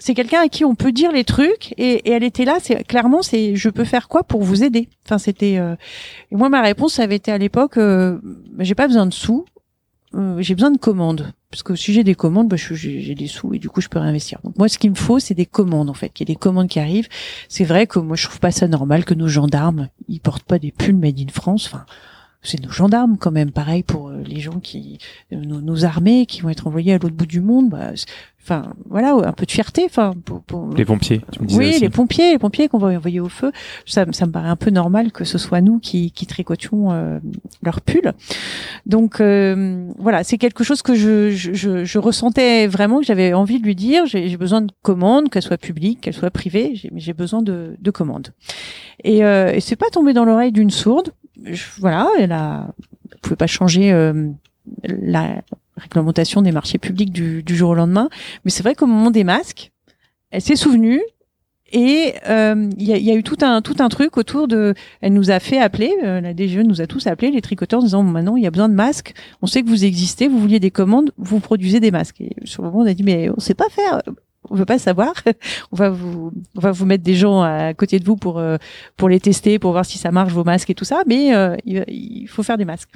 c'est 0.00 0.14
quelqu'un 0.14 0.40
à 0.40 0.48
qui 0.48 0.64
on 0.64 0.74
peut 0.74 0.90
dire 0.90 1.12
les 1.12 1.24
trucs 1.24 1.74
et, 1.78 2.10
elle 2.10 2.24
était 2.24 2.44
là 2.44 2.56
c'est 2.60 2.82
clairement 2.84 3.22
c'est 3.22 3.54
je 3.54 3.68
peux 3.68 3.84
faire 3.84 4.08
quoi 4.08 4.24
pour 4.24 4.42
vous 4.42 4.64
aider? 4.64 4.88
Enfin 5.04 5.18
c'était 5.18 5.58
euh, 5.58 5.76
moi 6.32 6.48
ma 6.48 6.62
réponse 6.62 6.94
ça 6.94 7.04
avait 7.04 7.16
été 7.16 7.30
à 7.30 7.38
l'époque 7.38 7.76
euh, 7.76 8.18
bah, 8.22 8.64
j'ai 8.64 8.74
pas 8.74 8.88
besoin 8.88 9.06
de 9.06 9.12
sous 9.12 9.44
euh, 10.16 10.40
j'ai 10.40 10.56
besoin 10.56 10.72
de 10.72 10.78
commandes. 10.78 11.32
Parce 11.52 11.62
que 11.62 11.76
si 11.76 11.92
j'ai 11.92 12.02
des 12.02 12.14
commandes 12.14 12.48
bah, 12.48 12.56
j'ai 12.56 13.14
des 13.14 13.26
sous 13.26 13.54
et 13.54 13.58
du 13.58 13.68
coup 13.68 13.80
je 13.80 13.88
peux 13.88 13.98
réinvestir. 13.98 14.40
Donc 14.42 14.56
moi 14.58 14.68
ce 14.68 14.78
qu'il 14.78 14.90
me 14.90 14.96
faut 14.96 15.18
c'est 15.18 15.34
des 15.34 15.46
commandes 15.46 15.90
en 15.90 15.94
fait. 15.94 16.08
Qu'il 16.08 16.28
y 16.28 16.32
ait 16.32 16.34
des 16.34 16.38
commandes 16.38 16.68
qui 16.68 16.80
arrivent. 16.80 17.08
C'est 17.48 17.64
vrai 17.64 17.86
que 17.86 17.98
moi 17.98 18.16
je 18.16 18.26
trouve 18.26 18.40
pas 18.40 18.50
ça 18.50 18.66
normal 18.66 19.04
que 19.04 19.14
nos 19.14 19.28
gendarmes 19.28 19.88
ils 20.08 20.20
portent 20.20 20.44
pas 20.44 20.58
des 20.58 20.72
pulls 20.72 20.96
made 20.96 21.20
in 21.20 21.30
France. 21.32 21.66
Enfin 21.66 21.84
c'est 22.42 22.62
nos 22.62 22.70
gendarmes 22.70 23.16
quand 23.18 23.30
même. 23.30 23.50
Pareil 23.50 23.82
pour 23.82 24.08
euh, 24.08 24.22
les 24.24 24.40
gens 24.40 24.60
qui, 24.60 24.98
euh, 25.32 25.36
nos, 25.36 25.84
armées 25.84 26.26
qui 26.26 26.40
vont 26.40 26.48
être 26.48 26.66
envoyées 26.66 26.94
à 26.94 26.98
l'autre 26.98 27.14
bout 27.14 27.26
du 27.26 27.40
monde. 27.40 27.68
Bah, 27.68 27.90
enfin, 28.42 28.72
voilà, 28.88 29.12
un 29.12 29.32
peu 29.32 29.44
de 29.44 29.50
fierté. 29.50 29.84
Enfin, 29.84 30.14
pour, 30.24 30.72
les 30.74 30.86
pompiers. 30.86 31.20
Tu 31.32 31.42
me 31.42 31.46
disais 31.46 31.58
oui, 31.58 31.78
les 31.80 31.90
pompiers, 31.90 32.32
les 32.32 32.38
pompiers 32.38 32.68
qu'on 32.68 32.78
va 32.78 32.88
envoyer 32.88 33.20
au 33.20 33.28
feu. 33.28 33.52
Ça, 33.84 34.06
ça 34.12 34.26
me 34.26 34.32
paraît 34.32 34.48
un 34.48 34.56
peu 34.56 34.70
normal 34.70 35.12
que 35.12 35.24
ce 35.24 35.36
soit 35.36 35.60
nous 35.60 35.78
qui, 35.80 36.12
qui 36.12 36.26
tricotions 36.26 36.92
euh, 36.92 37.18
leur 37.62 37.82
pull. 37.82 38.12
Donc 38.86 39.20
voilà, 39.20 40.24
c'est 40.24 40.38
quelque 40.38 40.64
chose 40.64 40.80
que 40.80 40.94
je, 40.94 41.30
je, 41.30 41.84
je, 41.84 41.98
ressentais 41.98 42.66
vraiment 42.66 43.00
que 43.00 43.06
j'avais 43.06 43.34
envie 43.34 43.60
de 43.60 43.64
lui 43.64 43.74
dire. 43.74 44.06
J'ai 44.06 44.36
besoin 44.38 44.62
de 44.62 44.72
commandes, 44.82 45.28
qu'elles 45.28 45.42
soient 45.42 45.58
publiques, 45.58 46.00
qu'elles 46.00 46.14
soient 46.14 46.30
privées. 46.30 46.72
J'ai 46.94 47.12
besoin 47.12 47.42
de, 47.42 47.76
de 47.78 47.90
commandes. 47.90 48.28
Et, 49.04 49.18
et 49.18 49.60
c'est 49.60 49.76
pas 49.76 49.90
tombé 49.92 50.14
dans 50.14 50.24
l'oreille 50.24 50.52
d'une 50.52 50.70
sourde 50.70 51.12
voilà, 51.78 52.08
elle 52.18 52.32
a, 52.32 52.68
pouvait 53.22 53.36
pas 53.36 53.46
changer 53.46 53.92
euh, 53.92 54.28
la 54.82 55.42
réglementation 55.76 56.42
des 56.42 56.52
marchés 56.52 56.78
publics 56.78 57.12
du, 57.12 57.42
du 57.42 57.56
jour 57.56 57.70
au 57.70 57.74
lendemain, 57.74 58.08
mais 58.44 58.50
c'est 58.50 58.62
vrai 58.62 58.74
qu'au 58.74 58.86
moment 58.86 59.10
des 59.10 59.24
masques, 59.24 59.72
elle 60.30 60.42
s'est 60.42 60.56
souvenue 60.56 61.00
et 61.72 62.14
euh, 62.28 62.68
il 62.78 62.82
y, 62.82 62.92
a, 62.92 62.98
y, 62.98 63.10
a, 63.10 63.14
eu 63.14 63.22
tout 63.22 63.38
un 63.42 63.62
tout 63.62 63.76
un 63.78 63.88
truc 63.88 64.16
autour 64.16 64.48
de. 64.48 64.74
Elle 65.02 65.12
nous 65.12 65.30
a 65.30 65.38
fait 65.38 65.58
appeler, 65.58 65.94
euh, 66.02 66.20
la 66.20 66.34
DGE 66.34 66.58
nous 66.58 66.80
a 66.80 66.88
tous 66.88 67.06
appelé 67.06 67.30
les 67.30 67.40
tricoteurs, 67.40 67.78
en 67.78 67.84
disant 67.84 68.02
maintenant 68.02 68.34
il 68.34 68.42
y 68.42 68.46
a 68.46 68.50
besoin 68.50 68.68
de 68.68 68.74
masques. 68.74 69.14
On 69.40 69.46
sait 69.46 69.62
que 69.62 69.68
vous 69.68 69.84
existez, 69.84 70.26
vous 70.26 70.40
vouliez 70.40 70.58
des 70.58 70.72
commandes, 70.72 71.12
vous 71.16 71.38
produisez 71.38 71.78
des 71.78 71.92
masques. 71.92 72.20
Et 72.20 72.34
sur 72.44 72.62
le 72.62 72.70
moment 72.70 72.82
on 72.82 72.86
a 72.86 72.94
dit 72.94 73.04
mais 73.04 73.30
on 73.30 73.38
sait 73.38 73.54
pas 73.54 73.68
faire 73.68 74.02
on 74.50 74.56
veut 74.56 74.66
pas 74.66 74.78
savoir. 74.78 75.14
on 75.72 75.76
va 75.76 75.90
vous, 75.90 76.32
on 76.56 76.60
va 76.60 76.72
vous 76.72 76.86
mettre 76.86 77.04
des 77.04 77.14
gens 77.14 77.42
à 77.42 77.72
côté 77.74 77.98
de 77.98 78.04
vous 78.04 78.16
pour 78.16 78.38
euh, 78.38 78.56
pour 78.96 79.08
les 79.08 79.20
tester, 79.20 79.58
pour 79.58 79.72
voir 79.72 79.86
si 79.86 79.98
ça 79.98 80.10
marche 80.10 80.32
vos 80.32 80.44
masques 80.44 80.70
et 80.70 80.74
tout 80.74 80.84
ça. 80.84 81.02
Mais 81.06 81.34
euh, 81.34 81.56
il, 81.64 82.26
faut 82.28 82.42
faire 82.42 82.58
des 82.58 82.64
masques. 82.64 82.90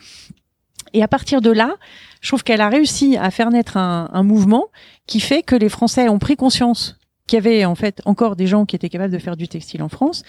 Et 0.92 1.02
à 1.02 1.08
partir 1.08 1.40
de 1.40 1.50
là, 1.50 1.74
je 2.20 2.28
trouve 2.28 2.44
qu'elle 2.44 2.60
a 2.60 2.68
réussi 2.68 3.16
à 3.16 3.30
faire 3.30 3.50
naître 3.50 3.76
un, 3.76 4.10
un 4.12 4.22
mouvement 4.22 4.66
qui 5.06 5.20
fait 5.20 5.42
que 5.42 5.56
les 5.56 5.68
Français 5.68 6.08
ont 6.08 6.18
pris 6.18 6.36
conscience 6.36 6.98
qu'il 7.26 7.38
y 7.38 7.38
avait 7.38 7.64
en 7.64 7.74
fait 7.74 8.02
encore 8.04 8.36
des 8.36 8.46
gens 8.46 8.66
qui 8.66 8.76
étaient 8.76 8.90
capables 8.90 9.12
de 9.12 9.18
faire 9.18 9.36
du 9.36 9.48
textile 9.48 9.82
en 9.82 9.88
France, 9.88 10.24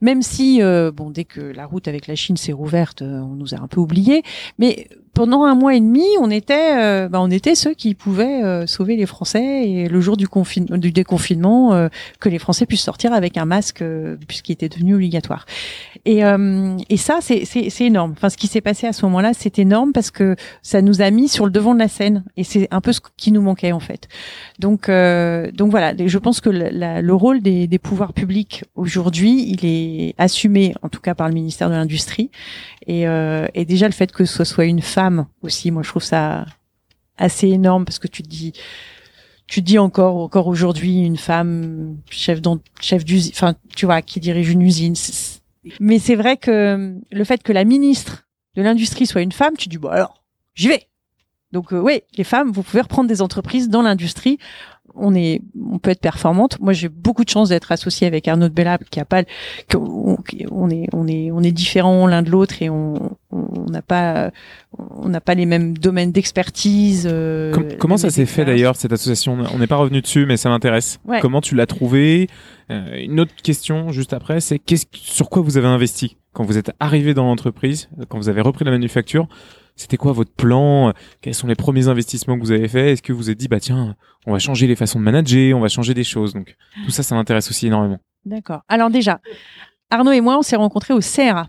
même 0.00 0.20
si 0.20 0.60
euh, 0.60 0.90
bon 0.90 1.10
dès 1.10 1.24
que 1.24 1.40
la 1.40 1.64
route 1.64 1.86
avec 1.86 2.08
la 2.08 2.16
Chine 2.16 2.36
s'est 2.36 2.52
rouverte, 2.52 3.02
on 3.02 3.36
nous 3.36 3.54
a 3.54 3.58
un 3.58 3.68
peu 3.68 3.80
oubliés, 3.80 4.24
mais 4.58 4.88
pendant 5.14 5.44
un 5.44 5.54
mois 5.54 5.74
et 5.74 5.80
demi, 5.80 6.04
on 6.20 6.30
était, 6.30 6.78
euh, 6.78 7.08
bah, 7.08 7.20
on 7.20 7.30
était 7.30 7.54
ceux 7.54 7.74
qui 7.74 7.94
pouvaient 7.94 8.42
euh, 8.44 8.66
sauver 8.66 8.96
les 8.96 9.06
Français 9.06 9.68
et 9.68 9.88
le 9.88 10.00
jour 10.00 10.16
du, 10.16 10.26
du 10.78 10.92
déconfinement, 10.92 11.74
euh, 11.74 11.88
que 12.20 12.28
les 12.28 12.38
Français 12.38 12.64
puissent 12.64 12.82
sortir 12.82 13.12
avec 13.12 13.36
un 13.36 13.44
masque 13.44 13.84
puisqu'il 14.28 14.52
était 14.52 14.68
devenu 14.68 14.94
obligatoire. 14.94 15.46
Et, 16.04 16.22
et 16.88 16.96
ça, 16.96 17.18
c'est 17.20 17.80
énorme. 17.80 18.12
Enfin, 18.12 18.30
ce 18.30 18.36
qui 18.36 18.46
s'est 18.46 18.60
passé 18.60 18.86
à 18.86 18.92
ce 18.92 19.04
moment-là, 19.06 19.32
c'est 19.34 19.58
énorme 19.58 19.92
parce 19.92 20.10
que 20.10 20.36
ça 20.62 20.80
nous 20.80 21.02
a 21.02 21.10
mis 21.10 21.28
sur 21.28 21.44
le 21.44 21.50
devant 21.50 21.74
de 21.74 21.78
la 21.78 21.88
scène 21.88 22.24
et 22.36 22.44
c'est 22.44 22.68
un 22.70 22.80
peu 22.80 22.92
ce 22.92 23.00
qui 23.16 23.32
nous 23.32 23.42
manquait 23.42 23.72
en 23.72 23.80
fait. 23.80 24.08
Donc, 24.58 24.88
donc 24.88 25.70
voilà. 25.70 25.92
Je 25.98 26.18
pense 26.18 26.40
que 26.40 26.50
le 26.50 27.12
rôle 27.12 27.40
des, 27.40 27.66
des 27.66 27.78
pouvoirs 27.78 28.12
publics 28.12 28.64
aujourd'hui, 28.76 29.44
il 29.48 29.66
est 29.66 30.14
assumé, 30.18 30.74
en 30.82 30.88
tout 30.88 31.00
cas 31.00 31.14
par 31.14 31.28
le 31.28 31.34
ministère 31.34 31.68
de 31.68 31.74
l'Industrie, 31.74 32.30
et, 32.86 33.02
et 33.02 33.64
déjà 33.66 33.86
le 33.86 33.92
fait 33.92 34.12
que 34.12 34.24
ce 34.24 34.44
soit 34.44 34.64
une 34.64 34.80
femme 34.80 34.99
aussi. 35.42 35.70
Moi, 35.70 35.82
je 35.82 35.88
trouve 35.88 36.02
ça 36.02 36.46
assez 37.16 37.48
énorme 37.48 37.84
parce 37.84 37.98
que 37.98 38.08
tu 38.08 38.22
te 38.22 38.28
dis, 38.28 38.52
tu 39.46 39.62
dis 39.62 39.78
encore, 39.78 40.16
encore 40.16 40.46
aujourd'hui, 40.46 41.00
une 41.00 41.16
femme 41.16 41.96
chef 42.08 42.40
chef 42.80 43.04
d'usine, 43.04 43.32
enfin, 43.34 43.54
tu 43.76 43.86
vois, 43.86 44.02
qui 44.02 44.20
dirige 44.20 44.50
une 44.50 44.62
usine. 44.62 44.94
Mais 45.78 45.98
c'est 45.98 46.14
vrai 46.14 46.36
que 46.36 46.96
le 47.10 47.24
fait 47.24 47.42
que 47.42 47.52
la 47.52 47.64
ministre 47.64 48.24
de 48.56 48.62
l'industrie 48.62 49.06
soit 49.06 49.22
une 49.22 49.32
femme, 49.32 49.56
tu 49.56 49.68
dis, 49.68 49.78
bon 49.78 49.88
alors, 49.88 50.22
j'y 50.54 50.68
vais. 50.68 50.86
Donc 51.52 51.72
euh, 51.72 51.80
oui, 51.80 52.02
les 52.16 52.24
femmes, 52.24 52.52
vous 52.52 52.62
pouvez 52.62 52.80
reprendre 52.80 53.08
des 53.08 53.22
entreprises 53.22 53.68
dans 53.68 53.82
l'industrie 53.82 54.38
on 54.94 55.14
est, 55.14 55.42
on 55.70 55.78
peut 55.78 55.90
être 55.90 56.00
performante. 56.00 56.58
Moi, 56.60 56.72
j'ai 56.72 56.88
beaucoup 56.88 57.24
de 57.24 57.28
chance 57.28 57.50
d'être 57.50 57.72
associée 57.72 58.06
avec 58.06 58.28
Arnaud 58.28 58.48
de 58.48 58.54
Bellable, 58.54 58.84
qui 58.90 59.00
a 59.00 59.04
pas, 59.04 59.22
on, 59.74 60.16
est, 60.70 60.86
on 60.92 61.06
est, 61.06 61.30
on 61.30 61.42
est 61.42 61.52
différents 61.52 62.06
l'un 62.06 62.22
de 62.22 62.30
l'autre 62.30 62.62
et 62.62 62.70
on, 62.70 63.16
n'a 63.68 63.82
pas, 63.82 64.30
on 64.78 65.08
n'a 65.08 65.20
pas 65.20 65.34
les 65.34 65.46
mêmes 65.46 65.76
domaines 65.76 66.12
d'expertise. 66.12 67.08
Euh, 67.10 67.52
comment 67.78 67.96
ça 67.96 68.10
s'est 68.10 68.26
fait 68.26 68.44
d'ailleurs 68.44 68.76
cette 68.76 68.92
association? 68.92 69.38
On 69.52 69.58
n'est 69.58 69.66
pas 69.66 69.76
revenu 69.76 70.00
dessus, 70.00 70.26
mais 70.26 70.36
ça 70.36 70.48
m'intéresse. 70.48 71.00
Comment 71.20 71.40
tu 71.40 71.54
l'as 71.54 71.66
trouvé 71.66 72.28
euh, 72.70 72.96
Une 72.98 73.20
autre 73.20 73.34
question 73.42 73.90
juste 73.90 74.12
après, 74.12 74.40
c'est 74.40 74.58
qu'est-ce, 74.58 74.86
sur 74.92 75.28
quoi 75.28 75.42
vous 75.42 75.56
avez 75.56 75.68
investi? 75.68 76.16
Quand 76.32 76.44
vous 76.44 76.58
êtes 76.58 76.72
arrivé 76.80 77.14
dans 77.14 77.24
l'entreprise, 77.24 77.88
quand 78.08 78.18
vous 78.18 78.28
avez 78.28 78.40
repris 78.40 78.64
la 78.64 78.70
manufacture 78.70 79.28
c'était 79.80 79.96
quoi 79.96 80.12
votre 80.12 80.32
plan? 80.32 80.92
Quels 81.22 81.34
sont 81.34 81.46
les 81.46 81.54
premiers 81.54 81.88
investissements 81.88 82.36
que 82.36 82.42
vous 82.42 82.52
avez 82.52 82.68
faits? 82.68 82.88
Est-ce 82.88 83.02
que 83.02 83.14
vous 83.14 83.18
vous 83.18 83.30
êtes 83.30 83.38
dit, 83.38 83.48
bah 83.48 83.60
tiens, 83.60 83.96
on 84.26 84.32
va 84.32 84.38
changer 84.38 84.66
les 84.66 84.76
façons 84.76 84.98
de 84.98 85.04
manager, 85.04 85.56
on 85.56 85.60
va 85.60 85.68
changer 85.68 85.94
des 85.94 86.04
choses 86.04 86.34
Donc 86.34 86.54
tout 86.84 86.90
ça, 86.90 87.02
ça 87.02 87.14
m'intéresse 87.14 87.48
aussi 87.48 87.66
énormément. 87.66 87.98
D'accord. 88.26 88.60
Alors 88.68 88.90
déjà, 88.90 89.20
Arnaud 89.88 90.12
et 90.12 90.20
moi, 90.20 90.38
on 90.38 90.42
s'est 90.42 90.56
rencontrés 90.56 90.92
au 90.92 91.00
CRA 91.00 91.48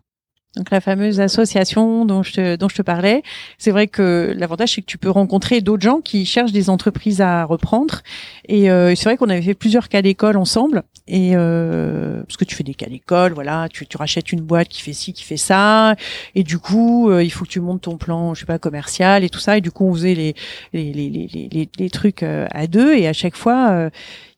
donc 0.58 0.70
la 0.70 0.82
fameuse 0.82 1.22
association 1.22 2.06
dont 2.06 2.24
je 2.24 2.34
te, 2.34 2.56
dont 2.58 2.68
je 2.68 2.76
te 2.76 2.82
parlais. 2.82 3.24
C'est 3.58 3.72
vrai 3.72 3.88
que 3.88 4.34
l'avantage 4.38 4.74
c'est 4.74 4.82
que 4.82 4.86
tu 4.86 4.98
peux 4.98 5.10
rencontrer 5.10 5.62
d'autres 5.62 5.84
gens 5.84 6.02
qui 6.02 6.26
cherchent 6.26 6.52
des 6.52 6.70
entreprises 6.70 7.22
à 7.22 7.46
reprendre. 7.46 8.02
Et 8.48 8.70
euh, 8.70 8.94
c'est 8.96 9.06
vrai 9.06 9.16
qu'on 9.16 9.30
avait 9.30 9.42
fait 9.42 9.54
plusieurs 9.54 9.88
cas 9.88 10.02
d'école 10.02 10.36
ensemble. 10.36 10.84
Et 11.08 11.32
euh, 11.36 12.24
parce 12.24 12.38
que 12.38 12.46
tu 12.46 12.56
fais 12.56 12.64
des 12.64 12.74
cas 12.74 12.88
d'école, 12.88 13.34
voilà, 13.34 13.68
tu, 13.70 13.86
tu 13.88 13.98
rachètes 13.98 14.32
une 14.32 14.42
boîte 14.42 14.68
qui 14.68 14.82
fait 14.82 14.94
ci, 14.94 15.14
qui 15.14 15.24
fait 15.24 15.38
ça, 15.38 15.96
et 16.36 16.44
du 16.44 16.60
coup 16.60 17.10
euh, 17.10 17.24
il 17.24 17.32
faut 17.32 17.46
que 17.46 17.50
tu 17.50 17.60
montes 17.60 17.82
ton 17.82 17.98
plan, 17.98 18.34
je 18.34 18.42
sais 18.42 18.46
pas 18.46 18.60
commercial 18.60 19.24
et 19.24 19.30
tout 19.30 19.40
ça. 19.40 19.58
Et 19.58 19.62
du 19.62 19.72
coup 19.72 19.86
on 19.86 19.94
faisait 19.94 20.16
les 20.16 20.36
les 20.74 20.94
les 20.94 21.10
les, 21.10 21.70
les, 21.78 21.90
trucs 21.90 22.24
euh, 22.24 22.48
à 22.52 22.68
deux. 22.68 22.96
Et 22.96 23.08
à 23.08 23.14
chaque 23.14 23.36
fois 23.36 23.72
euh, 23.72 23.90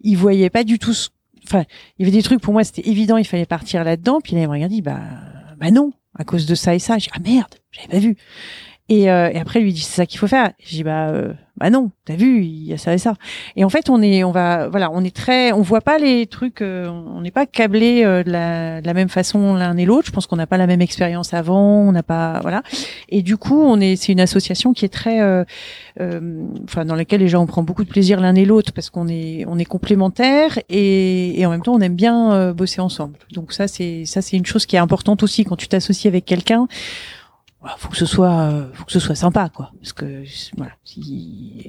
ils 0.01 0.17
voyaient 0.17 0.49
pas 0.49 0.63
du 0.63 0.79
tout. 0.79 0.93
Enfin 1.43 1.63
il 1.97 2.05
y 2.05 2.09
avait 2.09 2.17
des 2.17 2.23
trucs 2.23 2.41
pour 2.41 2.53
moi 2.53 2.63
c'était 2.63 2.87
évident, 2.87 3.17
il 3.17 3.25
fallait 3.25 3.45
partir 3.45 3.83
là-dedans. 3.83 4.21
Puis 4.21 4.35
là 4.35 4.41
il 4.41 4.47
me 4.47 4.53
regardait, 4.53 4.81
bah 4.81 5.01
bah 5.59 5.71
non 5.71 5.91
à 6.17 6.23
cause 6.23 6.45
de 6.45 6.55
ça 6.55 6.75
et 6.75 6.79
ça. 6.79 6.97
J'ai 6.97 7.09
dit, 7.09 7.11
ah 7.15 7.19
merde, 7.19 7.55
j'avais 7.71 7.87
pas 7.87 7.99
vu. 7.99 8.15
Et, 8.93 9.09
euh, 9.09 9.31
et 9.33 9.39
après, 9.39 9.59
lui 9.59 9.73
dit, 9.73 9.81
c'est 9.81 9.95
ça 9.95 10.05
qu'il 10.05 10.19
faut 10.19 10.27
faire. 10.27 10.51
J'ai 10.59 10.77
dit, 10.77 10.83
bah, 10.83 11.07
euh, 11.07 11.33
bah 11.57 11.71
non, 11.71 11.89
t'as 12.05 12.15
vu, 12.15 12.43
il 12.43 12.67
y 12.67 12.73
a 12.73 12.77
ça 12.77 12.93
et 12.93 12.99
ça. 12.99 13.15
Et 13.55 13.63
en 13.63 13.69
fait, 13.69 13.89
on 13.89 14.03
est, 14.03 14.23
on 14.23 14.31
va, 14.31 14.69
voilà, 14.69 14.91
on 14.91 15.03
est 15.03 15.15
très, 15.15 15.51
on 15.51 15.61
voit 15.61 15.81
pas 15.81 15.97
les 15.97 16.27
trucs, 16.27 16.61
euh, 16.61 16.87
on 16.87 17.21
n'est 17.21 17.31
pas 17.31 17.47
câblés 17.47 18.03
de 18.03 18.29
la, 18.29 18.81
de, 18.81 18.85
la, 18.85 18.93
même 18.93 19.09
façon 19.09 19.55
l'un 19.55 19.75
et 19.77 19.85
l'autre. 19.85 20.05
Je 20.05 20.11
pense 20.11 20.27
qu'on 20.27 20.35
n'a 20.35 20.45
pas 20.45 20.57
la 20.57 20.67
même 20.67 20.81
expérience 20.81 21.33
avant, 21.33 21.79
on 21.79 21.91
n'a 21.91 22.03
pas, 22.03 22.39
voilà. 22.43 22.61
Et 23.09 23.23
du 23.23 23.35
coup, 23.35 23.63
on 23.63 23.79
est, 23.79 23.95
c'est 23.95 24.11
une 24.11 24.19
association 24.19 24.73
qui 24.73 24.85
est 24.85 24.93
très, 24.93 25.19
enfin, 25.99 26.85
dans 26.85 26.95
laquelle 26.95 27.21
les 27.21 27.29
gens 27.29 27.41
on 27.41 27.47
prend 27.47 27.63
beaucoup 27.63 27.83
de 27.83 27.89
plaisir 27.89 28.19
l'un 28.19 28.35
et 28.35 28.45
l'autre 28.45 28.73
parce 28.73 28.91
qu'on 28.91 29.07
est, 29.07 29.43
on 29.47 29.57
est 29.57 29.65
complémentaires 29.65 30.59
et, 30.69 31.39
et 31.39 31.45
en 31.47 31.49
même 31.49 31.63
temps, 31.63 31.73
on 31.73 31.81
aime 31.81 31.95
bien 31.95 32.53
bosser 32.53 32.79
ensemble. 32.79 33.17
Donc 33.31 33.53
ça, 33.53 33.67
c'est, 33.67 34.05
ça, 34.05 34.21
c'est 34.21 34.37
une 34.37 34.45
chose 34.45 34.67
qui 34.67 34.75
est 34.75 34.79
importante 34.79 35.23
aussi 35.23 35.45
quand 35.45 35.55
tu 35.55 35.67
t'associes 35.67 36.09
avec 36.09 36.25
quelqu'un 36.25 36.67
faut 37.77 37.89
que 37.89 37.97
ce 37.97 38.05
soit 38.05 38.31
euh, 38.31 38.67
faut 38.73 38.85
que 38.85 38.91
ce 38.91 38.99
soit 38.99 39.15
sympa 39.15 39.49
quoi. 39.49 39.71
Parce 39.79 39.93
que 39.93 40.23
voilà 40.57 40.71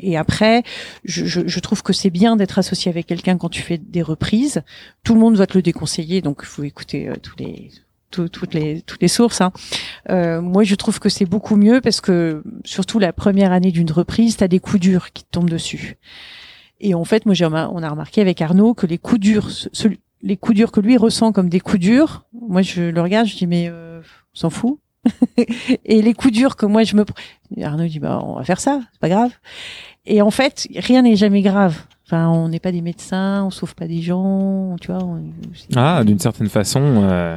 et 0.03 0.17
après 0.17 0.63
je, 1.05 1.61
trouve 1.61 1.83
que 1.83 1.93
c'est 1.93 2.11
bien 2.11 2.37
d'être 2.37 2.59
associé 2.59 2.91
avec 2.91 3.07
quelqu'un 3.07 3.39
quand 3.39 3.49
tu 3.49 3.63
fais 3.63 3.79
des 3.79 4.03
reprises. 4.03 4.63
Tout 5.03 5.15
le 5.15 5.21
monde 5.21 5.37
va 5.37 5.47
te 5.47 5.57
le 5.57 5.63
déconseiller 5.63 6.21
donc 6.21 6.41
il 6.43 6.47
faut 6.47 6.65
écouter 6.65 7.09
euh, 7.09 7.15
toutes 7.23 8.55
les 9.01 9.09
sources 9.09 9.41
hein. 9.41 9.53
Euh, 10.11 10.41
moi 10.41 10.65
je 10.65 10.75
trouve 10.75 10.99
que 10.99 11.09
c'est 11.09 11.27
beaucoup 11.27 11.57
mieux 11.57 11.81
parce 11.81 12.01
que 12.01 12.43
surtout 12.65 12.99
la 12.99 13.13
première 13.13 13.53
année 13.53 13.71
d'une 13.71 13.91
reprise 13.91 14.37
t'as 14.37 14.49
des 14.49 14.59
coups 14.59 14.81
durs 14.81 15.13
qui 15.13 15.25
te 15.25 15.31
tombent 15.31 15.51
dessus. 15.51 15.97
Et 16.81 16.95
en 16.95 17.05
fait 17.05 17.25
moi 17.25 17.35
j'ai 17.35 17.47
on 17.47 17.55
a 17.55 17.89
remarqué 17.89 18.21
avec 18.21 18.41
Arnaud 18.43 18.75
que 18.75 18.87
les 18.87 18.99
coups 18.99 19.21
durs 19.21 19.49
les 20.23 20.37
coups 20.37 20.57
durs 20.57 20.73
que 20.73 20.81
lui 20.81 20.97
ressent 20.97 21.33
comme 21.33 21.49
des 21.49 21.61
coups 21.61 21.81
durs 21.81 22.27
moi 22.33 22.63
je 22.63 22.83
le 22.83 23.01
regarde 23.01 23.29
je 23.29 23.37
dis 23.37 23.47
mais 23.47 23.71
on 23.71 24.03
s'en 24.35 24.51
fout 24.51 24.81
et 25.85 26.03
les 26.03 26.15
coups 26.15 26.33
durs 26.33 26.57
que 26.57 26.67
moi 26.67 26.83
je 26.85 26.97
me 26.97 27.05
Arnaud 27.63 27.87
dit 27.87 27.99
bah 27.99 28.21
on 28.25 28.35
va 28.37 28.45
faire 28.45 28.61
ça 28.61 28.81
c'est 28.93 29.01
pas 29.01 29.09
grave 29.09 29.31
et 30.07 30.23
en 30.23 30.31
fait 30.31 30.67
rien 30.77 31.03
n'est 31.03 31.17
jamais 31.17 31.43
grave 31.43 31.77
enfin 32.07 32.29
on 32.29 32.49
n'est 32.49 32.61
pas 32.61 32.73
des 32.73 32.81
médecins 32.83 33.45
on 33.45 33.51
sauve 33.51 33.75
pas 33.75 33.87
des 33.87 34.03
gens 34.03 34.77
tu 34.81 34.93
vois 34.93 35.03
on- 35.05 35.23
Ah, 35.77 36.03
d'une 36.05 36.19
certaine 36.19 36.49
façon. 36.49 36.81
euh, 36.83 37.37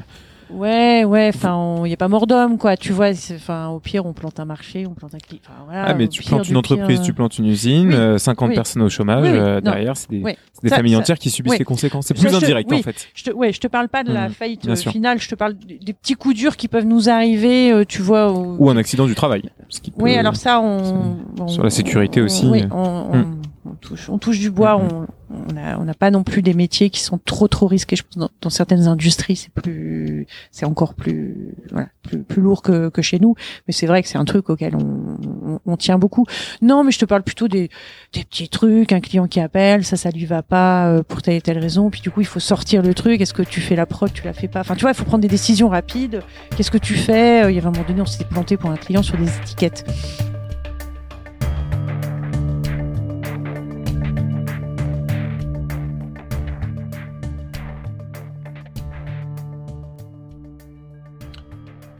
ouais 0.51 1.03
ouais 1.05 1.31
enfin 1.33 1.81
il 1.85 1.89
y 1.89 1.93
a 1.93 1.97
pas 1.97 2.07
mort 2.07 2.27
d'homme 2.27 2.57
quoi 2.57 2.77
tu 2.77 2.91
vois 2.93 3.13
c'est- 3.13 3.35
enfin 3.35 3.67
au 3.67 3.79
pire 3.79 4.05
on 4.05 4.13
plante 4.13 4.39
un 4.39 4.45
marché 4.45 4.85
on 4.87 4.93
plante 4.93 5.13
un 5.15 5.17
clip 5.19 5.41
enfin, 5.45 5.63
voilà, 5.65 5.85
Ah, 5.87 5.93
mais 5.93 6.07
tu 6.07 6.21
pire 6.21 6.29
plantes 6.31 6.49
une 6.49 6.57
entreprise, 6.57 6.97
pire, 6.97 7.01
tu 7.05 7.13
plantes 7.13 7.37
une 7.37 7.45
usine, 7.45 7.89
Oui. 7.89 7.93
euh, 7.95 8.17
50 8.17 8.49
Oui. 8.49 8.55
personnes 8.55 8.81
au 8.81 8.89
chômage, 8.89 9.23
Oui, 9.23 9.29
euh, 9.37 9.61
derrière, 9.61 9.95
c'est 9.97 10.09
des, 10.09 10.19
des 10.19 10.69
Ça- 10.69 10.75
familles 10.77 10.93
ça- 10.93 10.99
entières 10.99 11.19
qui 11.19 11.29
subissent 11.29 11.59
les 11.59 11.65
conséquences. 11.65 12.07
C'est 12.07 12.13
plus 12.13 12.33
indirect 12.33 12.71
en 12.71 12.81
fait. 12.81 13.07
Je 13.13 13.23
te, 13.25 13.31
ouais, 13.31 13.51
je 13.53 13.59
te 13.59 13.67
parle 13.67 13.89
pas 13.89 14.03
de 14.03 14.11
la 14.11 14.27
Mhm. 14.29 14.33
faillite 14.33 14.67
euh, 14.67 14.75
finale, 14.75 15.19
je 15.19 15.27
te 15.29 15.35
parle 15.35 15.53
des, 15.55 15.93
petits 15.93 16.13
coups 16.15 16.35
durs 16.35 16.55
qui 16.57 16.67
peuvent 16.67 16.85
nous 16.85 17.09
arriver, 17.09 17.71
euh, 17.71 17.83
tu 17.87 18.01
vois. 18.01 18.31
au- 18.31 18.55
Ou 18.59 18.69
un 18.69 18.77
accident 18.77 19.05
du 19.05 19.15
travail. 19.15 19.43
ce 19.69 19.81
qui 19.81 19.91
Oui, 19.99 20.15
alors 20.15 20.35
ça, 20.35 20.59
on, 20.61 21.17
on- 21.39 21.47
sur 21.47 21.63
la 21.63 21.69
sécurité 21.69 22.21
on- 22.21 22.25
aussi. 22.25 22.45
On, 22.71 23.25
on- 23.71 23.75
touche, 23.75 24.09
on 24.09 24.17
touche 24.17 24.39
du 24.39 24.49
bois. 24.51 24.77
Mhm. 24.77 24.87
On 24.91 25.07
on 25.29 25.57
a, 25.57 25.77
on 25.77 25.83
n'a 25.83 25.93
pas 25.93 26.09
non 26.09 26.23
plus 26.23 26.41
des 26.41 26.53
métiers 26.53 26.89
qui 26.89 27.01
sont 27.01 27.17
trop 27.17 27.49
trop 27.49 27.67
risqués. 27.67 27.97
Je 27.97 28.03
pense 28.03 28.15
dans, 28.17 28.29
dans 28.39 28.49
certaines 28.49 28.87
industries, 28.87 29.35
c'est 29.35 29.51
plus, 29.51 30.25
c'est 30.51 30.65
encore 30.65 30.93
plus, 30.93 31.53
voilà, 31.69 31.89
plus, 32.01 32.23
plus 32.23 32.41
lourd 32.41 32.61
que, 32.61 32.87
que 32.87 33.01
chez 33.01 33.19
nous. 33.19 33.35
Mais 33.67 33.73
c'est 33.73 33.87
vrai 33.87 34.01
que 34.01 34.07
c'est 34.07 34.17
un 34.17 34.23
truc 34.23 34.49
auquel 34.49 34.73
on, 34.77 35.17
on, 35.45 35.59
on 35.65 35.75
tient 35.75 35.97
beaucoup. 35.97 36.25
Non, 36.61 36.85
mais 36.85 36.91
je 36.91 36.99
te 36.99 37.03
parle 37.03 37.23
plutôt 37.23 37.49
des, 37.49 37.69
des 38.13 38.23
petits 38.23 38.47
trucs. 38.47 38.93
Un 38.93 39.01
client 39.01 39.27
qui 39.27 39.41
appelle, 39.41 39.83
ça, 39.83 39.97
ça 39.97 40.11
lui 40.11 40.25
va 40.25 40.43
pas 40.43 40.87
euh, 40.87 41.03
pour 41.03 41.21
telle 41.21 41.35
et 41.35 41.41
telle 41.41 41.59
raison. 41.59 41.89
Puis 41.89 41.99
du 41.99 42.09
coup, 42.09 42.21
il 42.21 42.27
faut 42.27 42.39
sortir 42.39 42.81
le 42.81 42.93
truc. 42.93 43.19
Est-ce 43.19 43.33
que 43.33 43.43
tu 43.43 43.59
fais 43.59 43.75
la 43.75 43.85
prod, 43.85 44.09
tu 44.13 44.23
la 44.23 44.31
fais 44.31 44.47
pas? 44.47 44.61
Enfin, 44.61 44.75
tu 44.75 44.83
vois, 44.83 44.91
il 44.91 44.95
faut 44.95 45.03
prendre 45.03 45.23
des 45.23 45.27
décisions 45.27 45.67
rapides. 45.67 46.21
Qu'est-ce 46.55 46.71
que 46.71 46.77
tu 46.77 46.93
fais? 46.93 47.43
Euh, 47.43 47.51
Il 47.51 47.55
y 47.55 47.57
avait 47.57 47.67
un 47.67 47.71
moment 47.71 47.83
donné, 47.85 47.99
on 48.01 48.05
s'était 48.05 48.23
planté 48.23 48.55
pour 48.55 48.69
un 48.69 48.77
client 48.77 49.03
sur 49.03 49.17
des 49.17 49.27
étiquettes. 49.27 49.83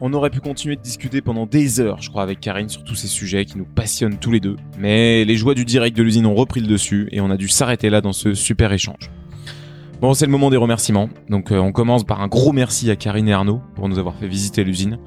On 0.00 0.12
aurait 0.12 0.30
pu 0.30 0.38
continuer 0.38 0.76
de 0.76 0.80
discuter 0.80 1.20
pendant 1.20 1.44
des 1.44 1.80
heures, 1.80 2.00
je 2.00 2.08
crois, 2.08 2.22
avec 2.22 2.38
Karine 2.38 2.68
sur 2.68 2.84
tous 2.84 2.94
ces 2.94 3.08
sujets 3.08 3.44
qui 3.44 3.58
nous 3.58 3.64
passionnent 3.64 4.18
tous 4.18 4.30
les 4.30 4.38
deux. 4.38 4.54
Mais 4.78 5.24
les 5.24 5.36
joies 5.36 5.54
du 5.54 5.64
direct 5.64 5.96
de 5.96 6.04
l'usine 6.04 6.24
ont 6.24 6.36
repris 6.36 6.60
le 6.60 6.68
dessus 6.68 7.08
et 7.10 7.20
on 7.20 7.30
a 7.30 7.36
dû 7.36 7.48
s'arrêter 7.48 7.90
là 7.90 8.00
dans 8.00 8.12
ce 8.12 8.32
super 8.32 8.72
échange. 8.72 9.10
Bon, 10.00 10.14
c'est 10.14 10.26
le 10.26 10.30
moment 10.30 10.50
des 10.50 10.56
remerciements. 10.56 11.08
Donc 11.28 11.50
euh, 11.50 11.58
on 11.58 11.72
commence 11.72 12.04
par 12.04 12.20
un 12.20 12.28
gros 12.28 12.52
merci 12.52 12.88
à 12.92 12.96
Karine 12.96 13.26
et 13.26 13.32
Arnaud 13.32 13.60
pour 13.74 13.88
nous 13.88 13.98
avoir 13.98 14.14
fait 14.14 14.28
visiter 14.28 14.62
l'usine. 14.62 14.98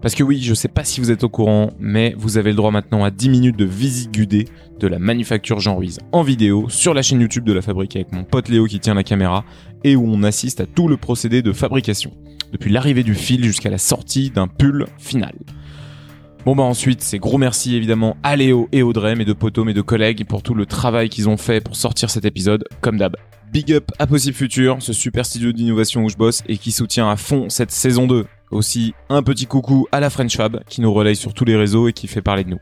Parce 0.00 0.14
que 0.14 0.22
oui, 0.22 0.40
je 0.40 0.54
sais 0.54 0.68
pas 0.68 0.84
si 0.84 1.02
vous 1.02 1.10
êtes 1.10 1.22
au 1.22 1.28
courant, 1.28 1.72
mais 1.78 2.14
vous 2.16 2.38
avez 2.38 2.48
le 2.48 2.56
droit 2.56 2.70
maintenant 2.70 3.04
à 3.04 3.10
10 3.10 3.28
minutes 3.28 3.56
de 3.58 3.66
visite 3.66 4.10
guidée 4.10 4.46
de 4.78 4.86
la 4.86 4.98
manufacture 4.98 5.60
Jean 5.60 5.76
Ruiz 5.76 5.98
en 6.12 6.22
vidéo 6.22 6.70
sur 6.70 6.94
la 6.94 7.02
chaîne 7.02 7.20
YouTube 7.20 7.44
de 7.44 7.52
la 7.52 7.60
fabrique 7.60 7.96
avec 7.96 8.10
mon 8.12 8.24
pote 8.24 8.48
Léo 8.48 8.64
qui 8.64 8.80
tient 8.80 8.94
la 8.94 9.04
caméra 9.04 9.44
et 9.84 9.96
où 9.96 10.06
on 10.06 10.22
assiste 10.22 10.62
à 10.62 10.66
tout 10.66 10.88
le 10.88 10.96
procédé 10.96 11.42
de 11.42 11.52
fabrication 11.52 12.12
depuis 12.52 12.70
l'arrivée 12.70 13.02
du 13.02 13.14
fil 13.14 13.44
jusqu'à 13.44 13.70
la 13.70 13.78
sortie 13.78 14.30
d'un 14.30 14.48
pull 14.48 14.86
final. 14.98 15.34
Bon 16.44 16.56
bah 16.56 16.62
ensuite, 16.62 17.02
c'est 17.02 17.18
gros 17.18 17.36
merci 17.36 17.76
évidemment 17.76 18.16
à 18.22 18.34
Léo 18.34 18.68
et 18.72 18.82
Audrey, 18.82 19.14
mes 19.14 19.26
deux 19.26 19.34
potos, 19.34 19.64
mes 19.64 19.74
deux 19.74 19.82
collègues, 19.82 20.26
pour 20.26 20.42
tout 20.42 20.54
le 20.54 20.64
travail 20.64 21.10
qu'ils 21.10 21.28
ont 21.28 21.36
fait 21.36 21.60
pour 21.60 21.76
sortir 21.76 22.08
cet 22.08 22.24
épisode, 22.24 22.64
comme 22.80 22.96
d'hab. 22.96 23.16
Big 23.52 23.72
up 23.72 23.90
à 23.98 24.06
Possible 24.06 24.36
Future, 24.36 24.76
ce 24.80 24.92
super 24.92 25.26
studio 25.26 25.52
d'innovation 25.52 26.04
où 26.04 26.08
je 26.08 26.16
bosse 26.16 26.42
et 26.46 26.56
qui 26.56 26.72
soutient 26.72 27.10
à 27.10 27.16
fond 27.16 27.48
cette 27.48 27.72
saison 27.72 28.06
2. 28.06 28.24
Aussi, 28.52 28.94
un 29.08 29.22
petit 29.22 29.46
coucou 29.46 29.86
à 29.92 30.00
la 30.00 30.08
French 30.08 30.36
Fab 30.36 30.62
qui 30.68 30.80
nous 30.80 30.92
relaye 30.92 31.16
sur 31.16 31.34
tous 31.34 31.44
les 31.44 31.56
réseaux 31.56 31.88
et 31.88 31.92
qui 31.92 32.06
fait 32.06 32.22
parler 32.22 32.44
de 32.44 32.50
nous. 32.50 32.60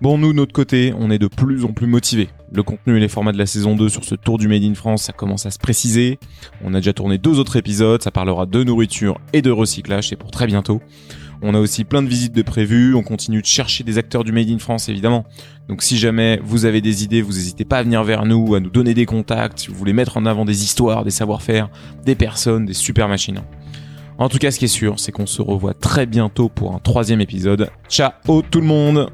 Bon, 0.00 0.18
nous, 0.18 0.32
de 0.32 0.38
notre 0.38 0.52
côté, 0.52 0.94
on 0.98 1.10
est 1.10 1.18
de 1.18 1.26
plus 1.26 1.64
en 1.64 1.72
plus 1.72 1.86
motivés. 1.86 2.28
Le 2.52 2.64
contenu 2.64 2.96
et 2.96 3.00
les 3.00 3.08
formats 3.08 3.30
de 3.30 3.38
la 3.38 3.46
saison 3.46 3.76
2 3.76 3.88
sur 3.88 4.02
ce 4.02 4.16
tour 4.16 4.36
du 4.36 4.48
Made 4.48 4.64
in 4.64 4.74
France, 4.74 5.04
ça 5.04 5.12
commence 5.12 5.46
à 5.46 5.50
se 5.50 5.58
préciser. 5.58 6.18
On 6.64 6.74
a 6.74 6.78
déjà 6.78 6.92
tourné 6.92 7.16
deux 7.16 7.38
autres 7.38 7.56
épisodes, 7.56 8.02
ça 8.02 8.10
parlera 8.10 8.44
de 8.46 8.64
nourriture 8.64 9.20
et 9.32 9.40
de 9.40 9.52
recyclage, 9.52 10.08
c'est 10.08 10.16
pour 10.16 10.32
très 10.32 10.48
bientôt. 10.48 10.80
On 11.42 11.54
a 11.54 11.60
aussi 11.60 11.84
plein 11.84 12.02
de 12.02 12.08
visites 12.08 12.34
de 12.34 12.42
prévues, 12.42 12.94
on 12.94 13.02
continue 13.02 13.40
de 13.40 13.46
chercher 13.46 13.84
des 13.84 13.98
acteurs 13.98 14.24
du 14.24 14.32
Made 14.32 14.50
in 14.50 14.58
France 14.58 14.88
évidemment. 14.88 15.24
Donc 15.68 15.82
si 15.82 15.96
jamais 15.96 16.40
vous 16.42 16.64
avez 16.64 16.80
des 16.80 17.04
idées, 17.04 17.22
vous 17.22 17.34
n'hésitez 17.34 17.64
pas 17.64 17.78
à 17.78 17.82
venir 17.84 18.02
vers 18.02 18.26
nous, 18.26 18.56
à 18.56 18.60
nous 18.60 18.70
donner 18.70 18.94
des 18.94 19.06
contacts, 19.06 19.60
si 19.60 19.68
vous 19.68 19.74
voulez 19.74 19.92
mettre 19.92 20.16
en 20.16 20.26
avant 20.26 20.44
des 20.44 20.64
histoires, 20.64 21.04
des 21.04 21.10
savoir-faire, 21.10 21.70
des 22.04 22.16
personnes, 22.16 22.66
des 22.66 22.74
super 22.74 23.08
machines. 23.08 23.40
En 24.18 24.28
tout 24.28 24.36
cas, 24.36 24.50
ce 24.50 24.58
qui 24.58 24.66
est 24.66 24.68
sûr, 24.68 25.00
c'est 25.00 25.12
qu'on 25.12 25.24
se 25.24 25.40
revoit 25.40 25.72
très 25.72 26.04
bientôt 26.04 26.50
pour 26.50 26.74
un 26.74 26.78
troisième 26.78 27.22
épisode. 27.22 27.70
Ciao 27.88 28.42
tout 28.50 28.60
le 28.60 28.66
monde 28.66 29.08